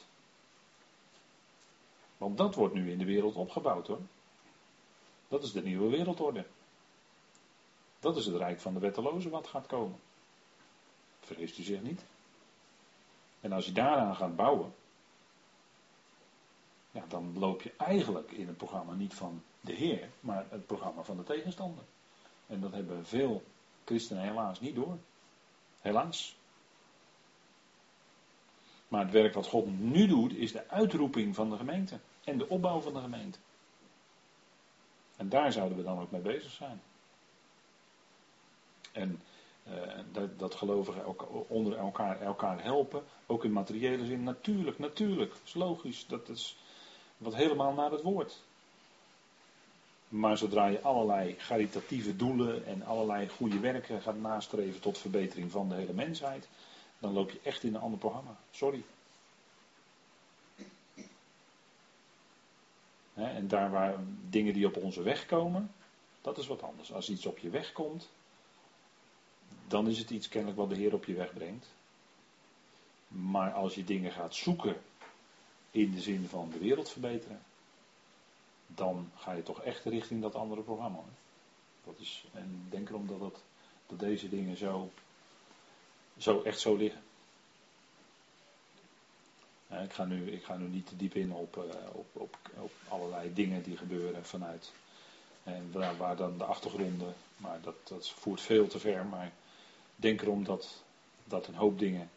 Want 2.16 2.38
dat 2.38 2.54
wordt 2.54 2.74
nu 2.74 2.90
in 2.90 2.98
de 2.98 3.04
wereld 3.04 3.34
opgebouwd 3.34 3.86
hoor. 3.86 4.00
Dat 5.28 5.42
is 5.42 5.52
de 5.52 5.62
nieuwe 5.62 5.90
wereldorde. 5.90 6.44
Dat 8.00 8.16
is 8.16 8.26
het 8.26 8.36
rijk 8.36 8.60
van 8.60 8.74
de 8.74 8.80
wettelozen 8.80 9.30
wat 9.30 9.46
gaat 9.46 9.66
komen. 9.66 9.98
Vergist 11.20 11.58
u 11.58 11.62
zich 11.62 11.82
niet. 11.82 12.04
En 13.40 13.52
als 13.52 13.66
je 13.66 13.72
daaraan 13.72 14.16
gaat 14.16 14.36
bouwen, 14.36 14.74
ja, 16.90 17.04
dan 17.08 17.38
loop 17.38 17.62
je 17.62 17.72
eigenlijk 17.76 18.30
in 18.30 18.46
het 18.46 18.56
programma 18.56 18.92
niet 18.92 19.14
van 19.14 19.42
de 19.60 19.72
Heer, 19.72 20.08
maar 20.20 20.46
het 20.50 20.66
programma 20.66 21.02
van 21.02 21.16
de 21.16 21.22
tegenstander. 21.22 21.84
En 22.46 22.60
dat 22.60 22.72
hebben 22.72 23.06
veel 23.06 23.42
christenen 23.84 24.22
helaas 24.22 24.60
niet 24.60 24.74
door. 24.74 24.98
Helaas. 25.84 26.36
Maar 28.88 29.02
het 29.02 29.12
werk 29.12 29.34
wat 29.34 29.46
God 29.46 29.78
nu 29.78 30.06
doet, 30.06 30.32
is 30.32 30.52
de 30.52 30.68
uitroeping 30.68 31.34
van 31.34 31.50
de 31.50 31.56
gemeente. 31.56 32.00
En 32.24 32.38
de 32.38 32.48
opbouw 32.48 32.80
van 32.80 32.94
de 32.94 33.00
gemeente. 33.00 33.38
En 35.16 35.28
daar 35.28 35.52
zouden 35.52 35.78
we 35.78 35.84
dan 35.84 35.98
ook 36.00 36.10
mee 36.10 36.20
bezig 36.20 36.50
zijn. 36.50 36.82
En 38.92 39.22
uh, 39.68 39.98
dat, 40.12 40.38
dat 40.38 40.54
gelovigen 40.54 41.04
ook 41.04 41.48
onder 41.48 41.76
elkaar, 41.76 42.20
elkaar 42.20 42.62
helpen, 42.62 43.04
ook 43.26 43.44
in 43.44 43.52
materiële 43.52 44.04
zin, 44.04 44.22
natuurlijk, 44.22 44.78
natuurlijk, 44.78 45.30
dat 45.30 45.42
is 45.44 45.54
logisch. 45.54 46.06
Dat 46.06 46.28
is 46.28 46.56
wat 47.16 47.34
helemaal 47.34 47.72
naar 47.72 47.90
het 47.90 48.02
woord. 48.02 48.42
Maar 50.14 50.38
zodra 50.38 50.66
je 50.66 50.80
allerlei 50.80 51.36
caritatieve 51.36 52.16
doelen 52.16 52.66
en 52.66 52.82
allerlei 52.82 53.28
goede 53.28 53.58
werken 53.58 54.02
gaat 54.02 54.20
nastreven 54.20 54.80
tot 54.80 54.98
verbetering 54.98 55.50
van 55.50 55.68
de 55.68 55.74
hele 55.74 55.92
mensheid, 55.92 56.48
dan 56.98 57.12
loop 57.12 57.30
je 57.30 57.40
echt 57.42 57.62
in 57.62 57.74
een 57.74 57.80
ander 57.80 57.98
programma. 57.98 58.36
Sorry. 58.50 58.84
en 63.14 63.48
daar 63.48 63.70
waar 63.70 63.94
dingen 64.28 64.52
die 64.52 64.66
op 64.66 64.76
onze 64.76 65.02
weg 65.02 65.26
komen, 65.26 65.72
dat 66.20 66.38
is 66.38 66.46
wat 66.46 66.62
anders. 66.62 66.92
Als 66.92 67.10
iets 67.10 67.26
op 67.26 67.38
je 67.38 67.50
weg 67.50 67.72
komt, 67.72 68.10
dan 69.66 69.88
is 69.88 69.98
het 69.98 70.10
iets 70.10 70.28
kennelijk 70.28 70.58
wat 70.58 70.68
de 70.68 70.76
Heer 70.76 70.94
op 70.94 71.04
je 71.04 71.14
weg 71.14 71.32
brengt. 71.32 71.66
Maar 73.08 73.52
als 73.52 73.74
je 73.74 73.84
dingen 73.84 74.12
gaat 74.12 74.34
zoeken 74.34 74.76
in 75.70 75.90
de 75.90 76.00
zin 76.00 76.26
van 76.28 76.50
de 76.50 76.58
wereld 76.58 76.90
verbeteren, 76.90 77.40
dan 78.66 79.10
ga 79.16 79.32
je 79.32 79.42
toch 79.42 79.62
echt 79.62 79.84
richting 79.84 80.22
dat 80.22 80.34
andere 80.34 80.62
programma. 80.62 80.98
Dat 81.84 81.94
is, 81.98 82.24
en 82.32 82.66
denk 82.70 82.88
erom 82.88 83.06
dat, 83.06 83.20
het, 83.20 83.42
dat 83.86 83.98
deze 83.98 84.28
dingen 84.28 84.56
zo, 84.56 84.90
zo 86.16 86.42
echt 86.42 86.60
zo 86.60 86.76
liggen. 86.76 87.02
ik, 89.68 89.92
ga 89.92 90.04
nu, 90.04 90.30
ik 90.30 90.44
ga 90.44 90.56
niet 90.56 90.86
te 90.86 90.96
diep 90.96 91.14
in 91.14 91.32
op, 91.32 91.56
uh, 91.56 91.64
op, 91.92 92.06
op, 92.12 92.36
op 92.56 92.72
allerlei 92.88 93.34
dingen 93.34 93.62
die 93.62 93.76
gebeuren 93.76 94.24
vanuit. 94.24 94.72
En 95.42 95.72
waar, 95.72 95.96
waar, 95.96 96.16
dan 96.16 96.38
de 96.38 96.44
achtergronden, 96.44 97.14
maar 97.36 97.60
dat, 97.60 97.74
dat 97.84 98.10
voert 98.10 98.40
veel 98.40 98.66
te 98.66 98.78
ver. 98.78 99.06
Maar 99.06 99.32
denk 99.96 100.22
erom 100.22 100.44
dat, 100.44 100.82
dat 101.24 101.46
een 101.46 101.54
hoop 101.54 101.78
dingen 101.78 102.10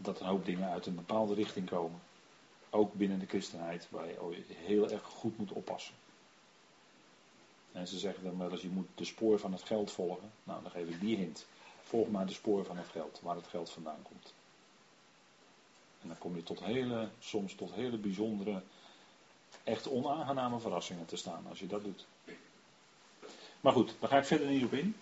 dat 0.00 0.20
een 0.20 0.26
hoop 0.26 0.44
dingen 0.44 0.68
uit 0.68 0.86
een 0.86 0.94
bepaalde 0.94 1.34
richting 1.34 1.68
komen. 1.68 2.00
Ook 2.70 2.94
binnen 2.94 3.18
de 3.18 3.26
christenheid, 3.26 3.86
waar 3.90 4.06
je 4.06 4.42
heel 4.48 4.90
erg 4.90 5.02
goed 5.02 5.38
moet 5.38 5.52
oppassen. 5.52 5.94
En 7.72 7.88
ze 7.88 7.98
zeggen 7.98 8.24
dan 8.24 8.38
wel 8.38 8.50
eens, 8.50 8.62
je 8.62 8.68
moet 8.68 8.88
de 8.94 9.04
spoor 9.04 9.38
van 9.38 9.52
het 9.52 9.62
geld 9.62 9.92
volgen. 9.92 10.30
Nou, 10.44 10.62
dan 10.62 10.70
geef 10.70 10.88
ik 10.88 11.00
die 11.00 11.16
hint. 11.16 11.46
Volg 11.82 12.08
maar 12.08 12.26
de 12.26 12.32
spoor 12.32 12.64
van 12.64 12.76
het 12.76 12.88
geld, 12.88 13.20
waar 13.22 13.36
het 13.36 13.46
geld 13.46 13.70
vandaan 13.70 14.02
komt. 14.02 14.34
En 16.02 16.08
dan 16.08 16.18
kom 16.18 16.36
je 16.36 16.42
tot 16.42 16.60
hele, 16.60 17.08
soms 17.18 17.54
tot 17.54 17.72
hele 17.72 17.96
bijzondere, 17.96 18.62
echt 19.64 19.88
onaangename 19.88 20.60
verrassingen 20.60 21.06
te 21.06 21.16
staan 21.16 21.46
als 21.48 21.58
je 21.58 21.66
dat 21.66 21.84
doet. 21.84 22.06
Maar 23.60 23.72
goed, 23.72 23.94
daar 24.00 24.08
ga 24.08 24.18
ik 24.18 24.24
verder 24.24 24.46
niet 24.46 24.64
op 24.64 24.72
in. 24.72 24.96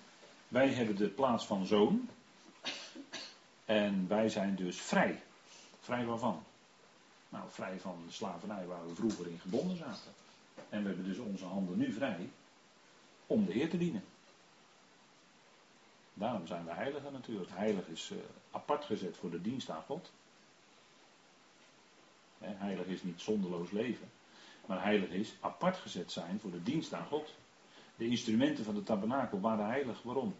Wij 0.49 0.69
hebben 0.69 0.97
de 0.97 1.09
plaats 1.09 1.47
van 1.47 1.67
zoon. 1.67 2.09
En 3.65 4.09
wij 4.09 4.29
zijn 4.29 4.55
dus 4.55 4.81
vrij. 4.81 5.23
Vrij 5.81 6.05
waarvan? 6.05 6.45
Nou, 7.29 7.45
vrij 7.51 7.81
van 7.81 8.03
de 8.07 8.13
slavernij 8.13 8.67
waar 8.67 8.87
we 8.87 8.95
vroeger 8.95 9.27
in 9.27 9.39
gebonden 9.39 9.77
zaten. 9.77 10.13
En 10.69 10.83
we 10.83 10.89
hebben 10.89 11.05
dus 11.05 11.19
onze 11.19 11.45
handen 11.45 11.79
nu 11.79 11.93
vrij 11.93 12.31
om 13.27 13.47
de 13.47 13.53
Heer 13.53 13.71
te 13.71 13.79
dienen. 13.79 14.05
Daarom 16.15 16.47
zijn 16.47 16.65
we 16.65 16.73
heiligen 16.73 17.13
natuurlijk. 17.13 17.51
Heilig 17.51 17.87
is 17.87 18.11
uh, 18.11 18.19
apart 18.51 18.85
gezet 18.85 19.17
voor 19.17 19.31
de 19.31 19.41
dienst 19.41 19.71
aan 19.71 19.83
God. 19.83 20.11
heilig 22.39 22.87
is 22.87 23.03
niet 23.03 23.21
zonderloos 23.21 23.71
leven. 23.71 24.11
Maar 24.67 24.83
heilig 24.83 25.09
is 25.09 25.35
apart 25.41 25.77
gezet 25.77 26.13
zijn 26.13 26.41
voor 26.41 26.51
de 26.51 26.63
dienst 26.63 26.93
aan 26.93 27.07
God. 27.07 27.35
De 27.97 28.07
instrumenten 28.07 28.65
van 28.65 28.75
de 28.75 28.83
tabernakel 28.83 29.41
waren 29.41 29.67
heilig. 29.67 30.03
Waarom? 30.03 30.37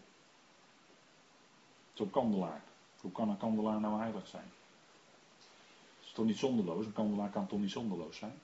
Zo'n 1.93 2.09
kandelaar. 2.09 2.61
Hoe 3.01 3.11
kan 3.11 3.29
een 3.29 3.37
kandelaar 3.37 3.79
nou 3.79 3.99
heilig 3.99 4.27
zijn? 4.27 4.51
Toch 6.17 6.25
niet 6.25 6.37
zonderloos? 6.37 6.85
Een 6.85 6.93
kandelaar 6.93 7.29
kan 7.29 7.47
toch 7.47 7.59
niet 7.59 7.71
zonderloos 7.71 8.17
zijn? 8.17 8.39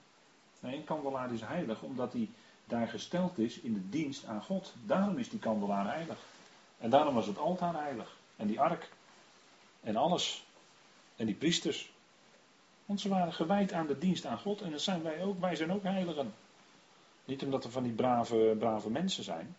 Nee, 0.59 0.76
een 0.76 0.84
kandelaar 0.84 1.34
is 1.34 1.41
heilig 1.41 1.82
omdat 1.82 2.13
hij 2.13 2.30
daar 2.65 2.88
gesteld 2.88 3.38
is 3.38 3.59
in 3.59 3.74
de 3.74 3.89
dienst 3.89 4.26
aan 4.26 4.43
God. 4.43 4.74
Daarom 4.86 5.17
is 5.17 5.30
die 5.30 5.39
kandelaar 5.39 5.93
heilig. 5.93 6.17
En 6.78 6.89
daarom 6.89 7.13
was 7.13 7.28
het 7.28 7.38
altaar 7.38 7.74
heilig. 7.74 8.17
En 8.36 8.47
die 8.47 8.59
ark. 8.59 8.91
En 9.82 9.95
alles. 9.95 10.45
En 11.15 11.26
die 11.26 11.36
priesters. 11.36 11.91
Want 12.86 13.01
ze 13.01 13.09
waren 13.09 13.34
gewijd 13.34 13.74
aan 13.74 13.88
de 13.88 13.97
dienst 13.97 14.26
aan 14.26 14.39
God. 14.39 14.61
En 14.61 14.71
dat 14.71 14.82
zijn 14.82 15.03
wij 15.03 15.24
ook. 15.24 15.39
Wij 15.39 15.55
zijn 15.55 15.71
ook 15.71 15.84
heiligen. 15.84 16.34
Niet 17.26 17.43
omdat 17.43 17.63
we 17.63 17.71
van 17.71 17.84
die 17.84 17.93
brave, 17.93 18.55
brave 18.59 18.89
mensen 18.89 19.24
zijn. 19.24 19.55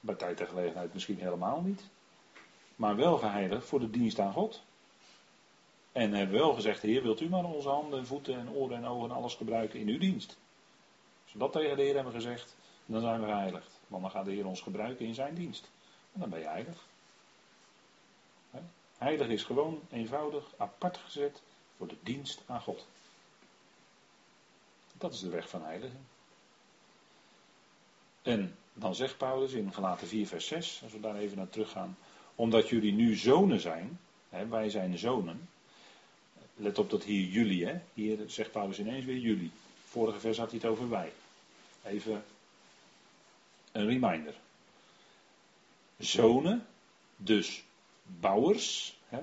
Bij 0.00 0.14
tijd 0.14 0.40
en 0.40 0.46
gelegenheid 0.46 0.92
misschien 0.92 1.18
helemaal 1.18 1.60
niet. 1.60 1.82
Maar 2.76 2.96
wel 2.96 3.16
geheiligd 3.16 3.66
voor 3.66 3.80
de 3.80 3.90
dienst 3.90 4.18
aan 4.18 4.32
God. 4.32 4.66
En 5.92 6.12
hebben 6.12 6.38
wel 6.38 6.54
gezegd, 6.54 6.82
Heer, 6.82 7.02
wilt 7.02 7.20
u 7.20 7.28
maar 7.28 7.44
onze 7.44 7.68
handen, 7.68 8.06
voeten 8.06 8.38
en 8.38 8.50
oren 8.50 8.76
en 8.76 8.86
ogen 8.86 9.10
en 9.10 9.16
alles 9.16 9.34
gebruiken 9.34 9.80
in 9.80 9.88
uw 9.88 9.98
dienst. 9.98 10.36
Als 11.22 11.32
we 11.32 11.38
dat 11.38 11.52
tegen 11.52 11.76
de 11.76 11.82
Heer 11.82 11.94
hebben 11.94 12.12
gezegd, 12.12 12.56
dan 12.86 13.00
zijn 13.00 13.20
we 13.20 13.26
geheiligd. 13.26 13.80
Want 13.86 14.02
dan 14.02 14.10
gaat 14.10 14.24
de 14.24 14.32
Heer 14.32 14.46
ons 14.46 14.60
gebruiken 14.60 15.06
in 15.06 15.14
zijn 15.14 15.34
dienst. 15.34 15.70
En 16.12 16.20
dan 16.20 16.30
ben 16.30 16.38
je 16.38 16.46
heilig. 16.46 16.86
Heilig 18.98 19.28
is 19.28 19.42
gewoon 19.42 19.80
eenvoudig 19.90 20.44
apart 20.56 20.96
gezet 20.96 21.42
voor 21.76 21.88
de 21.88 21.96
dienst 22.02 22.42
aan 22.46 22.60
God. 22.60 22.86
Dat 24.92 25.12
is 25.12 25.20
de 25.20 25.28
weg 25.28 25.48
van 25.48 25.62
heiligen. 25.62 26.06
En 28.22 28.56
dan 28.72 28.94
zegt 28.94 29.16
Paulus 29.16 29.52
in 29.52 29.72
Galaten 29.72 30.08
4, 30.08 30.26
vers 30.26 30.46
6, 30.46 30.80
als 30.82 30.92
we 30.92 31.00
daar 31.00 31.16
even 31.16 31.36
naar 31.36 31.48
terug 31.48 31.70
gaan, 31.70 31.96
omdat 32.34 32.68
jullie 32.68 32.92
nu 32.92 33.14
zonen 33.14 33.60
zijn, 33.60 34.00
hè, 34.28 34.46
wij 34.46 34.70
zijn 34.70 34.98
zonen. 34.98 35.48
Let 36.60 36.78
op 36.78 36.90
dat 36.90 37.04
hier 37.04 37.26
jullie, 37.26 37.66
hè, 37.66 37.80
hier 37.94 38.18
zegt 38.26 38.52
Paulus 38.52 38.78
ineens 38.78 39.04
weer 39.04 39.16
jullie. 39.16 39.50
Vorige 39.84 40.20
vers 40.20 40.38
had 40.38 40.50
hij 40.50 40.58
het 40.62 40.70
over 40.70 40.88
wij. 40.90 41.12
Even 41.84 42.24
een 43.72 43.86
reminder. 43.86 44.34
Zonen, 45.98 46.66
dus 47.16 47.64
bouwers, 48.02 48.98
hè, 49.08 49.20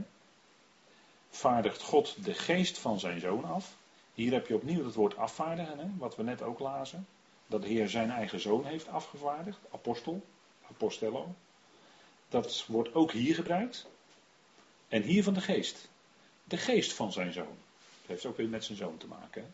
vaardigt 1.29 1.81
God 1.81 2.23
de 2.23 2.33
geest 2.33 2.77
van 2.77 2.99
zijn 2.99 3.19
zoon 3.19 3.45
af. 3.45 3.75
Hier 4.13 4.31
heb 4.31 4.47
je 4.47 4.55
opnieuw 4.55 4.85
het 4.85 4.95
woord 4.95 5.17
afvaardigen, 5.17 5.79
hè, 5.79 5.87
wat 5.97 6.15
we 6.15 6.23
net 6.23 6.41
ook 6.41 6.59
lazen. 6.59 7.07
Dat 7.47 7.61
de 7.61 7.67
Heer 7.67 7.89
zijn 7.89 8.11
eigen 8.11 8.39
zoon 8.39 8.65
heeft 8.65 8.87
afgevaardigd, 8.87 9.59
apostel, 9.71 10.25
apostello. 10.69 11.35
Dat 12.29 12.65
wordt 12.67 12.93
ook 12.93 13.11
hier 13.11 13.35
gebruikt. 13.35 13.87
En 14.87 15.01
hier 15.01 15.23
van 15.23 15.33
de 15.33 15.41
geest. 15.41 15.89
De 16.47 16.57
geest 16.57 16.93
van 16.93 17.11
zijn 17.11 17.33
zoon. 17.33 17.57
Dat 18.01 18.07
heeft 18.07 18.25
ook 18.25 18.37
weer 18.37 18.49
met 18.49 18.63
zijn 18.63 18.77
zoon 18.77 18.97
te 18.97 19.07
maken. 19.07 19.41
Hè? 19.41 19.47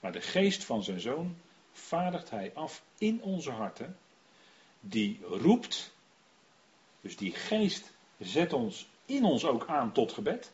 Maar 0.00 0.12
de 0.12 0.20
geest 0.20 0.64
van 0.64 0.82
zijn 0.82 1.00
zoon 1.00 1.36
vaardigt 1.72 2.30
hij 2.30 2.50
af 2.54 2.82
in 2.98 3.22
onze 3.22 3.50
harten. 3.50 3.96
Die 4.80 5.20
roept. 5.22 5.92
Dus 7.00 7.16
die 7.16 7.32
geest 7.32 7.92
zet 8.18 8.52
ons 8.52 8.86
in 9.06 9.24
ons 9.24 9.44
ook 9.44 9.66
aan 9.66 9.92
tot 9.92 10.12
gebed. 10.12 10.52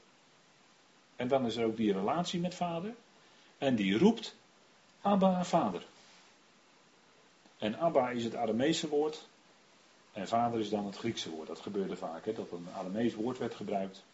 En 1.17 1.29
dan 1.29 1.47
is 1.47 1.57
er 1.57 1.65
ook 1.65 1.77
die 1.77 1.93
relatie 1.93 2.41
met 2.41 2.55
vader. 2.55 2.95
En 3.59 3.75
die 3.75 3.99
roept 3.99 4.37
Abba, 5.01 5.45
vader. 5.45 5.87
En 7.59 7.79
Abba 7.79 8.11
is 8.11 8.25
het 8.25 8.35
Aramese 8.35 8.89
woord. 8.89 9.29
En 10.13 10.29
vader 10.29 10.61
is 10.61 10.69
dan 10.69 10.87
het 10.87 10.97
Griekse 10.97 11.31
woord. 11.31 11.49
Dat 11.49 11.61
gebeurde 11.61 11.97
vaak, 11.97 12.25
hè, 12.25 12.33
dat 12.33 12.51
een 12.51 12.67
Aramees 12.75 13.15
woord 13.15 13.39
werd 13.39 13.55
gebruikt. 13.55 14.05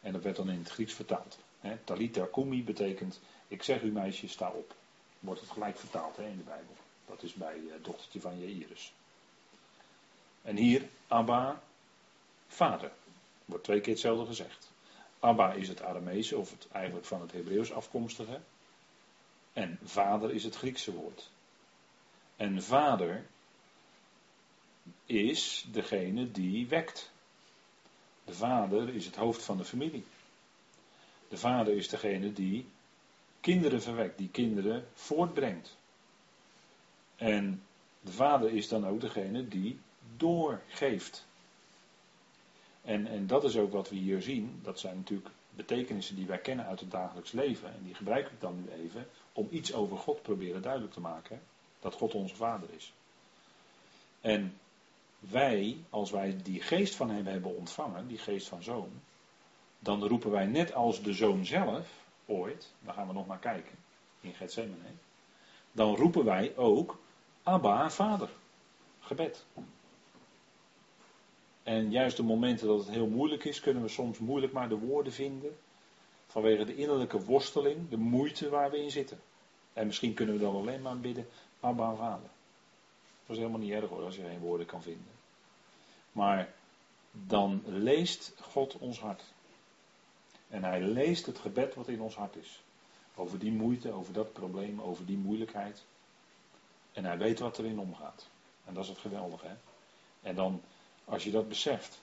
En 0.00 0.12
dat 0.12 0.22
werd 0.22 0.36
dan 0.36 0.50
in 0.50 0.58
het 0.58 0.70
Grieks 0.70 0.92
vertaald. 0.92 1.38
Talita 1.84 2.28
kumi 2.32 2.64
betekent, 2.64 3.20
ik 3.48 3.62
zeg 3.62 3.82
u 3.82 3.90
meisje, 3.90 4.28
sta 4.28 4.50
op. 4.50 4.74
Wordt 5.18 5.40
het 5.40 5.50
gelijk 5.50 5.78
vertaald 5.78 6.18
in 6.18 6.36
de 6.36 6.42
Bijbel. 6.42 6.74
Dat 7.06 7.22
is 7.22 7.34
bij 7.34 7.60
het 7.72 7.84
dochtertje 7.84 8.20
van 8.20 8.38
Jairus. 8.38 8.92
En 10.42 10.56
hier, 10.56 10.88
Abba, 11.08 11.62
vader. 12.46 12.92
Wordt 13.44 13.64
twee 13.64 13.80
keer 13.80 13.92
hetzelfde 13.92 14.26
gezegd. 14.26 14.70
Abba 15.20 15.52
is 15.52 15.68
het 15.68 15.82
Aramese, 15.82 16.38
of 16.38 16.50
het 16.50 16.66
eigenlijk 16.72 17.06
van 17.06 17.20
het 17.20 17.32
Hebreeuws 17.32 17.72
afkomstige. 17.72 18.40
En 19.52 19.78
vader 19.84 20.30
is 20.30 20.44
het 20.44 20.56
Griekse 20.56 20.92
woord. 20.92 21.30
En 22.36 22.62
vader 22.62 23.26
is 25.06 25.66
degene 25.72 26.30
die 26.30 26.68
wekt. 26.68 27.09
De 28.30 28.36
vader 28.36 28.94
is 28.94 29.06
het 29.06 29.16
hoofd 29.16 29.42
van 29.42 29.56
de 29.56 29.64
familie. 29.64 30.04
De 31.28 31.36
vader 31.36 31.76
is 31.76 31.88
degene 31.88 32.32
die 32.32 32.66
kinderen 33.40 33.82
verwekt, 33.82 34.18
die 34.18 34.28
kinderen 34.28 34.86
voortbrengt. 34.94 35.76
En 37.16 37.62
de 38.00 38.12
vader 38.12 38.50
is 38.50 38.68
dan 38.68 38.86
ook 38.86 39.00
degene 39.00 39.48
die 39.48 39.78
doorgeeft. 40.16 41.26
En, 42.82 43.06
en 43.06 43.26
dat 43.26 43.44
is 43.44 43.56
ook 43.56 43.72
wat 43.72 43.88
we 43.88 43.96
hier 43.96 44.22
zien. 44.22 44.60
Dat 44.62 44.80
zijn 44.80 44.96
natuurlijk 44.96 45.30
betekenissen 45.50 46.16
die 46.16 46.26
wij 46.26 46.38
kennen 46.38 46.66
uit 46.66 46.80
het 46.80 46.90
dagelijks 46.90 47.32
leven. 47.32 47.74
En 47.74 47.82
die 47.84 47.94
gebruik 47.94 48.26
ik 48.26 48.40
dan 48.40 48.60
nu 48.60 48.70
even 48.70 49.06
om 49.32 49.48
iets 49.50 49.72
over 49.72 49.96
God 49.96 50.22
proberen 50.22 50.62
duidelijk 50.62 50.92
te 50.92 51.00
maken. 51.00 51.42
Dat 51.80 51.94
God 51.94 52.14
onze 52.14 52.34
vader 52.36 52.68
is. 52.76 52.92
En 54.20 54.58
wij, 55.20 55.84
als 55.90 56.10
wij 56.10 56.36
die 56.42 56.60
geest 56.60 56.94
van 56.94 57.10
hem 57.10 57.26
hebben 57.26 57.56
ontvangen, 57.56 58.06
die 58.06 58.18
geest 58.18 58.48
van 58.48 58.62
zoon, 58.62 58.90
dan 59.78 60.04
roepen 60.06 60.30
wij 60.30 60.46
net 60.46 60.74
als 60.74 61.02
de 61.02 61.12
zoon 61.12 61.46
zelf, 61.46 61.88
ooit, 62.26 62.72
daar 62.80 62.94
gaan 62.94 63.06
we 63.06 63.12
nog 63.12 63.26
naar 63.26 63.38
kijken, 63.38 63.78
in 64.20 64.34
Gethsemane, 64.34 64.92
dan 65.72 65.94
roepen 65.94 66.24
wij 66.24 66.56
ook 66.56 66.98
Abba, 67.42 67.90
vader, 67.90 68.28
gebed. 69.00 69.46
En 71.62 71.90
juist 71.90 72.16
de 72.16 72.22
momenten 72.22 72.66
dat 72.66 72.78
het 72.78 72.90
heel 72.90 73.06
moeilijk 73.06 73.44
is, 73.44 73.60
kunnen 73.60 73.82
we 73.82 73.88
soms 73.88 74.18
moeilijk 74.18 74.52
maar 74.52 74.68
de 74.68 74.78
woorden 74.78 75.12
vinden. 75.12 75.58
Vanwege 76.26 76.64
de 76.64 76.76
innerlijke 76.76 77.24
worsteling, 77.24 77.88
de 77.88 77.96
moeite 77.96 78.48
waar 78.48 78.70
we 78.70 78.82
in 78.82 78.90
zitten. 78.90 79.20
En 79.72 79.86
misschien 79.86 80.14
kunnen 80.14 80.34
we 80.34 80.40
dan 80.40 80.54
alleen 80.54 80.82
maar 80.82 80.98
bidden, 80.98 81.26
Abba, 81.60 81.94
vader. 81.94 82.30
Dat 83.30 83.38
is 83.38 83.44
helemaal 83.44 83.66
niet 83.66 83.76
erg 83.82 83.90
hoor, 83.90 84.04
als 84.04 84.16
je 84.16 84.22
geen 84.22 84.38
woorden 84.38 84.66
kan 84.66 84.82
vinden. 84.82 85.12
Maar 86.12 86.52
dan 87.10 87.62
leest 87.66 88.32
God 88.40 88.78
ons 88.78 89.00
hart. 89.00 89.22
En 90.48 90.64
hij 90.64 90.80
leest 90.80 91.26
het 91.26 91.38
gebed 91.38 91.74
wat 91.74 91.88
in 91.88 92.00
ons 92.00 92.14
hart 92.14 92.36
is. 92.36 92.62
Over 93.14 93.38
die 93.38 93.52
moeite, 93.52 93.92
over 93.92 94.12
dat 94.12 94.32
probleem, 94.32 94.80
over 94.80 95.06
die 95.06 95.16
moeilijkheid. 95.16 95.84
En 96.92 97.04
hij 97.04 97.18
weet 97.18 97.38
wat 97.38 97.58
erin 97.58 97.78
omgaat. 97.78 98.28
En 98.64 98.74
dat 98.74 98.82
is 98.82 98.88
het 98.88 98.98
geweldige. 98.98 99.46
Hè? 99.46 99.54
En 100.22 100.34
dan, 100.34 100.62
als 101.04 101.24
je 101.24 101.30
dat 101.30 101.48
beseft. 101.48 102.00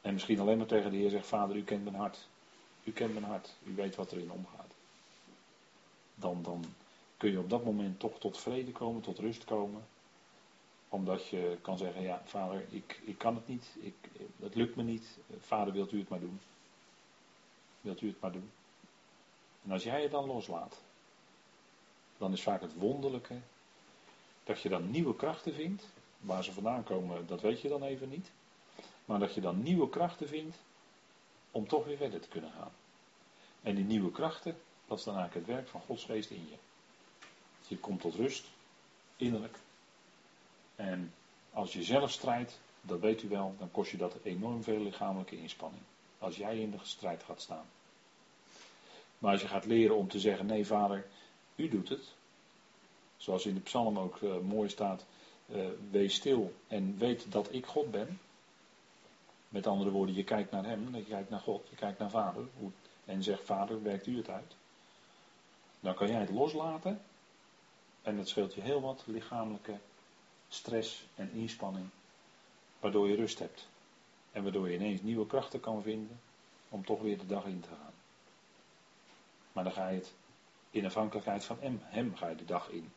En 0.00 0.12
misschien 0.12 0.40
alleen 0.40 0.58
maar 0.58 0.66
tegen 0.66 0.90
de 0.90 0.96
Heer 0.96 1.10
zegt: 1.10 1.26
Vader, 1.26 1.56
u 1.56 1.64
kent 1.64 1.84
mijn 1.84 1.96
hart. 1.96 2.28
U 2.84 2.92
kent 2.92 3.12
mijn 3.12 3.24
hart. 3.24 3.54
U 3.62 3.74
weet 3.74 3.96
wat 3.96 4.12
erin 4.12 4.30
omgaat. 4.32 4.72
Dan, 6.14 6.42
dan 6.42 6.64
kun 7.18 7.30
je 7.30 7.38
op 7.38 7.50
dat 7.50 7.64
moment 7.64 8.00
toch 8.00 8.18
tot 8.18 8.38
vrede 8.38 8.72
komen, 8.72 9.02
tot 9.02 9.18
rust 9.18 9.44
komen. 9.44 9.86
Omdat 10.88 11.28
je 11.28 11.58
kan 11.62 11.78
zeggen, 11.78 12.02
ja 12.02 12.22
vader, 12.24 12.64
ik, 12.70 13.00
ik 13.04 13.18
kan 13.18 13.34
het 13.34 13.48
niet, 13.48 13.76
ik, 13.80 13.94
het 14.40 14.54
lukt 14.54 14.76
me 14.76 14.82
niet. 14.82 15.18
Vader, 15.38 15.72
wilt 15.72 15.92
u 15.92 15.98
het 15.98 16.08
maar 16.08 16.20
doen. 16.20 16.40
wilt 17.80 18.00
u 18.00 18.06
het 18.06 18.20
maar 18.20 18.32
doen. 18.32 18.50
En 19.64 19.72
als 19.72 19.82
jij 19.82 20.02
het 20.02 20.10
dan 20.10 20.26
loslaat, 20.26 20.80
dan 22.18 22.32
is 22.32 22.42
vaak 22.42 22.60
het 22.60 22.74
wonderlijke 22.74 23.38
dat 24.44 24.60
je 24.60 24.68
dan 24.68 24.90
nieuwe 24.90 25.16
krachten 25.16 25.54
vindt. 25.54 25.86
Waar 26.20 26.44
ze 26.44 26.52
vandaan 26.52 26.84
komen, 26.84 27.26
dat 27.26 27.40
weet 27.40 27.60
je 27.60 27.68
dan 27.68 27.82
even 27.82 28.08
niet. 28.08 28.30
Maar 29.04 29.18
dat 29.18 29.34
je 29.34 29.40
dan 29.40 29.62
nieuwe 29.62 29.88
krachten 29.88 30.28
vindt 30.28 30.56
om 31.50 31.68
toch 31.68 31.84
weer 31.84 31.96
verder 31.96 32.20
te 32.20 32.28
kunnen 32.28 32.52
gaan. 32.52 32.72
En 33.62 33.74
die 33.74 33.84
nieuwe 33.84 34.10
krachten, 34.10 34.56
dat 34.86 34.98
is 34.98 35.04
dan 35.04 35.16
eigenlijk 35.16 35.46
het 35.46 35.56
werk 35.56 35.68
van 35.68 35.80
Gods 35.80 36.04
geest 36.04 36.30
in 36.30 36.48
je. 36.48 36.67
Je 37.68 37.78
komt 37.78 38.00
tot 38.00 38.14
rust, 38.14 38.44
innerlijk. 39.16 39.58
En 40.76 41.12
als 41.52 41.72
je 41.72 41.82
zelf 41.82 42.10
strijdt, 42.10 42.58
dat 42.80 43.00
weet 43.00 43.22
u 43.22 43.28
wel, 43.28 43.54
dan 43.58 43.70
kost 43.70 43.90
je 43.90 43.96
dat 43.96 44.16
enorm 44.22 44.62
veel 44.62 44.80
lichamelijke 44.80 45.40
inspanning. 45.40 45.82
Als 46.18 46.36
jij 46.36 46.58
in 46.58 46.70
de 46.70 46.78
strijd 46.82 47.22
gaat 47.22 47.40
staan. 47.40 47.66
Maar 49.18 49.32
als 49.32 49.40
je 49.40 49.48
gaat 49.48 49.64
leren 49.64 49.96
om 49.96 50.08
te 50.08 50.20
zeggen: 50.20 50.46
nee, 50.46 50.66
vader, 50.66 51.06
u 51.56 51.68
doet 51.68 51.88
het. 51.88 52.12
Zoals 53.16 53.46
in 53.46 53.54
de 53.54 53.60
psalm 53.60 53.98
ook 53.98 54.20
uh, 54.20 54.38
mooi 54.38 54.68
staat: 54.68 55.04
uh, 55.46 55.66
wees 55.90 56.14
stil 56.14 56.54
en 56.66 56.98
weet 56.98 57.32
dat 57.32 57.52
ik 57.52 57.66
God 57.66 57.90
ben. 57.90 58.20
Met 59.48 59.66
andere 59.66 59.90
woorden, 59.90 60.14
je 60.14 60.24
kijkt 60.24 60.50
naar 60.50 60.64
Hem, 60.64 60.96
je 60.96 61.04
kijkt 61.04 61.30
naar 61.30 61.40
God, 61.40 61.66
je 61.70 61.76
kijkt 61.76 61.98
naar 61.98 62.10
Vader. 62.10 62.44
En 63.04 63.22
zegt: 63.22 63.44
Vader, 63.44 63.82
werkt 63.82 64.06
u 64.06 64.16
het 64.16 64.28
uit? 64.28 64.56
Dan 65.80 65.94
kan 65.94 66.08
jij 66.08 66.20
het 66.20 66.30
loslaten. 66.30 67.00
En 68.08 68.16
dat 68.16 68.28
scheelt 68.28 68.54
je 68.54 68.60
heel 68.60 68.80
wat 68.80 69.02
lichamelijke 69.06 69.78
stress 70.48 71.06
en 71.14 71.30
inspanning. 71.32 71.86
Waardoor 72.80 73.08
je 73.08 73.16
rust 73.16 73.38
hebt. 73.38 73.68
En 74.32 74.42
waardoor 74.42 74.68
je 74.68 74.74
ineens 74.74 75.02
nieuwe 75.02 75.26
krachten 75.26 75.60
kan 75.60 75.82
vinden 75.82 76.20
om 76.68 76.84
toch 76.84 77.00
weer 77.00 77.18
de 77.18 77.26
dag 77.26 77.44
in 77.44 77.60
te 77.60 77.68
gaan. 77.68 77.92
Maar 79.52 79.64
dan 79.64 79.72
ga 79.72 79.88
je 79.88 79.96
het 79.96 80.12
in 80.70 80.84
afhankelijkheid 80.84 81.44
van 81.44 81.56
hem, 81.60 81.80
hem 81.82 82.16
ga 82.16 82.28
je 82.28 82.36
de 82.36 82.44
dag 82.44 82.68
in. 82.68 82.92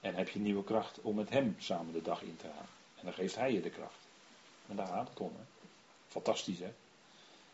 En 0.00 0.14
heb 0.14 0.28
je 0.28 0.38
nieuwe 0.38 0.64
kracht 0.64 1.00
om 1.00 1.14
met 1.14 1.30
hem 1.30 1.56
samen 1.58 1.92
de 1.92 2.02
dag 2.02 2.22
in 2.22 2.36
te 2.36 2.46
gaan. 2.56 2.68
En 2.96 3.04
dan 3.04 3.12
geeft 3.12 3.34
hij 3.34 3.52
je 3.52 3.60
de 3.60 3.70
kracht. 3.70 4.06
En 4.68 4.76
daar 4.76 4.86
gaat 4.86 5.08
het 5.08 5.20
om. 5.20 5.32
Hè? 5.36 5.44
Fantastisch 6.06 6.58
hè. 6.58 6.72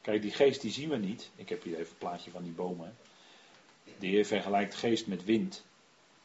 Kijk, 0.00 0.22
die 0.22 0.32
geest 0.32 0.60
die 0.60 0.72
zien 0.72 0.88
we 0.88 0.96
niet. 0.96 1.30
Ik 1.36 1.48
heb 1.48 1.62
hier 1.62 1.76
even 1.78 1.92
een 1.92 1.98
plaatje 1.98 2.30
van 2.30 2.42
die 2.42 2.52
bomen. 2.52 2.96
De 3.98 4.06
Heer 4.06 4.24
vergelijkt 4.26 4.74
geest 4.74 5.06
met 5.06 5.24
wind. 5.24 5.64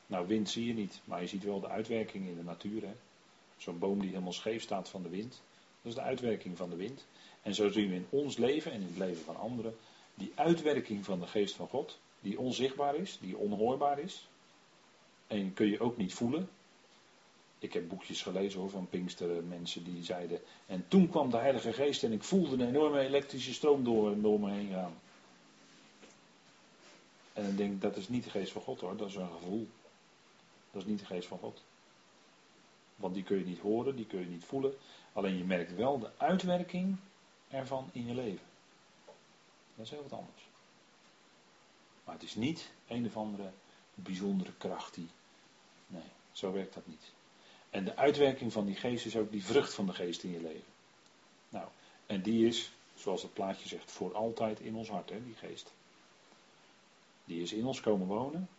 Nou, 0.09 0.27
wind 0.27 0.49
zie 0.49 0.65
je 0.65 0.73
niet, 0.73 1.01
maar 1.03 1.21
je 1.21 1.27
ziet 1.27 1.43
wel 1.43 1.59
de 1.59 1.67
uitwerking 1.67 2.27
in 2.27 2.35
de 2.35 2.43
natuur. 2.43 2.83
Zo'n 3.57 3.79
boom 3.79 3.99
die 3.99 4.09
helemaal 4.09 4.33
scheef 4.33 4.61
staat 4.61 4.89
van 4.89 5.03
de 5.03 5.09
wind. 5.09 5.41
Dat 5.81 5.91
is 5.91 5.95
de 5.95 6.01
uitwerking 6.01 6.57
van 6.57 6.69
de 6.69 6.75
wind. 6.75 7.05
En 7.41 7.55
zo 7.55 7.69
zien 7.69 7.89
we 7.89 7.95
in 7.95 8.07
ons 8.09 8.37
leven 8.37 8.71
en 8.71 8.81
in 8.81 8.87
het 8.87 8.97
leven 8.97 9.23
van 9.23 9.35
anderen 9.35 9.75
die 10.13 10.31
uitwerking 10.35 11.05
van 11.05 11.19
de 11.19 11.27
geest 11.27 11.55
van 11.55 11.67
God, 11.67 11.99
die 12.19 12.39
onzichtbaar 12.39 12.95
is, 12.95 13.17
die 13.21 13.37
onhoorbaar 13.37 13.99
is. 13.99 14.27
En 15.27 15.53
kun 15.53 15.67
je 15.67 15.79
ook 15.79 15.97
niet 15.97 16.13
voelen. 16.13 16.49
Ik 17.59 17.73
heb 17.73 17.87
boekjes 17.87 18.21
gelezen 18.21 18.59
hoor, 18.59 18.69
van 18.69 18.89
Pinkster 18.89 19.43
mensen 19.43 19.83
die 19.83 20.03
zeiden. 20.03 20.39
En 20.65 20.85
toen 20.87 21.09
kwam 21.09 21.29
de 21.29 21.37
Heilige 21.37 21.73
Geest 21.73 22.03
en 22.03 22.11
ik 22.11 22.23
voelde 22.23 22.55
een 22.55 22.69
enorme 22.69 22.99
elektrische 22.99 23.53
stroom 23.53 23.83
door, 23.83 24.21
door 24.21 24.39
me 24.39 24.51
heen 24.51 24.69
gaan. 24.69 24.93
En 27.33 27.43
dan 27.43 27.55
denk 27.55 27.71
ik, 27.71 27.81
dat 27.81 27.97
is 27.97 28.09
niet 28.09 28.23
de 28.23 28.29
geest 28.29 28.51
van 28.51 28.61
God 28.61 28.79
hoor, 28.79 28.97
dat 28.97 29.07
is 29.07 29.15
een 29.15 29.29
gevoel. 29.29 29.67
Dat 30.71 30.81
is 30.81 30.87
niet 30.87 30.99
de 30.99 31.05
geest 31.05 31.27
van 31.27 31.39
God. 31.39 31.63
Want 32.95 33.13
die 33.13 33.23
kun 33.23 33.37
je 33.37 33.45
niet 33.45 33.59
horen, 33.59 33.95
die 33.95 34.05
kun 34.05 34.19
je 34.19 34.25
niet 34.25 34.45
voelen. 34.45 34.73
Alleen 35.13 35.37
je 35.37 35.43
merkt 35.43 35.75
wel 35.75 35.99
de 35.99 36.09
uitwerking 36.17 36.97
ervan 37.49 37.89
in 37.91 38.05
je 38.05 38.13
leven. 38.13 38.45
Dat 39.75 39.85
is 39.85 39.91
heel 39.91 40.01
wat 40.09 40.19
anders. 40.19 40.47
Maar 42.03 42.13
het 42.13 42.23
is 42.23 42.35
niet 42.35 42.71
een 42.87 43.05
of 43.05 43.17
andere 43.17 43.51
bijzondere 43.93 44.51
kracht 44.57 44.93
die. 44.93 45.07
Nee, 45.87 46.01
zo 46.31 46.51
werkt 46.51 46.73
dat 46.73 46.87
niet. 46.87 47.11
En 47.69 47.85
de 47.85 47.95
uitwerking 47.95 48.53
van 48.53 48.65
die 48.65 48.75
geest 48.75 49.05
is 49.05 49.15
ook 49.15 49.31
die 49.31 49.43
vrucht 49.43 49.73
van 49.73 49.85
de 49.85 49.93
geest 49.93 50.23
in 50.23 50.31
je 50.31 50.41
leven. 50.41 50.71
Nou, 51.49 51.67
en 52.05 52.21
die 52.21 52.47
is, 52.47 52.71
zoals 52.95 53.21
het 53.21 53.33
plaatje 53.33 53.67
zegt, 53.67 53.91
voor 53.91 54.15
altijd 54.15 54.59
in 54.59 54.75
ons 54.75 54.89
hart, 54.89 55.09
hè, 55.09 55.23
die 55.23 55.35
geest. 55.35 55.71
Die 57.25 57.41
is 57.41 57.53
in 57.53 57.65
ons 57.65 57.81
komen 57.81 58.07
wonen 58.07 58.49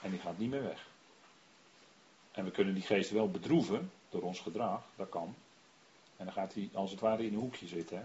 en 0.00 0.10
die 0.10 0.20
gaat 0.20 0.38
niet 0.38 0.50
meer 0.50 0.62
weg. 0.62 0.88
En 2.36 2.44
we 2.44 2.50
kunnen 2.50 2.74
die 2.74 2.82
geest 2.82 3.10
wel 3.10 3.30
bedroeven 3.30 3.90
door 4.08 4.22
ons 4.22 4.40
gedrag, 4.40 4.82
dat 4.96 5.08
kan. 5.08 5.34
En 6.16 6.24
dan 6.24 6.34
gaat 6.34 6.54
hij 6.54 6.68
als 6.72 6.90
het 6.90 7.00
ware 7.00 7.26
in 7.26 7.32
een 7.32 7.38
hoekje 7.38 7.66
zitten. 7.66 7.98
Hè. 7.98 8.04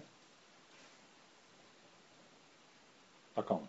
Dat 3.34 3.46
kan. 3.46 3.68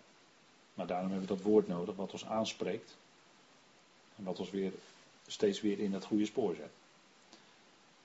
Maar 0.74 0.86
daarom 0.86 1.10
hebben 1.10 1.28
we 1.28 1.34
dat 1.34 1.44
woord 1.44 1.68
nodig 1.68 1.96
wat 1.96 2.12
ons 2.12 2.26
aanspreekt. 2.26 2.94
En 4.16 4.24
wat 4.24 4.38
ons 4.38 4.50
weer 4.50 4.72
steeds 5.26 5.60
weer 5.60 5.78
in 5.78 5.92
het 5.92 6.04
goede 6.04 6.26
spoor 6.26 6.54
zet. 6.54 6.70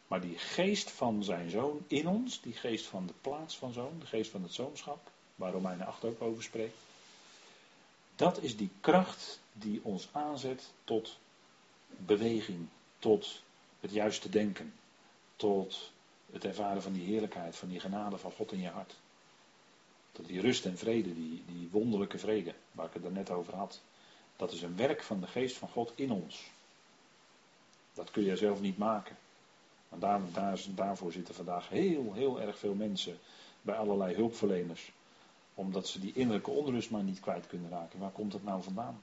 Maar 0.07 0.21
die 0.21 0.37
geest 0.37 0.91
van 0.91 1.23
zijn 1.23 1.49
zoon 1.49 1.85
in 1.87 2.07
ons, 2.07 2.41
die 2.41 2.53
geest 2.53 2.85
van 2.85 3.05
de 3.05 3.13
plaats 3.21 3.57
van 3.57 3.73
zoon, 3.73 3.99
de 3.99 4.05
geest 4.05 4.31
van 4.31 4.43
het 4.43 4.53
zoonschap, 4.53 5.11
waar 5.35 5.51
Romeinen 5.51 5.87
8 5.87 6.03
ook 6.03 6.21
over 6.21 6.43
spreekt. 6.43 6.77
Dat 8.15 8.41
is 8.41 8.57
die 8.57 8.69
kracht 8.79 9.39
die 9.53 9.79
ons 9.83 10.07
aanzet 10.11 10.71
tot 10.83 11.17
beweging, 11.87 12.67
tot 12.99 13.41
het 13.79 13.91
juiste 13.91 14.29
denken, 14.29 14.73
tot 15.35 15.91
het 16.31 16.45
ervaren 16.45 16.81
van 16.81 16.93
die 16.93 17.05
heerlijkheid, 17.05 17.55
van 17.55 17.69
die 17.69 17.79
genade 17.79 18.17
van 18.17 18.31
God 18.31 18.51
in 18.51 18.59
je 18.59 18.69
hart. 18.69 18.95
Tot 20.11 20.27
die 20.27 20.41
rust 20.41 20.65
en 20.65 20.77
vrede, 20.77 21.13
die, 21.13 21.43
die 21.47 21.69
wonderlijke 21.71 22.17
vrede, 22.17 22.53
waar 22.71 22.85
ik 22.85 22.93
het 22.93 23.03
er 23.03 23.11
net 23.11 23.29
over 23.29 23.55
had. 23.55 23.81
Dat 24.35 24.51
is 24.51 24.61
een 24.61 24.75
werk 24.75 25.03
van 25.03 25.19
de 25.19 25.27
geest 25.27 25.57
van 25.57 25.69
God 25.69 25.91
in 25.95 26.11
ons. 26.11 26.49
Dat 27.93 28.11
kun 28.11 28.23
je 28.23 28.35
zelf 28.35 28.61
niet 28.61 28.77
maken. 28.77 29.17
Maar 29.89 29.99
daar, 29.99 30.21
daar, 30.33 30.59
daarvoor 30.75 31.11
zitten 31.11 31.35
vandaag 31.35 31.69
heel, 31.69 32.13
heel 32.13 32.41
erg 32.41 32.57
veel 32.57 32.73
mensen 32.73 33.19
bij 33.61 33.75
allerlei 33.75 34.15
hulpverleners. 34.15 34.91
Omdat 35.53 35.87
ze 35.87 35.99
die 35.99 36.13
innerlijke 36.13 36.51
onrust 36.51 36.89
maar 36.89 37.03
niet 37.03 37.19
kwijt 37.19 37.47
kunnen 37.47 37.69
raken. 37.69 37.99
Waar 37.99 38.11
komt 38.11 38.31
dat 38.31 38.43
nou 38.43 38.63
vandaan? 38.63 39.01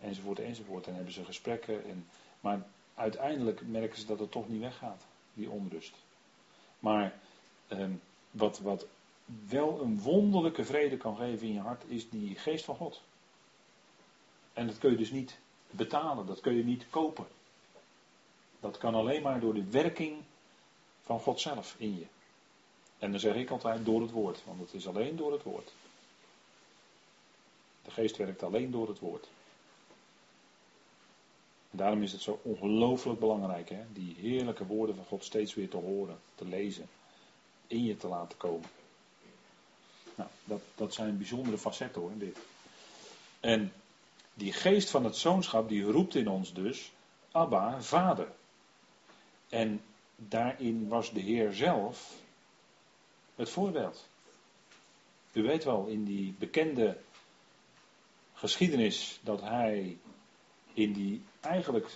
Enzovoort, 0.00 0.38
enzovoort. 0.38 0.86
En 0.86 0.94
hebben 0.94 1.12
ze 1.12 1.24
gesprekken. 1.24 1.84
En, 1.84 2.06
maar 2.42 2.66
uiteindelijk 2.94 3.66
merken 3.66 3.98
ze 3.98 4.06
dat 4.06 4.18
het 4.18 4.30
toch 4.30 4.48
niet 4.48 4.60
weggaat, 4.60 5.06
die 5.34 5.50
onrust. 5.50 5.94
Maar 6.78 7.18
eh, 7.68 7.86
wat, 8.30 8.58
wat 8.58 8.86
wel 9.48 9.80
een 9.80 10.00
wonderlijke 10.00 10.64
vrede 10.64 10.96
kan 10.96 11.16
geven 11.16 11.46
in 11.46 11.52
je 11.52 11.60
hart, 11.60 11.82
is 11.86 12.10
die 12.10 12.36
geest 12.36 12.64
van 12.64 12.76
God. 12.76 13.00
En 14.52 14.66
dat 14.66 14.78
kun 14.78 14.90
je 14.90 14.96
dus 14.96 15.10
niet 15.10 15.38
betalen, 15.70 16.26
dat 16.26 16.40
kun 16.40 16.54
je 16.54 16.64
niet 16.64 16.86
kopen. 16.90 17.26
Dat 18.60 18.78
kan 18.78 18.94
alleen 18.94 19.22
maar 19.22 19.40
door 19.40 19.54
de 19.54 19.70
werking 19.70 20.22
van 21.02 21.20
God 21.20 21.40
zelf 21.40 21.74
in 21.78 21.98
je. 21.98 22.06
En 22.98 23.10
dan 23.10 23.20
zeg 23.20 23.34
ik 23.34 23.50
altijd 23.50 23.84
door 23.84 24.00
het 24.00 24.10
woord, 24.10 24.44
want 24.44 24.60
het 24.60 24.74
is 24.74 24.86
alleen 24.86 25.16
door 25.16 25.32
het 25.32 25.42
woord. 25.42 25.72
De 27.84 27.90
geest 27.90 28.16
werkt 28.16 28.42
alleen 28.42 28.70
door 28.70 28.88
het 28.88 28.98
woord. 28.98 29.28
Daarom 31.74 32.02
is 32.02 32.12
het 32.12 32.20
zo 32.20 32.40
ongelooflijk 32.42 33.20
belangrijk, 33.20 33.68
hè, 33.68 33.82
die 33.92 34.14
heerlijke 34.18 34.66
woorden 34.66 34.96
van 34.96 35.04
God 35.04 35.24
steeds 35.24 35.54
weer 35.54 35.68
te 35.68 35.76
horen, 35.76 36.18
te 36.34 36.44
lezen, 36.44 36.88
in 37.66 37.84
je 37.84 37.96
te 37.96 38.06
laten 38.06 38.38
komen. 38.38 38.68
Nou, 40.14 40.30
dat, 40.44 40.60
dat 40.74 40.94
zijn 40.94 41.18
bijzondere 41.18 41.58
facetten 41.58 42.00
hoor, 42.00 42.10
dit. 42.18 42.38
En 43.40 43.72
die 44.34 44.52
geest 44.52 44.90
van 44.90 45.04
het 45.04 45.16
zoonschap, 45.16 45.68
die 45.68 45.82
roept 45.82 46.14
in 46.14 46.28
ons 46.28 46.52
dus, 46.52 46.92
Abba, 47.30 47.82
vader. 47.82 48.32
En 49.48 49.82
daarin 50.16 50.88
was 50.88 51.12
de 51.12 51.20
Heer 51.20 51.52
zelf 51.52 52.14
het 53.34 53.50
voorbeeld. 53.50 54.08
U 55.32 55.42
weet 55.42 55.64
wel, 55.64 55.86
in 55.86 56.04
die 56.04 56.34
bekende 56.38 56.98
geschiedenis 58.34 59.18
dat 59.22 59.40
hij 59.40 59.98
in 60.74 60.92
die, 60.92 61.22
eigenlijk 61.40 61.88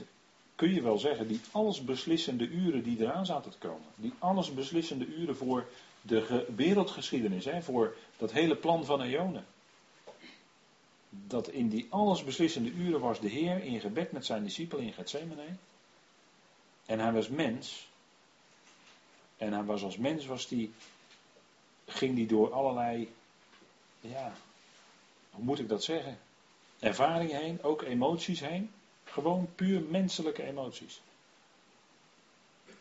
kun 0.55 0.75
je 0.75 0.83
wel 0.83 0.99
zeggen, 0.99 1.29
die 1.29 1.41
allesbeslissende 1.51 2.49
uren 2.49 2.83
die 2.83 3.01
eraan 3.01 3.27
zaten 3.27 3.51
te 3.51 3.59
komen. 3.59 3.87
Die 3.95 4.13
allesbeslissende 4.19 5.07
uren 5.07 5.37
voor 5.37 5.67
de 6.03 6.47
wereldgeschiedenis, 6.57 7.45
hè, 7.45 7.63
voor 7.63 7.97
dat 8.17 8.33
hele 8.33 8.57
plan 8.57 8.85
van 8.85 9.03
Eonen. 9.03 9.47
Dat 11.09 11.49
in 11.49 11.69
die 11.69 11.87
allesbeslissende 11.91 12.71
uren 12.71 13.01
was 13.01 13.21
de 13.21 13.29
Heer 13.29 13.65
in 13.65 13.81
gebed 13.81 14.13
met 14.13 14.27
zijn 14.27 14.45
discipelen 14.45 14.85
in 14.85 14.93
Gethsemane. 14.93 15.47
En 16.87 16.99
hij 16.99 17.13
was 17.13 17.29
mens. 17.29 17.89
En 19.37 19.53
hij 19.53 19.65
was 19.65 19.83
als 19.83 19.97
mens, 19.97 20.27
was 20.27 20.49
die, 20.49 20.73
ging 21.87 22.15
die 22.15 22.27
door 22.27 22.53
allerlei, 22.53 23.13
ja, 24.01 24.33
hoe 25.31 25.45
moet 25.45 25.59
ik 25.59 25.69
dat 25.69 25.85
zeggen? 25.85 26.19
Ervaringen 26.79 27.41
heen, 27.41 27.63
ook 27.63 27.83
emoties 27.83 28.41
heen. 28.41 28.71
Gewoon 29.05 29.49
puur 29.55 29.83
menselijke 29.83 30.43
emoties. 30.43 31.01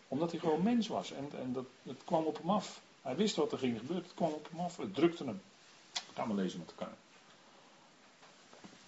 Omdat 0.08 0.32
hij 0.32 0.40
gewoon 0.40 0.64
mens 0.64 0.88
was 0.88 1.12
en, 1.12 1.30
en 1.40 1.54
dat, 1.54 1.66
het 1.84 2.04
kwam 2.06 2.26
op 2.26 2.38
hem 2.38 2.50
af. 2.50 2.82
Hij 3.02 3.16
wist 3.16 3.36
wat 3.36 3.52
er 3.52 3.58
ging 3.58 3.78
gebeuren, 3.78 4.04
het 4.04 4.14
kwam 4.14 4.32
op 4.32 4.48
hem 4.50 4.60
af, 4.60 4.78
het 4.78 4.96
drukte 4.96 5.24
hem. 5.24 5.42
Gaan 6.14 6.28
we 6.28 6.34
lezen 6.34 6.60
met 6.60 6.70
elkaar. 6.70 6.96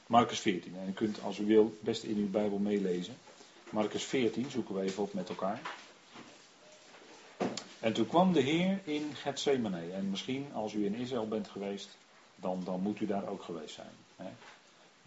Marcus 0.08 0.40
14. 0.40 0.76
En 0.78 0.90
u 0.90 0.92
kunt, 0.92 1.22
als 1.22 1.38
u 1.38 1.46
wil, 1.46 1.78
best 1.80 2.04
in 2.04 2.18
uw 2.18 2.30
Bijbel 2.30 2.58
meelezen. 2.58 3.18
Marcus 3.70 4.04
14 4.04 4.52
zoeken 4.52 4.76
we 4.76 4.82
even 4.82 5.04
op 5.04 5.14
met 5.14 5.30
elkaar. 5.30 5.62
En 7.80 7.94
toen 7.94 8.08
kwam 8.08 8.34
de 8.34 8.42
Heer 8.42 8.80
in 8.84 9.16
Gethsemane. 9.16 9.92
En 9.92 10.10
misschien 10.10 10.54
als 10.54 10.74
u 10.74 10.86
in 10.86 10.96
Israël 10.96 11.28
bent 11.28 11.48
geweest, 11.48 11.98
dan, 12.36 12.62
dan 12.64 12.82
moet 12.82 13.00
u 13.00 13.06
daar 13.06 13.28
ook 13.28 13.44
geweest 13.44 13.76
zijn. 13.76 13.96
Hè? 14.16 14.30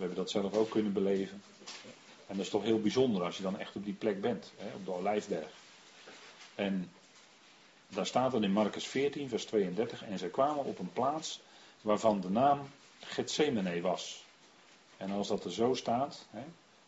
We 0.00 0.06
hebben 0.06 0.24
dat 0.24 0.30
zelf 0.30 0.54
ook 0.54 0.70
kunnen 0.70 0.92
beleven. 0.92 1.42
En 2.26 2.36
dat 2.36 2.44
is 2.44 2.50
toch 2.50 2.62
heel 2.62 2.80
bijzonder 2.80 3.22
als 3.22 3.36
je 3.36 3.42
dan 3.42 3.58
echt 3.58 3.76
op 3.76 3.84
die 3.84 3.94
plek 3.94 4.20
bent, 4.20 4.52
hè, 4.56 4.74
op 4.74 4.84
de 4.84 4.92
Olijfberg. 4.92 5.50
En 6.54 6.90
daar 7.88 8.06
staat 8.06 8.32
dan 8.32 8.44
in 8.44 8.52
Marcus 8.52 8.86
14, 8.86 9.28
vers 9.28 9.44
32, 9.44 10.04
en 10.04 10.18
zij 10.18 10.28
kwamen 10.28 10.64
op 10.64 10.78
een 10.78 10.92
plaats 10.92 11.40
waarvan 11.80 12.20
de 12.20 12.30
naam 12.30 12.68
Gethsemane 13.00 13.80
was. 13.80 14.24
En 14.96 15.10
als 15.10 15.28
dat 15.28 15.44
er 15.44 15.52
zo 15.52 15.74
staat, 15.74 16.26
hè, 16.30 16.42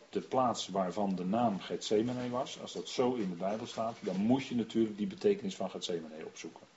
de 0.09 0.21
plaats 0.21 0.67
waarvan 0.67 1.15
de 1.15 1.25
naam 1.25 1.59
Gethsemane 1.59 2.29
was, 2.29 2.61
als 2.61 2.73
dat 2.73 2.89
zo 2.89 3.13
in 3.13 3.29
de 3.29 3.35
Bijbel 3.35 3.67
staat, 3.67 3.97
dan 3.99 4.15
moet 4.15 4.45
je 4.45 4.55
natuurlijk 4.55 4.97
die 4.97 5.07
betekenis 5.07 5.55
van 5.55 5.69
Gethsemane 5.69 6.25
opzoeken. 6.25 6.67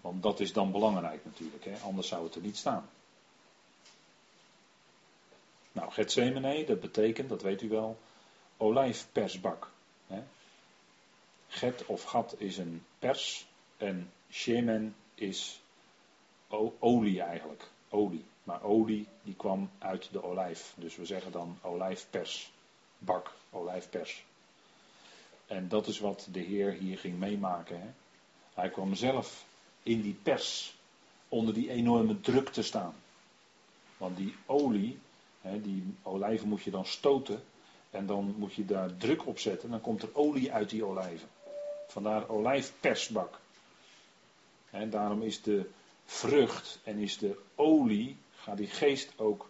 Want 0.00 0.22
dat 0.22 0.40
is 0.40 0.52
dan 0.52 0.72
belangrijk 0.72 1.24
natuurlijk, 1.24 1.64
hè, 1.64 1.76
anders 1.76 2.08
zou 2.08 2.24
het 2.24 2.34
er 2.34 2.40
niet 2.40 2.56
staan. 2.56 2.88
Nou, 5.76 5.92
Gethsemane, 5.92 6.64
dat 6.64 6.80
betekent, 6.80 7.28
dat 7.28 7.42
weet 7.42 7.62
u 7.62 7.68
wel, 7.68 7.98
olijfpersbak. 8.56 9.70
Hè. 10.06 10.22
Get 11.48 11.86
of 11.86 12.02
gat 12.02 12.34
is 12.38 12.58
een 12.58 12.84
pers 12.98 13.46
en 13.76 14.10
shemen 14.30 14.94
is 15.14 15.60
olie 16.78 17.22
eigenlijk, 17.22 17.68
olie. 17.88 18.24
Maar 18.44 18.62
olie 18.62 19.06
die 19.22 19.34
kwam 19.34 19.70
uit 19.78 20.08
de 20.12 20.22
olijf. 20.22 20.74
Dus 20.76 20.96
we 20.96 21.06
zeggen 21.06 21.32
dan 21.32 21.58
olijfpers. 21.62 22.50
Bak, 22.98 23.32
olijfpers. 23.50 24.24
En 25.46 25.68
dat 25.68 25.86
is 25.86 25.98
wat 25.98 26.28
de 26.32 26.40
Heer 26.40 26.72
hier 26.72 26.98
ging 26.98 27.18
meemaken. 27.18 27.80
Hè? 27.80 27.88
Hij 28.54 28.70
kwam 28.70 28.94
zelf 28.94 29.44
in 29.82 30.02
die 30.02 30.16
pers 30.22 30.76
onder 31.28 31.54
die 31.54 31.70
enorme 31.70 32.20
druk 32.20 32.48
te 32.48 32.62
staan. 32.62 32.94
Want 33.96 34.16
die 34.16 34.34
olie, 34.46 34.98
die 35.62 35.94
olijven 36.02 36.48
moet 36.48 36.62
je 36.62 36.70
dan 36.70 36.86
stoten. 36.86 37.42
En 37.90 38.06
dan 38.06 38.34
moet 38.38 38.54
je 38.54 38.64
daar 38.64 38.96
druk 38.96 39.26
op 39.26 39.38
zetten. 39.38 39.70
Dan 39.70 39.80
komt 39.80 40.02
er 40.02 40.08
olie 40.12 40.52
uit 40.52 40.70
die 40.70 40.84
olijven. 40.84 41.28
Vandaar 41.86 42.28
olijfpersbak. 42.28 43.38
En 44.70 44.90
daarom 44.90 45.22
is 45.22 45.42
de 45.42 45.70
vrucht 46.04 46.78
en 46.84 46.98
is 46.98 47.18
de 47.18 47.38
olie 47.54 48.16
gaat 48.36 48.56
die 48.56 48.66
geest 48.66 49.12
ook 49.16 49.48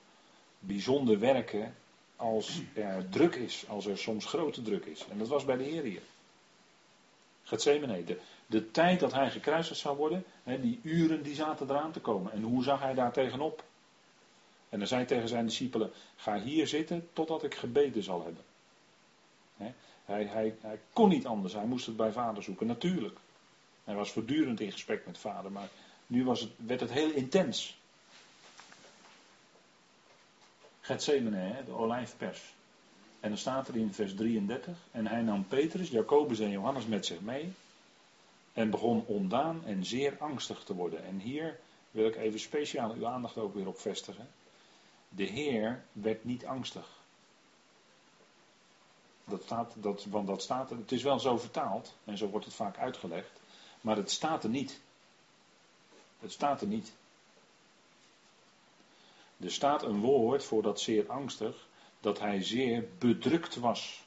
bijzonder 0.58 1.18
werken 1.18 1.74
als 2.16 2.62
er 2.74 3.08
druk 3.08 3.34
is, 3.34 3.64
als 3.68 3.86
er 3.86 3.98
soms 3.98 4.24
grote 4.24 4.62
druk 4.62 4.84
is. 4.84 5.06
En 5.10 5.18
dat 5.18 5.28
was 5.28 5.44
bij 5.44 5.56
de 5.56 5.64
Heer 5.64 5.82
hier. 5.82 6.02
Gethsemane, 7.42 8.04
de, 8.04 8.20
de 8.46 8.70
tijd 8.70 9.00
dat 9.00 9.12
hij 9.12 9.30
gekruisigd 9.30 9.80
zou 9.80 9.96
worden, 9.96 10.24
die 10.44 10.80
uren 10.82 11.22
die 11.22 11.34
zaten 11.34 11.70
eraan 11.70 11.92
te 11.92 12.00
komen. 12.00 12.32
En 12.32 12.42
hoe 12.42 12.62
zag 12.62 12.80
hij 12.80 12.94
daar 12.94 13.12
tegenop? 13.12 13.64
En 14.76 14.82
dan 14.82 14.90
zei 14.90 15.00
hij 15.00 15.10
tegen 15.10 15.28
zijn 15.28 15.46
discipelen, 15.46 15.92
ga 16.16 16.40
hier 16.40 16.66
zitten 16.66 17.08
totdat 17.12 17.42
ik 17.42 17.54
gebeden 17.54 18.02
zal 18.02 18.24
hebben. 18.24 18.44
Hè, 19.56 19.72
hij, 20.04 20.24
hij, 20.24 20.56
hij 20.60 20.80
kon 20.92 21.08
niet 21.08 21.26
anders, 21.26 21.52
hij 21.52 21.64
moest 21.64 21.86
het 21.86 21.96
bij 21.96 22.12
vader 22.12 22.42
zoeken, 22.42 22.66
natuurlijk. 22.66 23.18
Hij 23.84 23.94
was 23.94 24.10
voortdurend 24.10 24.60
in 24.60 24.72
gesprek 24.72 25.06
met 25.06 25.18
vader, 25.18 25.52
maar 25.52 25.68
nu 26.06 26.24
was 26.24 26.40
het, 26.40 26.50
werd 26.56 26.80
het 26.80 26.92
heel 26.92 27.10
intens. 27.10 27.78
Gethsemane, 30.80 31.64
de 31.64 31.72
olijfpers. 31.72 32.54
En 33.20 33.28
dan 33.28 33.38
staat 33.38 33.68
er 33.68 33.76
in 33.76 33.94
vers 33.94 34.14
33, 34.14 34.76
en 34.90 35.06
hij 35.06 35.22
nam 35.22 35.46
Petrus, 35.46 35.90
Jacobus 35.90 36.38
en 36.38 36.50
Johannes 36.50 36.86
met 36.86 37.06
zich 37.06 37.20
mee 37.20 37.52
en 38.52 38.70
begon 38.70 39.04
ondaan 39.06 39.62
en 39.64 39.84
zeer 39.84 40.16
angstig 40.18 40.64
te 40.64 40.74
worden. 40.74 41.04
En 41.04 41.18
hier 41.18 41.58
wil 41.90 42.06
ik 42.06 42.16
even 42.16 42.40
speciaal 42.40 42.92
uw 42.92 43.06
aandacht 43.06 43.36
ook 43.36 43.54
weer 43.54 43.66
op 43.66 43.78
vestigen. 43.78 44.28
De 45.16 45.24
Heer 45.24 45.84
werd 45.92 46.24
niet 46.24 46.46
angstig. 46.46 46.88
Dat 49.24 49.42
staat, 49.42 49.74
dat, 49.76 50.04
want 50.04 50.26
dat 50.26 50.42
staat 50.42 50.70
er, 50.70 50.76
het 50.76 50.92
is 50.92 51.02
wel 51.02 51.20
zo 51.20 51.36
vertaald, 51.36 51.94
en 52.04 52.18
zo 52.18 52.28
wordt 52.28 52.46
het 52.46 52.54
vaak 52.54 52.78
uitgelegd, 52.78 53.40
maar 53.80 53.96
het 53.96 54.10
staat 54.10 54.44
er 54.44 54.50
niet. 54.50 54.80
Het 56.18 56.32
staat 56.32 56.60
er 56.60 56.66
niet. 56.66 56.92
Er 59.40 59.50
staat 59.50 59.82
een 59.82 60.00
woord 60.00 60.44
voor 60.44 60.62
dat 60.62 60.80
zeer 60.80 61.10
angstig, 61.10 61.66
dat 62.00 62.18
hij 62.18 62.42
zeer 62.42 62.88
bedrukt 62.98 63.56
was. 63.56 64.04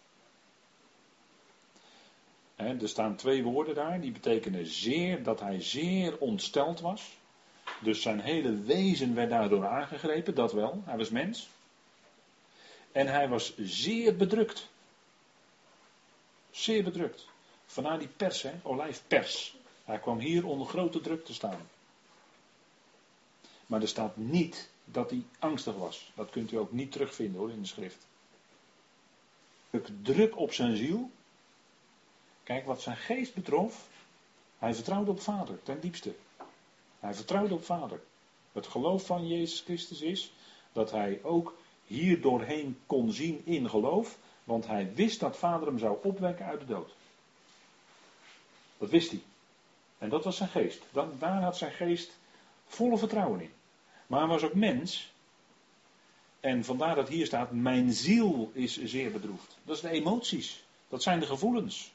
er 2.56 2.90
staan 2.90 3.16
twee 3.16 3.44
woorden 3.44 3.76
daar, 3.76 4.02
die 4.02 4.12
betekenen 4.12 4.66
zeer, 4.66 5.24
dat 5.24 5.40
hij 5.40 5.62
zeer 5.62 6.18
ontsteld 6.18 6.80
was. 6.80 7.19
Dus 7.80 8.02
zijn 8.02 8.20
hele 8.20 8.62
wezen 8.62 9.16
werd 9.16 9.30
daardoor 9.30 9.68
aangegrepen, 9.68 10.36
dat 10.36 10.54
wel, 10.54 10.82
hij 10.86 10.98
was 10.98 11.10
mens. 11.10 11.50
En 12.92 13.08
hij 13.08 13.28
was 13.28 13.58
zeer 13.58 14.16
bedrukt. 14.16 14.70
Zeer 16.52 16.84
bedrukt. 16.84 17.28
Vandaar 17.66 18.00
die 18.00 18.08
pers, 18.08 18.42
hè, 18.42 18.52
olijfpers. 18.64 19.56
Hij 19.86 20.00
kwam 20.00 20.20
hier 20.20 20.46
onder 20.46 20.68
grote 20.68 21.02
druk 21.02 21.26
te 21.26 21.34
staan. 21.34 21.70
Maar 23.66 23.82
er 23.82 23.88
staat 23.88 24.18
niet 24.18 24.70
dat 24.86 25.10
hij 25.10 25.24
angstig 25.40 25.76
was. 25.76 26.12
Dat 26.16 26.30
kunt 26.30 26.52
u 26.52 26.58
ook 26.58 26.72
niet 26.72 26.92
terugvinden 26.92 27.40
hoor 27.40 27.52
in 27.52 27.62
de 27.62 27.68
schrift. 27.68 28.08
Druk 30.02 30.38
op 30.38 30.54
zijn 30.54 30.78
ziel. 30.78 31.12
Kijk 32.44 32.66
wat 32.66 32.82
zijn 32.82 32.98
geest 32.98 33.34
betrof. 33.34 33.88
Hij 34.60 34.74
vertrouwde 34.74 35.12
op 35.12 35.22
Vader 35.22 35.64
ten 35.64 35.80
diepste. 35.80 36.16
Hij 37.00 37.14
vertrouwde 37.14 37.54
op 37.54 37.66
Vader. 37.66 38.02
Het 38.52 38.68
geloof 38.68 39.06
van 39.06 39.28
Jezus 39.28 39.62
Christus 39.62 40.02
is 40.02 40.32
dat 40.72 40.92
hij 40.92 41.20
ook 41.24 41.58
hier 41.86 42.22
doorheen 42.22 42.78
kon 42.86 43.12
zien 43.12 43.42
in 43.46 43.70
geloof. 43.70 44.18
Want 44.44 44.68
hij 44.68 44.94
wist 44.94 45.20
dat 45.20 45.38
Vader 45.38 45.68
hem 45.68 45.80
zou 45.80 45.98
opwekken 46.04 46.46
uit 46.46 46.60
de 46.60 46.66
dood. 46.66 46.94
Dat 48.78 48.90
wist 48.90 49.12
hij. 49.12 49.22
En 49.98 50.10
dat 50.10 50.24
was 50.24 50.38
zijn 50.38 50.50
geest. 50.50 50.84
Dan, 50.92 51.16
daar 51.20 51.42
had 51.42 51.58
zijn 51.58 51.72
geest 51.72 52.18
volle 52.68 52.98
vertrouwen 52.98 53.42
in. 53.42 53.52
Maar 54.08 54.20
hij 54.20 54.30
was 54.30 54.44
ook 54.44 54.54
mens. 54.54 55.12
En 56.40 56.64
vandaar 56.64 56.96
dat 56.96 57.08
hier 57.08 57.26
staat: 57.26 57.52
Mijn 57.52 57.94
ziel 57.94 58.52
is 58.54 58.84
zeer 58.84 59.12
bedroefd. 59.12 59.58
Dat 59.64 59.76
is 59.76 59.82
de 59.82 59.90
emoties. 59.90 60.64
Dat 60.88 61.04
zijn 61.04 61.20
de 61.20 61.26
gevoelens. 61.26 61.92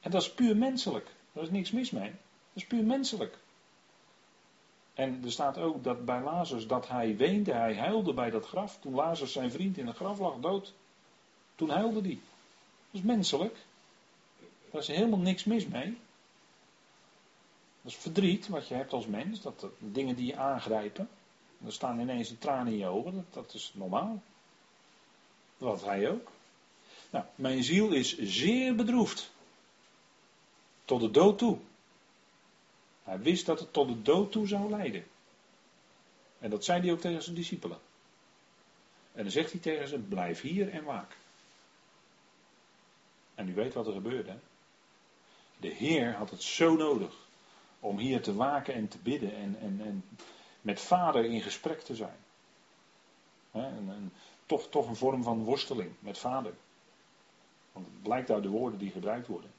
En 0.00 0.10
dat 0.10 0.22
is 0.22 0.32
puur 0.32 0.56
menselijk. 0.56 1.06
Daar 1.32 1.44
is 1.44 1.50
niks 1.50 1.70
mis 1.70 1.90
mee. 1.90 2.10
Dat 2.10 2.62
is 2.62 2.66
puur 2.66 2.84
menselijk. 2.84 3.38
En 4.96 5.20
er 5.24 5.30
staat 5.30 5.58
ook 5.58 5.84
dat 5.84 6.04
bij 6.04 6.20
Lazarus 6.20 6.66
dat 6.66 6.88
hij 6.88 7.16
weende, 7.16 7.52
hij 7.52 7.76
huilde 7.76 8.12
bij 8.12 8.30
dat 8.30 8.46
graf. 8.46 8.78
Toen 8.80 8.94
Lazarus 8.94 9.32
zijn 9.32 9.50
vriend 9.50 9.78
in 9.78 9.86
het 9.86 9.96
graf 9.96 10.18
lag 10.18 10.40
dood. 10.40 10.72
Toen 11.54 11.70
huilde 11.70 12.00
hij. 12.00 12.18
Dat 12.90 13.00
is 13.00 13.02
menselijk. 13.02 13.56
Daar 14.70 14.80
is 14.80 14.86
helemaal 14.86 15.18
niks 15.18 15.44
mis 15.44 15.66
mee. 15.66 15.98
Dat 17.82 17.92
is 17.92 17.96
verdriet 17.96 18.48
wat 18.48 18.68
je 18.68 18.74
hebt 18.74 18.92
als 18.92 19.06
mens, 19.06 19.40
dat, 19.40 19.66
dingen 19.78 20.16
die 20.16 20.26
je 20.26 20.36
aangrijpen. 20.36 21.08
Er 21.66 21.72
staan 21.72 22.00
ineens 22.00 22.28
de 22.28 22.38
tranen 22.38 22.72
in 22.72 22.78
je 22.78 22.86
ogen, 22.86 23.14
dat, 23.14 23.44
dat 23.44 23.54
is 23.54 23.72
normaal. 23.74 24.22
Dat 25.58 25.68
had 25.68 25.84
hij 25.84 26.10
ook. 26.10 26.30
Nou, 27.10 27.24
mijn 27.34 27.64
ziel 27.64 27.92
is 27.92 28.18
zeer 28.18 28.74
bedroefd. 28.74 29.30
Tot 30.84 31.00
de 31.00 31.10
dood 31.10 31.38
toe. 31.38 31.58
Hij 33.06 33.18
wist 33.18 33.46
dat 33.46 33.60
het 33.60 33.72
tot 33.72 33.88
de 33.88 34.02
dood 34.02 34.32
toe 34.32 34.46
zou 34.46 34.70
leiden. 34.70 35.04
En 36.38 36.50
dat 36.50 36.64
zei 36.64 36.80
hij 36.80 36.92
ook 36.92 37.00
tegen 37.00 37.22
zijn 37.22 37.36
discipelen. 37.36 37.78
En 39.12 39.22
dan 39.22 39.30
zegt 39.30 39.50
hij 39.50 39.60
tegen 39.60 39.88
ze: 39.88 39.98
blijf 39.98 40.40
hier 40.40 40.70
en 40.70 40.84
waak. 40.84 41.16
En 43.34 43.48
u 43.48 43.54
weet 43.54 43.74
wat 43.74 43.86
er 43.86 43.92
gebeurde. 43.92 44.30
Hè? 44.30 44.38
De 45.56 45.68
Heer 45.68 46.14
had 46.14 46.30
het 46.30 46.42
zo 46.42 46.76
nodig 46.76 47.14
om 47.80 47.98
hier 47.98 48.22
te 48.22 48.34
waken 48.34 48.74
en 48.74 48.88
te 48.88 48.98
bidden 48.98 49.34
en, 49.34 49.56
en, 49.60 49.80
en 49.80 50.04
met 50.60 50.80
vader 50.80 51.24
in 51.24 51.40
gesprek 51.40 51.80
te 51.80 51.94
zijn. 51.94 52.18
toch, 54.46 54.68
toch 54.68 54.88
een 54.88 54.96
vorm 54.96 55.22
van 55.22 55.44
worsteling 55.44 55.92
met 55.98 56.18
vader. 56.18 56.54
Want 57.72 57.86
het 57.86 58.02
blijkt 58.02 58.30
uit 58.30 58.42
de 58.42 58.48
woorden 58.48 58.78
die 58.78 58.90
gebruikt 58.90 59.26
worden. 59.26 59.50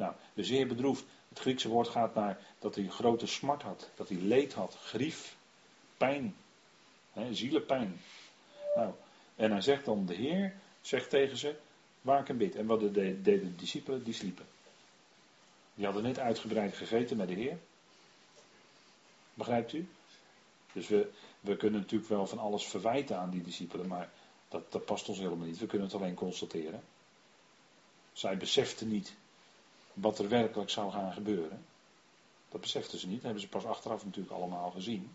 Nou, 0.00 0.14
zeer 0.34 0.66
bedroefd. 0.66 1.04
Het 1.28 1.38
Griekse 1.38 1.68
woord 1.68 1.88
gaat 1.88 2.14
naar 2.14 2.38
dat 2.58 2.74
hij 2.74 2.88
grote 2.88 3.26
smart 3.26 3.62
had. 3.62 3.90
Dat 3.94 4.08
hij 4.08 4.18
leed 4.18 4.52
had, 4.52 4.76
grief, 4.76 5.36
pijn. 5.96 6.36
He, 7.12 7.34
zielenpijn. 7.34 8.00
Nou, 8.74 8.92
en 9.36 9.50
hij 9.50 9.60
zegt 9.60 9.84
dan, 9.84 10.06
de 10.06 10.14
Heer 10.14 10.54
zegt 10.80 11.10
tegen 11.10 11.36
ze, 11.36 11.56
waak 12.00 12.28
en 12.28 12.36
bid. 12.36 12.54
En 12.54 12.66
wat 12.66 12.80
deden 12.80 13.22
de 13.22 13.56
discipelen? 13.56 14.04
Die 14.04 14.14
sliepen. 14.14 14.46
Die 15.74 15.84
hadden 15.84 16.02
net 16.02 16.18
uitgebreid 16.18 16.76
gegeten 16.76 17.16
met 17.16 17.28
de 17.28 17.34
Heer. 17.34 17.58
Begrijpt 19.34 19.72
u? 19.72 19.88
Dus 20.72 20.88
we, 20.88 21.10
we 21.40 21.56
kunnen 21.56 21.80
natuurlijk 21.80 22.10
wel 22.10 22.26
van 22.26 22.38
alles 22.38 22.66
verwijten 22.66 23.18
aan 23.18 23.30
die 23.30 23.42
discipelen, 23.42 23.86
maar 23.86 24.10
dat, 24.48 24.72
dat 24.72 24.84
past 24.84 25.08
ons 25.08 25.18
helemaal 25.18 25.46
niet. 25.46 25.58
We 25.58 25.66
kunnen 25.66 25.86
het 25.86 25.96
alleen 25.96 26.14
constateren. 26.14 26.82
Zij 28.12 28.36
beseften 28.36 28.88
niet 28.88 29.14
wat 29.94 30.18
er 30.18 30.28
werkelijk 30.28 30.70
zou 30.70 30.92
gaan 30.92 31.12
gebeuren. 31.12 31.64
Dat 32.48 32.60
beseften 32.60 32.98
ze 32.98 33.06
niet, 33.06 33.14
dat 33.14 33.24
hebben 33.24 33.42
ze 33.42 33.48
pas 33.48 33.64
achteraf 33.64 34.04
natuurlijk 34.04 34.34
allemaal 34.34 34.70
gezien. 34.70 35.14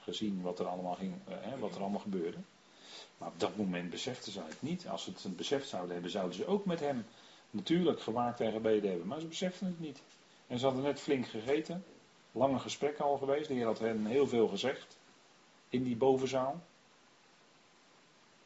Gezien 0.00 0.42
wat 0.42 0.58
er 0.58 0.66
allemaal, 0.66 0.94
ging, 0.94 1.14
eh, 1.28 1.58
wat 1.58 1.74
er 1.74 1.80
allemaal 1.80 2.00
gebeurde. 2.00 2.38
Maar 3.18 3.28
op 3.28 3.40
dat 3.40 3.56
moment 3.56 3.90
beseften 3.90 4.32
zij 4.32 4.44
het 4.48 4.62
niet. 4.62 4.88
Als 4.88 5.04
ze 5.04 5.10
het 5.10 5.36
beseft 5.36 5.68
zouden 5.68 5.92
hebben, 5.92 6.10
zouden 6.10 6.34
ze 6.34 6.46
ook 6.46 6.64
met 6.64 6.80
hem 6.80 7.06
natuurlijk 7.50 8.00
gewaakt 8.00 8.40
en 8.40 8.52
gebeden 8.52 8.90
hebben. 8.90 9.06
Maar 9.08 9.20
ze 9.20 9.26
beseften 9.26 9.66
het 9.66 9.80
niet. 9.80 10.02
En 10.46 10.58
ze 10.58 10.64
hadden 10.64 10.82
net 10.82 11.00
flink 11.00 11.26
gegeten. 11.26 11.84
Lange 12.32 12.58
gesprekken 12.58 13.04
al 13.04 13.18
geweest. 13.18 13.48
De 13.48 13.54
Heer 13.54 13.66
had 13.66 13.78
hen 13.78 14.06
heel 14.06 14.26
veel 14.26 14.48
gezegd. 14.48 14.96
In 15.68 15.82
die 15.82 15.96
bovenzaal. 15.96 16.60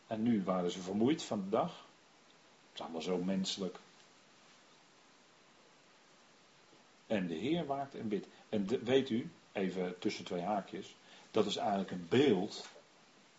En 0.07 0.23
nu 0.23 0.43
waren 0.45 0.71
ze 0.71 0.81
vermoeid 0.81 1.23
van 1.23 1.43
de 1.43 1.49
dag. 1.49 1.71
Het 1.71 2.75
is 2.75 2.81
allemaal 2.81 3.01
zo 3.01 3.17
menselijk. 3.17 3.79
En 7.09 7.27
de 7.27 7.35
Heer 7.35 7.67
waakt 7.67 7.95
en 7.95 8.09
bidt. 8.09 8.27
En 8.49 8.85
weet 8.85 9.11
u, 9.11 9.31
even 9.53 9.99
tussen 9.99 10.25
twee 10.25 10.43
haakjes, 10.43 10.97
dat 11.31 11.47
is 11.47 11.57
eigenlijk 11.57 11.91
een 11.91 12.07
beeld. 12.09 12.69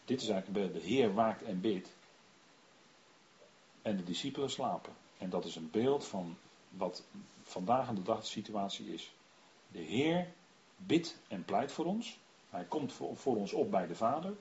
Dit 0.06 0.22
is 0.22 0.28
eigenlijk 0.30 0.48
een 0.48 0.72
beeld. 0.72 0.84
De 0.84 0.90
Heer 0.90 1.14
waakt 1.14 1.44
en 1.44 1.62
bidt. 1.62 1.90
En 3.82 3.98
de 3.98 4.04
discipelen 4.04 4.50
slapen. 4.50 4.94
En 5.18 5.30
dat 5.30 5.46
is 5.46 5.56
een 5.56 5.70
beeld 5.72 6.06
van 6.06 6.38
wat 6.70 7.04
vandaag 7.44 7.88
aan 7.88 7.96
de 7.96 8.04
dag 8.04 8.20
de 8.20 8.26
situatie 8.26 8.94
is. 8.94 9.12
De 9.68 9.80
Heer 9.80 10.28
bidt 10.76 11.18
en 11.28 11.46
pleit 11.46 11.72
voor 11.72 11.86
ons. 11.86 12.18
Hij 12.50 12.64
komt 12.64 12.94
voor, 12.94 13.36
ons 13.36 13.54
op 13.54 13.72
bij 13.72 13.88
de 13.88 13.96
Vader. 13.96 14.34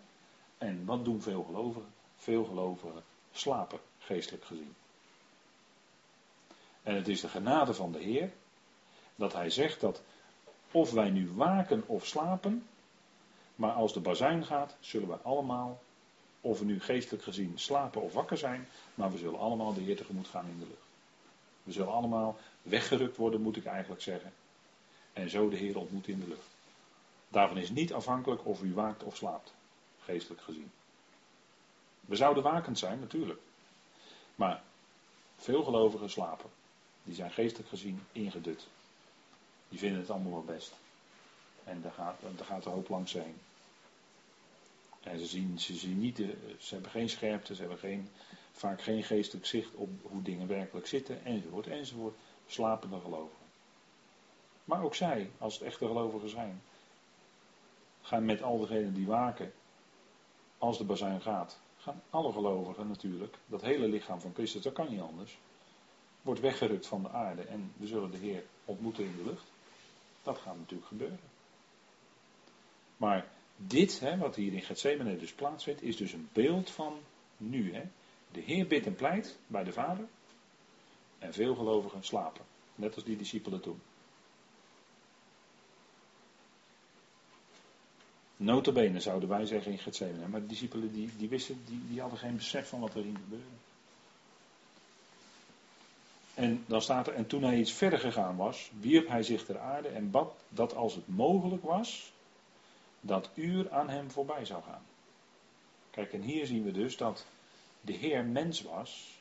En 0.58 0.84
wat 0.84 1.04
doen 1.04 1.22
veel 1.22 1.42
gelovigen? 1.42 1.92
Veel 2.16 2.44
gelovigen 2.44 3.02
slapen, 3.32 3.80
geestelijk 3.98 4.44
gezien. 4.44 4.74
En 6.82 6.94
het 6.94 7.08
is 7.08 7.20
de 7.20 7.28
genade 7.28 7.74
van 7.74 7.92
de 7.92 7.98
Heer 7.98 8.32
dat 9.18 9.32
Hij 9.32 9.50
zegt 9.50 9.80
dat 9.80 10.02
of 10.70 10.90
wij 10.90 11.10
nu 11.10 11.30
waken 11.34 11.82
of 11.86 12.06
slapen, 12.06 12.66
maar 13.54 13.72
als 13.72 13.92
de 13.92 14.00
bazuin 14.00 14.44
gaat, 14.44 14.76
zullen 14.80 15.08
we 15.08 15.16
allemaal, 15.16 15.82
of 16.40 16.58
we 16.58 16.64
nu 16.64 16.80
geestelijk 16.80 17.22
gezien 17.22 17.52
slapen 17.58 18.02
of 18.02 18.12
wakker 18.12 18.38
zijn, 18.38 18.68
maar 18.94 19.12
we 19.12 19.18
zullen 19.18 19.38
allemaal 19.38 19.74
de 19.74 19.80
Heer 19.80 19.96
tegemoet 19.96 20.28
gaan 20.28 20.46
in 20.46 20.58
de 20.58 20.66
lucht. 20.66 20.86
We 21.62 21.72
zullen 21.72 21.92
allemaal 21.92 22.36
weggerukt 22.62 23.16
worden, 23.16 23.40
moet 23.40 23.56
ik 23.56 23.64
eigenlijk 23.64 24.02
zeggen. 24.02 24.32
En 25.12 25.30
zo 25.30 25.48
de 25.48 25.56
Heer 25.56 25.78
ontmoeten 25.78 26.12
in 26.12 26.20
de 26.20 26.28
lucht. 26.28 26.48
Daarvan 27.28 27.58
is 27.58 27.70
niet 27.70 27.92
afhankelijk 27.92 28.46
of 28.46 28.62
u 28.62 28.74
waakt 28.74 29.02
of 29.02 29.16
slaapt, 29.16 29.52
geestelijk 30.00 30.42
gezien. 30.42 30.70
We 32.00 32.16
zouden 32.16 32.42
wakend 32.42 32.78
zijn, 32.78 33.00
natuurlijk. 33.00 33.40
Maar 34.34 34.62
veel 35.36 35.62
gelovigen 35.62 36.10
slapen. 36.10 36.50
Die 37.02 37.14
zijn 37.14 37.30
geestelijk 37.30 37.68
gezien 37.68 38.02
ingedut. 38.12 38.66
Die 39.68 39.78
vinden 39.78 40.00
het 40.00 40.10
allemaal 40.10 40.32
wel 40.32 40.54
best. 40.54 40.72
En 41.64 41.82
daar 41.82 41.92
gaat, 41.92 42.16
daar 42.36 42.46
gaat 42.46 42.62
de 42.62 42.70
hoop 42.70 42.88
langs 42.88 43.12
heen. 43.12 43.36
En 45.02 45.18
ze 45.18 45.26
zien, 45.26 45.60
ze 45.60 45.74
zien 45.74 46.00
niet, 46.00 46.16
ze 46.58 46.74
hebben 46.74 46.90
geen 46.90 47.08
scherpte, 47.08 47.54
ze 47.54 47.60
hebben 47.60 47.78
geen, 47.78 48.08
vaak 48.52 48.82
geen 48.82 49.02
geestelijk 49.02 49.46
zicht 49.46 49.74
op 49.74 49.88
hoe 50.02 50.22
dingen 50.22 50.46
werkelijk 50.46 50.86
zitten, 50.86 51.24
enzovoort, 51.24 51.66
enzovoort. 51.66 52.14
Slapende 52.46 53.00
gelovigen. 53.00 53.46
Maar 54.64 54.82
ook 54.82 54.94
zij, 54.94 55.30
als 55.38 55.54
het 55.54 55.62
echte 55.62 55.86
gelovigen 55.86 56.28
zijn, 56.28 56.62
gaan 58.02 58.24
met 58.24 58.42
al 58.42 58.58
degenen 58.58 58.94
die 58.94 59.06
waken, 59.06 59.52
als 60.58 60.78
de 60.78 60.84
bazuin 60.84 61.20
gaat, 61.20 61.58
gaan 61.78 62.02
alle 62.10 62.32
gelovigen 62.32 62.88
natuurlijk, 62.88 63.36
dat 63.46 63.62
hele 63.62 63.88
lichaam 63.88 64.20
van 64.20 64.34
Christus, 64.34 64.62
dat 64.62 64.72
kan 64.72 64.90
niet 64.90 65.00
anders, 65.00 65.38
wordt 66.22 66.40
weggerukt 66.40 66.86
van 66.86 67.02
de 67.02 67.08
aarde 67.08 67.42
en 67.42 67.72
we 67.76 67.86
zullen 67.86 68.10
de 68.10 68.16
Heer 68.16 68.44
ontmoeten 68.64 69.04
in 69.04 69.16
de 69.16 69.24
lucht. 69.24 69.44
Dat 70.22 70.38
gaat 70.38 70.56
natuurlijk 70.56 70.88
gebeuren. 70.88 71.20
Maar 72.96 73.26
dit, 73.56 74.00
hè, 74.00 74.16
wat 74.16 74.36
hier 74.36 74.52
in 74.52 74.62
Gethsemane 74.62 75.16
dus 75.16 75.32
plaatsvindt, 75.32 75.82
is 75.82 75.96
dus 75.96 76.12
een 76.12 76.28
beeld 76.32 76.70
van 76.70 76.98
nu. 77.36 77.74
Hè. 77.74 77.82
De 78.32 78.40
Heer 78.40 78.66
bidt 78.66 78.86
en 78.86 78.94
pleit 78.94 79.38
bij 79.46 79.64
de 79.64 79.72
Vader. 79.72 80.04
En 81.18 81.32
veel 81.32 81.54
gelovigen 81.54 82.04
slapen. 82.04 82.44
Net 82.74 82.94
als 82.94 83.04
die 83.04 83.16
discipelen 83.16 83.60
toen. 83.60 83.80
Notabene 88.36 89.00
zouden 89.00 89.28
wij 89.28 89.46
zeggen 89.46 89.72
in 89.72 89.78
Gethsemane. 89.78 90.28
Maar 90.28 90.40
de 90.40 90.46
discipelen 90.46 90.92
die, 90.92 91.10
die 91.16 91.28
wisten, 91.28 91.62
die, 91.66 91.82
die 91.88 92.00
hadden 92.00 92.18
geen 92.18 92.36
besef 92.36 92.68
van 92.68 92.80
wat 92.80 92.94
er 92.94 93.02
ging 93.02 93.18
gebeuren. 93.18 93.58
En 96.38 96.64
dan 96.66 96.82
staat 96.82 97.06
er, 97.06 97.14
en 97.14 97.26
toen 97.26 97.42
hij 97.42 97.58
iets 97.58 97.72
verder 97.72 97.98
gegaan 97.98 98.36
was, 98.36 98.70
wierp 98.80 99.08
hij 99.08 99.22
zich 99.22 99.44
ter 99.44 99.58
aarde 99.58 99.88
en 99.88 100.10
bad 100.10 100.34
dat 100.48 100.74
als 100.74 100.94
het 100.94 101.08
mogelijk 101.08 101.62
was, 101.62 102.12
dat 103.00 103.30
uur 103.34 103.70
aan 103.72 103.88
hem 103.88 104.10
voorbij 104.10 104.44
zou 104.44 104.62
gaan. 104.62 104.82
Kijk, 105.90 106.12
en 106.12 106.20
hier 106.20 106.46
zien 106.46 106.64
we 106.64 106.72
dus 106.72 106.96
dat 106.96 107.26
de 107.80 107.92
Heer 107.92 108.24
mens 108.24 108.62
was 108.62 109.20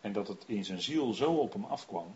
en 0.00 0.12
dat 0.12 0.28
het 0.28 0.44
in 0.46 0.64
zijn 0.64 0.80
ziel 0.80 1.12
zo 1.12 1.32
op 1.32 1.52
hem 1.52 1.64
afkwam, 1.64 2.14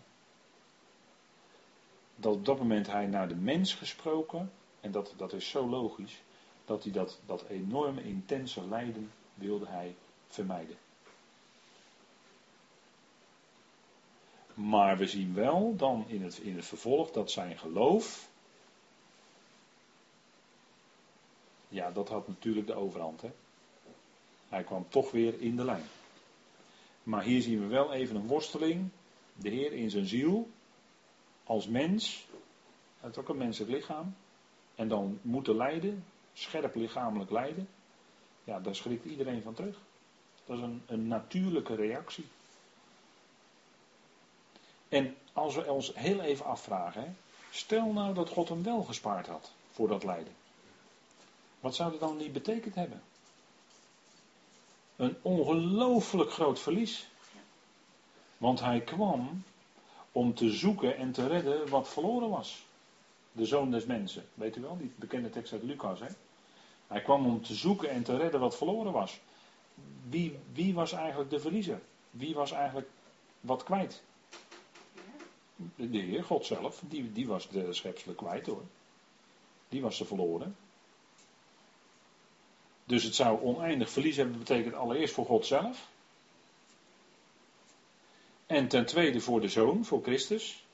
dat 2.17 2.35
op 2.35 2.45
dat 2.45 2.59
moment 2.59 2.87
hij 2.87 3.07
naar 3.07 3.29
de 3.29 3.37
mens 3.37 3.75
gesproken, 3.75 4.53
en 4.81 4.91
dat, 4.91 5.15
dat 5.17 5.33
is 5.33 5.49
zo 5.49 5.69
logisch, 5.69 6.23
dat 6.65 6.83
hij 6.83 6.93
dat, 6.93 7.21
dat 7.27 7.45
enorme 7.49 8.03
intense 8.03 8.67
lijden 8.69 9.11
wilde 9.35 9.67
hij 9.67 9.95
vermijden. 10.27 10.77
Maar 14.69 14.97
we 14.97 15.07
zien 15.07 15.35
wel 15.35 15.77
dan 15.77 16.05
in 16.09 16.23
het, 16.23 16.39
in 16.39 16.57
het 16.57 16.65
vervolg 16.65 17.11
dat 17.11 17.31
zijn 17.31 17.59
geloof. 17.59 18.31
Ja, 21.69 21.91
dat 21.91 22.09
had 22.09 22.29
natuurlijk 22.29 22.67
de 22.67 22.75
overhand. 22.75 23.23
Hè? 23.23 23.31
Hij 24.49 24.65
kwam 24.65 24.89
toch 24.89 25.11
weer 25.11 25.41
in 25.41 25.57
de 25.57 25.65
lijn. 25.65 25.85
Maar 27.03 27.23
hier 27.23 27.43
zien 27.43 27.61
we 27.61 27.67
wel 27.67 27.93
even 27.93 28.17
een 28.17 28.27
worsteling. 28.27 28.89
De 29.35 29.49
Heer 29.49 29.73
in 29.73 29.91
zijn 29.91 30.07
ziel. 30.07 30.49
Als 31.45 31.67
mens. 31.67 32.27
Het 33.01 33.19
ook 33.19 33.29
een 33.29 33.37
menselijk 33.37 33.73
lichaam. 33.73 34.15
En 34.75 34.89
dan 34.89 35.19
moeten 35.23 35.57
lijden. 35.57 36.05
Scherp 36.33 36.75
lichamelijk 36.75 37.31
lijden. 37.31 37.69
Ja, 38.45 38.61
daar 38.61 38.75
schrikt 38.75 39.05
iedereen 39.05 39.43
van 39.43 39.55
terug. 39.55 39.81
Dat 40.45 40.57
is 40.57 40.63
een, 40.63 40.83
een 40.87 41.09
natuurlijke 41.09 41.75
reactie. 41.75 42.25
En 44.91 45.17
als 45.33 45.55
we 45.55 45.73
ons 45.73 45.93
heel 45.95 46.21
even 46.21 46.45
afvragen, 46.45 47.17
stel 47.51 47.93
nou 47.93 48.15
dat 48.15 48.29
God 48.29 48.49
hem 48.49 48.63
wel 48.63 48.83
gespaard 48.83 49.27
had 49.27 49.53
voor 49.73 49.89
dat 49.89 50.05
lijden. 50.05 50.33
Wat 51.61 51.75
zou 51.75 51.91
dat 51.91 52.01
dan 52.01 52.17
niet 52.17 52.33
betekend 52.33 52.75
hebben? 52.75 53.03
Een 54.97 55.17
ongelooflijk 55.23 56.33
groot 56.33 56.61
verlies. 56.61 57.09
Want 58.39 58.61
hij 58.61 58.81
kwam 58.81 59.43
om 60.13 60.35
te 60.35 60.51
zoeken 60.51 60.97
en 60.97 61.13
te 61.13 61.27
redden 61.27 61.69
wat 61.69 61.89
verloren 61.89 62.29
was. 62.29 62.65
De 63.33 63.47
zoon 63.47 63.71
des 63.71 63.85
mensen. 63.85 64.29
Weet 64.35 64.57
u 64.57 64.61
wel, 64.61 64.77
die 64.79 64.93
bekende 64.97 65.31
tekst 65.31 65.53
uit 65.53 65.63
Lucas. 65.63 66.01
Hè? 66.01 66.09
Hij 66.87 67.03
kwam 67.03 67.27
om 67.27 67.43
te 67.43 67.55
zoeken 67.55 67.91
en 67.91 68.03
te 68.03 68.17
redden 68.17 68.41
wat 68.41 68.57
verloren 68.57 68.93
was. 68.93 69.21
Wie, 70.09 70.39
wie 70.53 70.75
was 70.75 70.93
eigenlijk 70.93 71.31
de 71.31 71.41
verliezer? 71.41 71.81
Wie 72.11 72.35
was 72.35 72.53
eigenlijk 72.53 72.89
wat 73.41 73.63
kwijt? 73.63 74.03
De 75.77 75.99
Heer, 75.99 76.25
God 76.25 76.47
zelf, 76.47 76.83
die, 76.89 77.13
die 77.13 77.27
was 77.27 77.49
de 77.49 77.73
schepselen 77.73 78.17
kwijt 78.17 78.47
hoor. 78.47 78.63
Die 79.69 79.83
was 79.83 79.97
ze 79.97 80.05
verloren. 80.05 80.57
Dus 82.85 83.03
het 83.03 83.15
zou 83.15 83.43
oneindig 83.43 83.91
verlies 83.91 84.17
hebben 84.17 84.39
betekend 84.39 84.75
allereerst 84.75 85.15
voor 85.15 85.27
God 85.27 85.47
zelf. 85.47 85.89
En 88.47 88.69
ten 88.69 88.87
tweede 88.87 89.21
voor 89.21 89.41
de 89.41 89.49
zoon, 89.49 89.85
voor 89.85 90.03
Christus. 90.03 90.65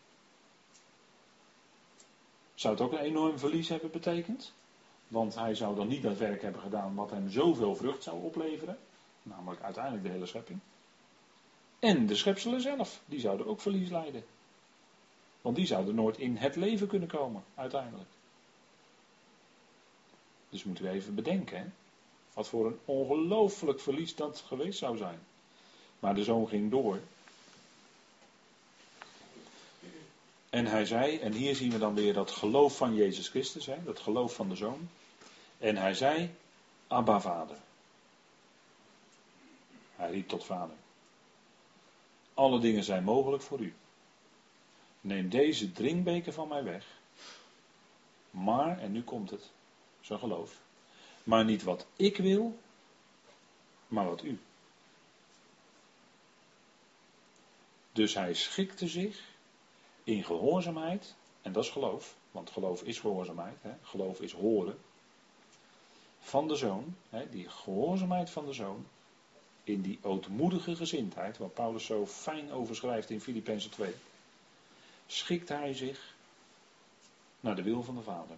Zou 2.54 2.74
het 2.74 2.82
ook 2.82 2.92
een 2.92 2.98
enorm 2.98 3.38
verlies 3.38 3.68
hebben 3.68 3.90
betekend? 3.90 4.52
Want 5.08 5.34
hij 5.34 5.54
zou 5.54 5.76
dan 5.76 5.88
niet 5.88 6.02
dat 6.02 6.16
werk 6.16 6.42
hebben 6.42 6.60
gedaan 6.60 6.94
wat 6.94 7.10
hem 7.10 7.30
zoveel 7.30 7.76
vrucht 7.76 8.02
zou 8.02 8.22
opleveren. 8.22 8.78
Namelijk 9.22 9.62
uiteindelijk 9.62 10.04
de 10.04 10.10
hele 10.10 10.26
schepping. 10.26 10.58
En 11.78 12.06
de 12.06 12.14
schepselen 12.14 12.60
zelf, 12.60 13.00
die 13.06 13.20
zouden 13.20 13.46
ook 13.46 13.60
verlies 13.60 13.90
lijden. 13.90 14.24
Want 15.46 15.58
die 15.58 15.66
zouden 15.66 15.94
nooit 15.94 16.18
in 16.18 16.36
het 16.36 16.56
leven 16.56 16.86
kunnen 16.86 17.08
komen, 17.08 17.44
uiteindelijk. 17.54 18.08
Dus 20.48 20.64
moeten 20.64 20.84
we 20.84 20.90
even 20.90 21.14
bedenken, 21.14 21.58
hè? 21.58 21.64
wat 22.32 22.48
voor 22.48 22.66
een 22.66 22.78
ongelooflijk 22.84 23.80
verlies 23.80 24.14
dat 24.14 24.42
geweest 24.46 24.78
zou 24.78 24.96
zijn. 24.96 25.18
Maar 25.98 26.14
de 26.14 26.24
zoon 26.24 26.48
ging 26.48 26.70
door. 26.70 27.00
En 30.50 30.66
hij 30.66 30.86
zei, 30.86 31.18
en 31.18 31.32
hier 31.32 31.56
zien 31.56 31.70
we 31.70 31.78
dan 31.78 31.94
weer 31.94 32.12
dat 32.12 32.30
geloof 32.30 32.76
van 32.76 32.94
Jezus 32.94 33.28
Christus, 33.28 33.66
hè, 33.66 33.82
dat 33.84 33.98
geloof 33.98 34.34
van 34.34 34.48
de 34.48 34.56
zoon. 34.56 34.88
En 35.58 35.76
hij 35.76 35.94
zei, 35.94 36.34
Abba 36.86 37.20
vader. 37.20 37.56
Hij 39.96 40.10
riep 40.10 40.28
tot 40.28 40.44
vader. 40.44 40.76
Alle 42.34 42.60
dingen 42.60 42.84
zijn 42.84 43.04
mogelijk 43.04 43.42
voor 43.42 43.60
u. 43.60 43.74
Neem 45.06 45.28
deze 45.28 45.72
drinkbeker 45.72 46.32
van 46.32 46.48
mij 46.48 46.64
weg. 46.64 46.86
Maar, 48.30 48.78
en 48.78 48.92
nu 48.92 49.02
komt 49.02 49.30
het, 49.30 49.50
zijn 50.00 50.18
geloof. 50.18 50.60
Maar 51.24 51.44
niet 51.44 51.62
wat 51.62 51.86
ik 51.96 52.16
wil, 52.16 52.58
maar 53.88 54.06
wat 54.06 54.24
u. 54.24 54.38
Dus 57.92 58.14
hij 58.14 58.34
schikte 58.34 58.88
zich 58.88 59.24
in 60.04 60.24
gehoorzaamheid, 60.24 61.14
en 61.42 61.52
dat 61.52 61.64
is 61.64 61.70
geloof, 61.70 62.16
want 62.30 62.50
geloof 62.50 62.82
is 62.82 62.98
gehoorzaamheid, 62.98 63.56
hè? 63.62 63.72
geloof 63.82 64.20
is 64.20 64.32
horen, 64.32 64.78
van 66.20 66.48
de 66.48 66.56
zoon, 66.56 66.96
hè? 67.10 67.30
die 67.30 67.48
gehoorzaamheid 67.48 68.30
van 68.30 68.46
de 68.46 68.52
zoon, 68.52 68.86
in 69.64 69.80
die 69.80 69.98
ootmoedige 70.02 70.76
gezindheid, 70.76 71.38
waar 71.38 71.48
Paulus 71.48 71.84
zo 71.84 72.06
fijn 72.06 72.52
over 72.52 72.76
schrijft 72.76 73.10
in 73.10 73.20
Filippenzen 73.20 73.70
2, 73.70 73.94
schikt 75.06 75.48
hij 75.48 75.74
zich 75.74 76.14
naar 77.40 77.56
de 77.56 77.62
wil 77.62 77.82
van 77.82 77.94
de 77.94 78.02
Vader. 78.02 78.36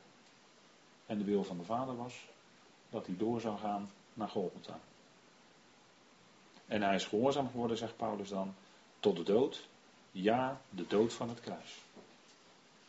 En 1.06 1.18
de 1.18 1.24
wil 1.24 1.44
van 1.44 1.58
de 1.58 1.64
Vader 1.64 1.96
was 1.96 2.14
dat 2.90 3.06
hij 3.06 3.16
door 3.16 3.40
zou 3.40 3.58
gaan 3.58 3.90
naar 4.14 4.28
Golgotha. 4.28 4.80
En 6.66 6.82
hij 6.82 6.94
is 6.94 7.04
gehoorzaam 7.04 7.50
geworden, 7.50 7.76
zegt 7.76 7.96
Paulus 7.96 8.28
dan, 8.28 8.54
tot 9.00 9.16
de 9.16 9.22
dood. 9.22 9.66
Ja, 10.10 10.60
de 10.70 10.86
dood 10.86 11.12
van 11.12 11.28
het 11.28 11.40
kruis. 11.40 11.76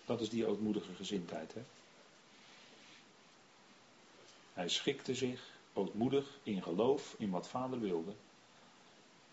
Dat 0.06 0.22
is 0.22 0.30
die 0.30 0.46
ootmoedige 0.46 0.94
gezindheid. 0.94 1.54
Hè? 1.54 1.62
Hij 4.54 4.70
schikte 4.70 5.16
zich 5.16 5.50
ootmoedig 5.74 6.38
in 6.44 6.64
geloof 6.64 7.16
in 7.18 7.30
wat 7.30 7.48
vader 7.48 7.80
wilde. 7.80 8.14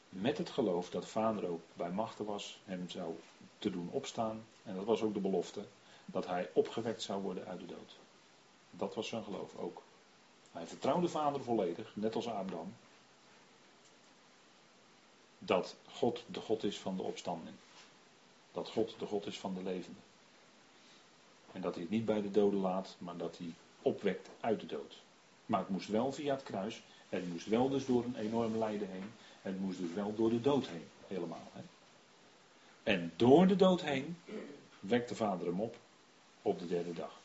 Met 0.09 0.39
het 0.39 0.51
geloof 0.51 0.91
dat 0.91 1.07
vader 1.09 1.49
ook 1.49 1.61
bij 1.75 1.91
machten 1.91 2.25
was 2.25 2.59
hem 2.65 2.91
zou 2.91 3.15
te 3.59 3.71
doen 3.71 3.89
opstaan. 3.91 4.45
En 4.63 4.75
dat 4.77 4.85
was 4.85 5.03
ook 5.03 5.15
de 5.15 5.21
belofte. 5.21 5.65
Dat 6.07 6.27
hij 6.27 6.51
opgewekt 6.53 7.03
zou 7.03 7.23
worden 7.23 7.47
uit 7.47 7.61
de 7.61 7.67
dood. 7.67 7.97
Dat 8.71 8.95
was 8.95 9.09
zijn 9.09 9.25
geloof 9.25 9.57
ook. 9.57 9.83
Hij 10.53 10.67
vertrouwde 10.67 11.09
vader 11.09 11.43
volledig, 11.43 11.93
net 11.95 12.15
als 12.15 12.29
Abraham. 12.29 12.75
Dat 15.39 15.77
God 15.93 16.23
de 16.27 16.41
God 16.41 16.65
is 16.65 16.79
van 16.79 16.97
de 16.97 17.03
opstanding. 17.03 17.57
Dat 18.53 18.69
God 18.69 18.95
de 18.99 19.07
God 19.07 19.27
is 19.27 19.39
van 19.39 19.55
de 19.55 19.63
levende. 19.63 20.01
En 21.53 21.61
dat 21.61 21.75
hij 21.75 21.83
het 21.83 21.93
niet 21.93 22.05
bij 22.05 22.23
de 22.23 22.31
doden 22.31 22.61
laat, 22.61 22.97
maar 22.99 23.17
dat 23.17 23.39
hij 23.39 23.55
opwekt 23.83 24.29
uit 24.41 24.61
de 24.61 24.67
dood. 24.67 25.03
Maar 25.47 25.61
het 25.61 25.69
moest 25.69 25.89
wel 25.89 26.13
via 26.13 26.35
het 26.35 26.43
kruis. 26.43 26.83
Het 27.09 27.29
moest 27.29 27.47
wel 27.47 27.69
dus 27.69 27.87
door 27.87 28.05
een 28.05 28.17
enorm 28.17 28.59
lijden 28.59 28.91
heen. 28.91 29.13
Het 29.43 29.61
moest 29.61 29.79
dus 29.79 29.93
wel 29.93 30.15
door 30.15 30.31
de 30.31 30.41
dood 30.41 30.67
heen. 30.67 30.89
Helemaal. 31.07 31.49
Hè? 31.53 31.61
En 32.87 33.13
door 33.17 33.47
de 33.47 33.57
dood 33.57 33.83
heen 33.83 34.17
wekte 34.81 35.15
vader 35.15 35.47
hem 35.47 35.61
op 35.61 35.77
op 36.43 36.59
de 36.59 36.67
derde 36.67 36.93
dag. 36.93 37.21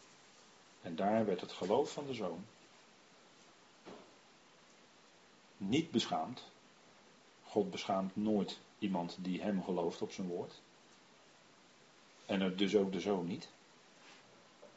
En 0.81 0.95
daar 0.95 1.25
werd 1.25 1.41
het 1.41 1.51
geloof 1.51 1.91
van 1.91 2.05
de 2.05 2.13
zoon 2.13 2.45
niet 5.57 5.91
beschaamd. 5.91 6.43
God 7.43 7.71
beschaamt 7.71 8.15
nooit 8.15 8.59
iemand 8.79 9.17
die 9.19 9.41
hem 9.41 9.63
gelooft 9.63 10.01
op 10.01 10.11
zijn 10.11 10.27
woord. 10.27 10.61
En 12.25 12.41
het 12.41 12.57
dus 12.57 12.75
ook 12.75 12.91
de 12.91 12.99
zoon 12.99 13.27
niet. 13.27 13.49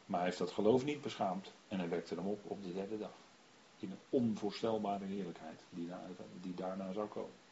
Maar 0.06 0.18
hij 0.18 0.28
heeft 0.28 0.38
dat 0.38 0.50
geloof 0.50 0.84
niet 0.84 1.02
beschaamd 1.02 1.52
en 1.68 1.78
hij 1.78 1.88
wekte 1.88 2.14
hem 2.14 2.26
op 2.26 2.40
op 2.50 2.62
de 2.62 2.72
derde 2.72 2.98
dag. 2.98 3.14
In 3.78 3.90
een 3.90 4.00
onvoorstelbare 4.08 5.04
heerlijkheid 5.04 5.60
die, 5.70 5.90
die 6.40 6.54
daarna 6.54 6.92
zou 6.92 7.08
komen. 7.08 7.43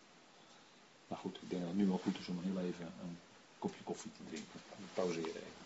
Nou 1.13 1.25
goed, 1.25 1.39
ik 1.43 1.51
denk 1.51 1.63
dat 1.63 1.71
het 1.71 1.81
nu 1.81 1.87
wel 1.87 2.01
goed 2.03 2.19
is 2.19 2.29
om 2.29 2.39
heel 2.43 2.59
even 2.59 2.87
een 2.87 3.19
kopje 3.59 3.83
koffie 3.85 4.11
te 4.17 4.25
drinken. 4.29 4.61
Pauzeren. 4.95 5.62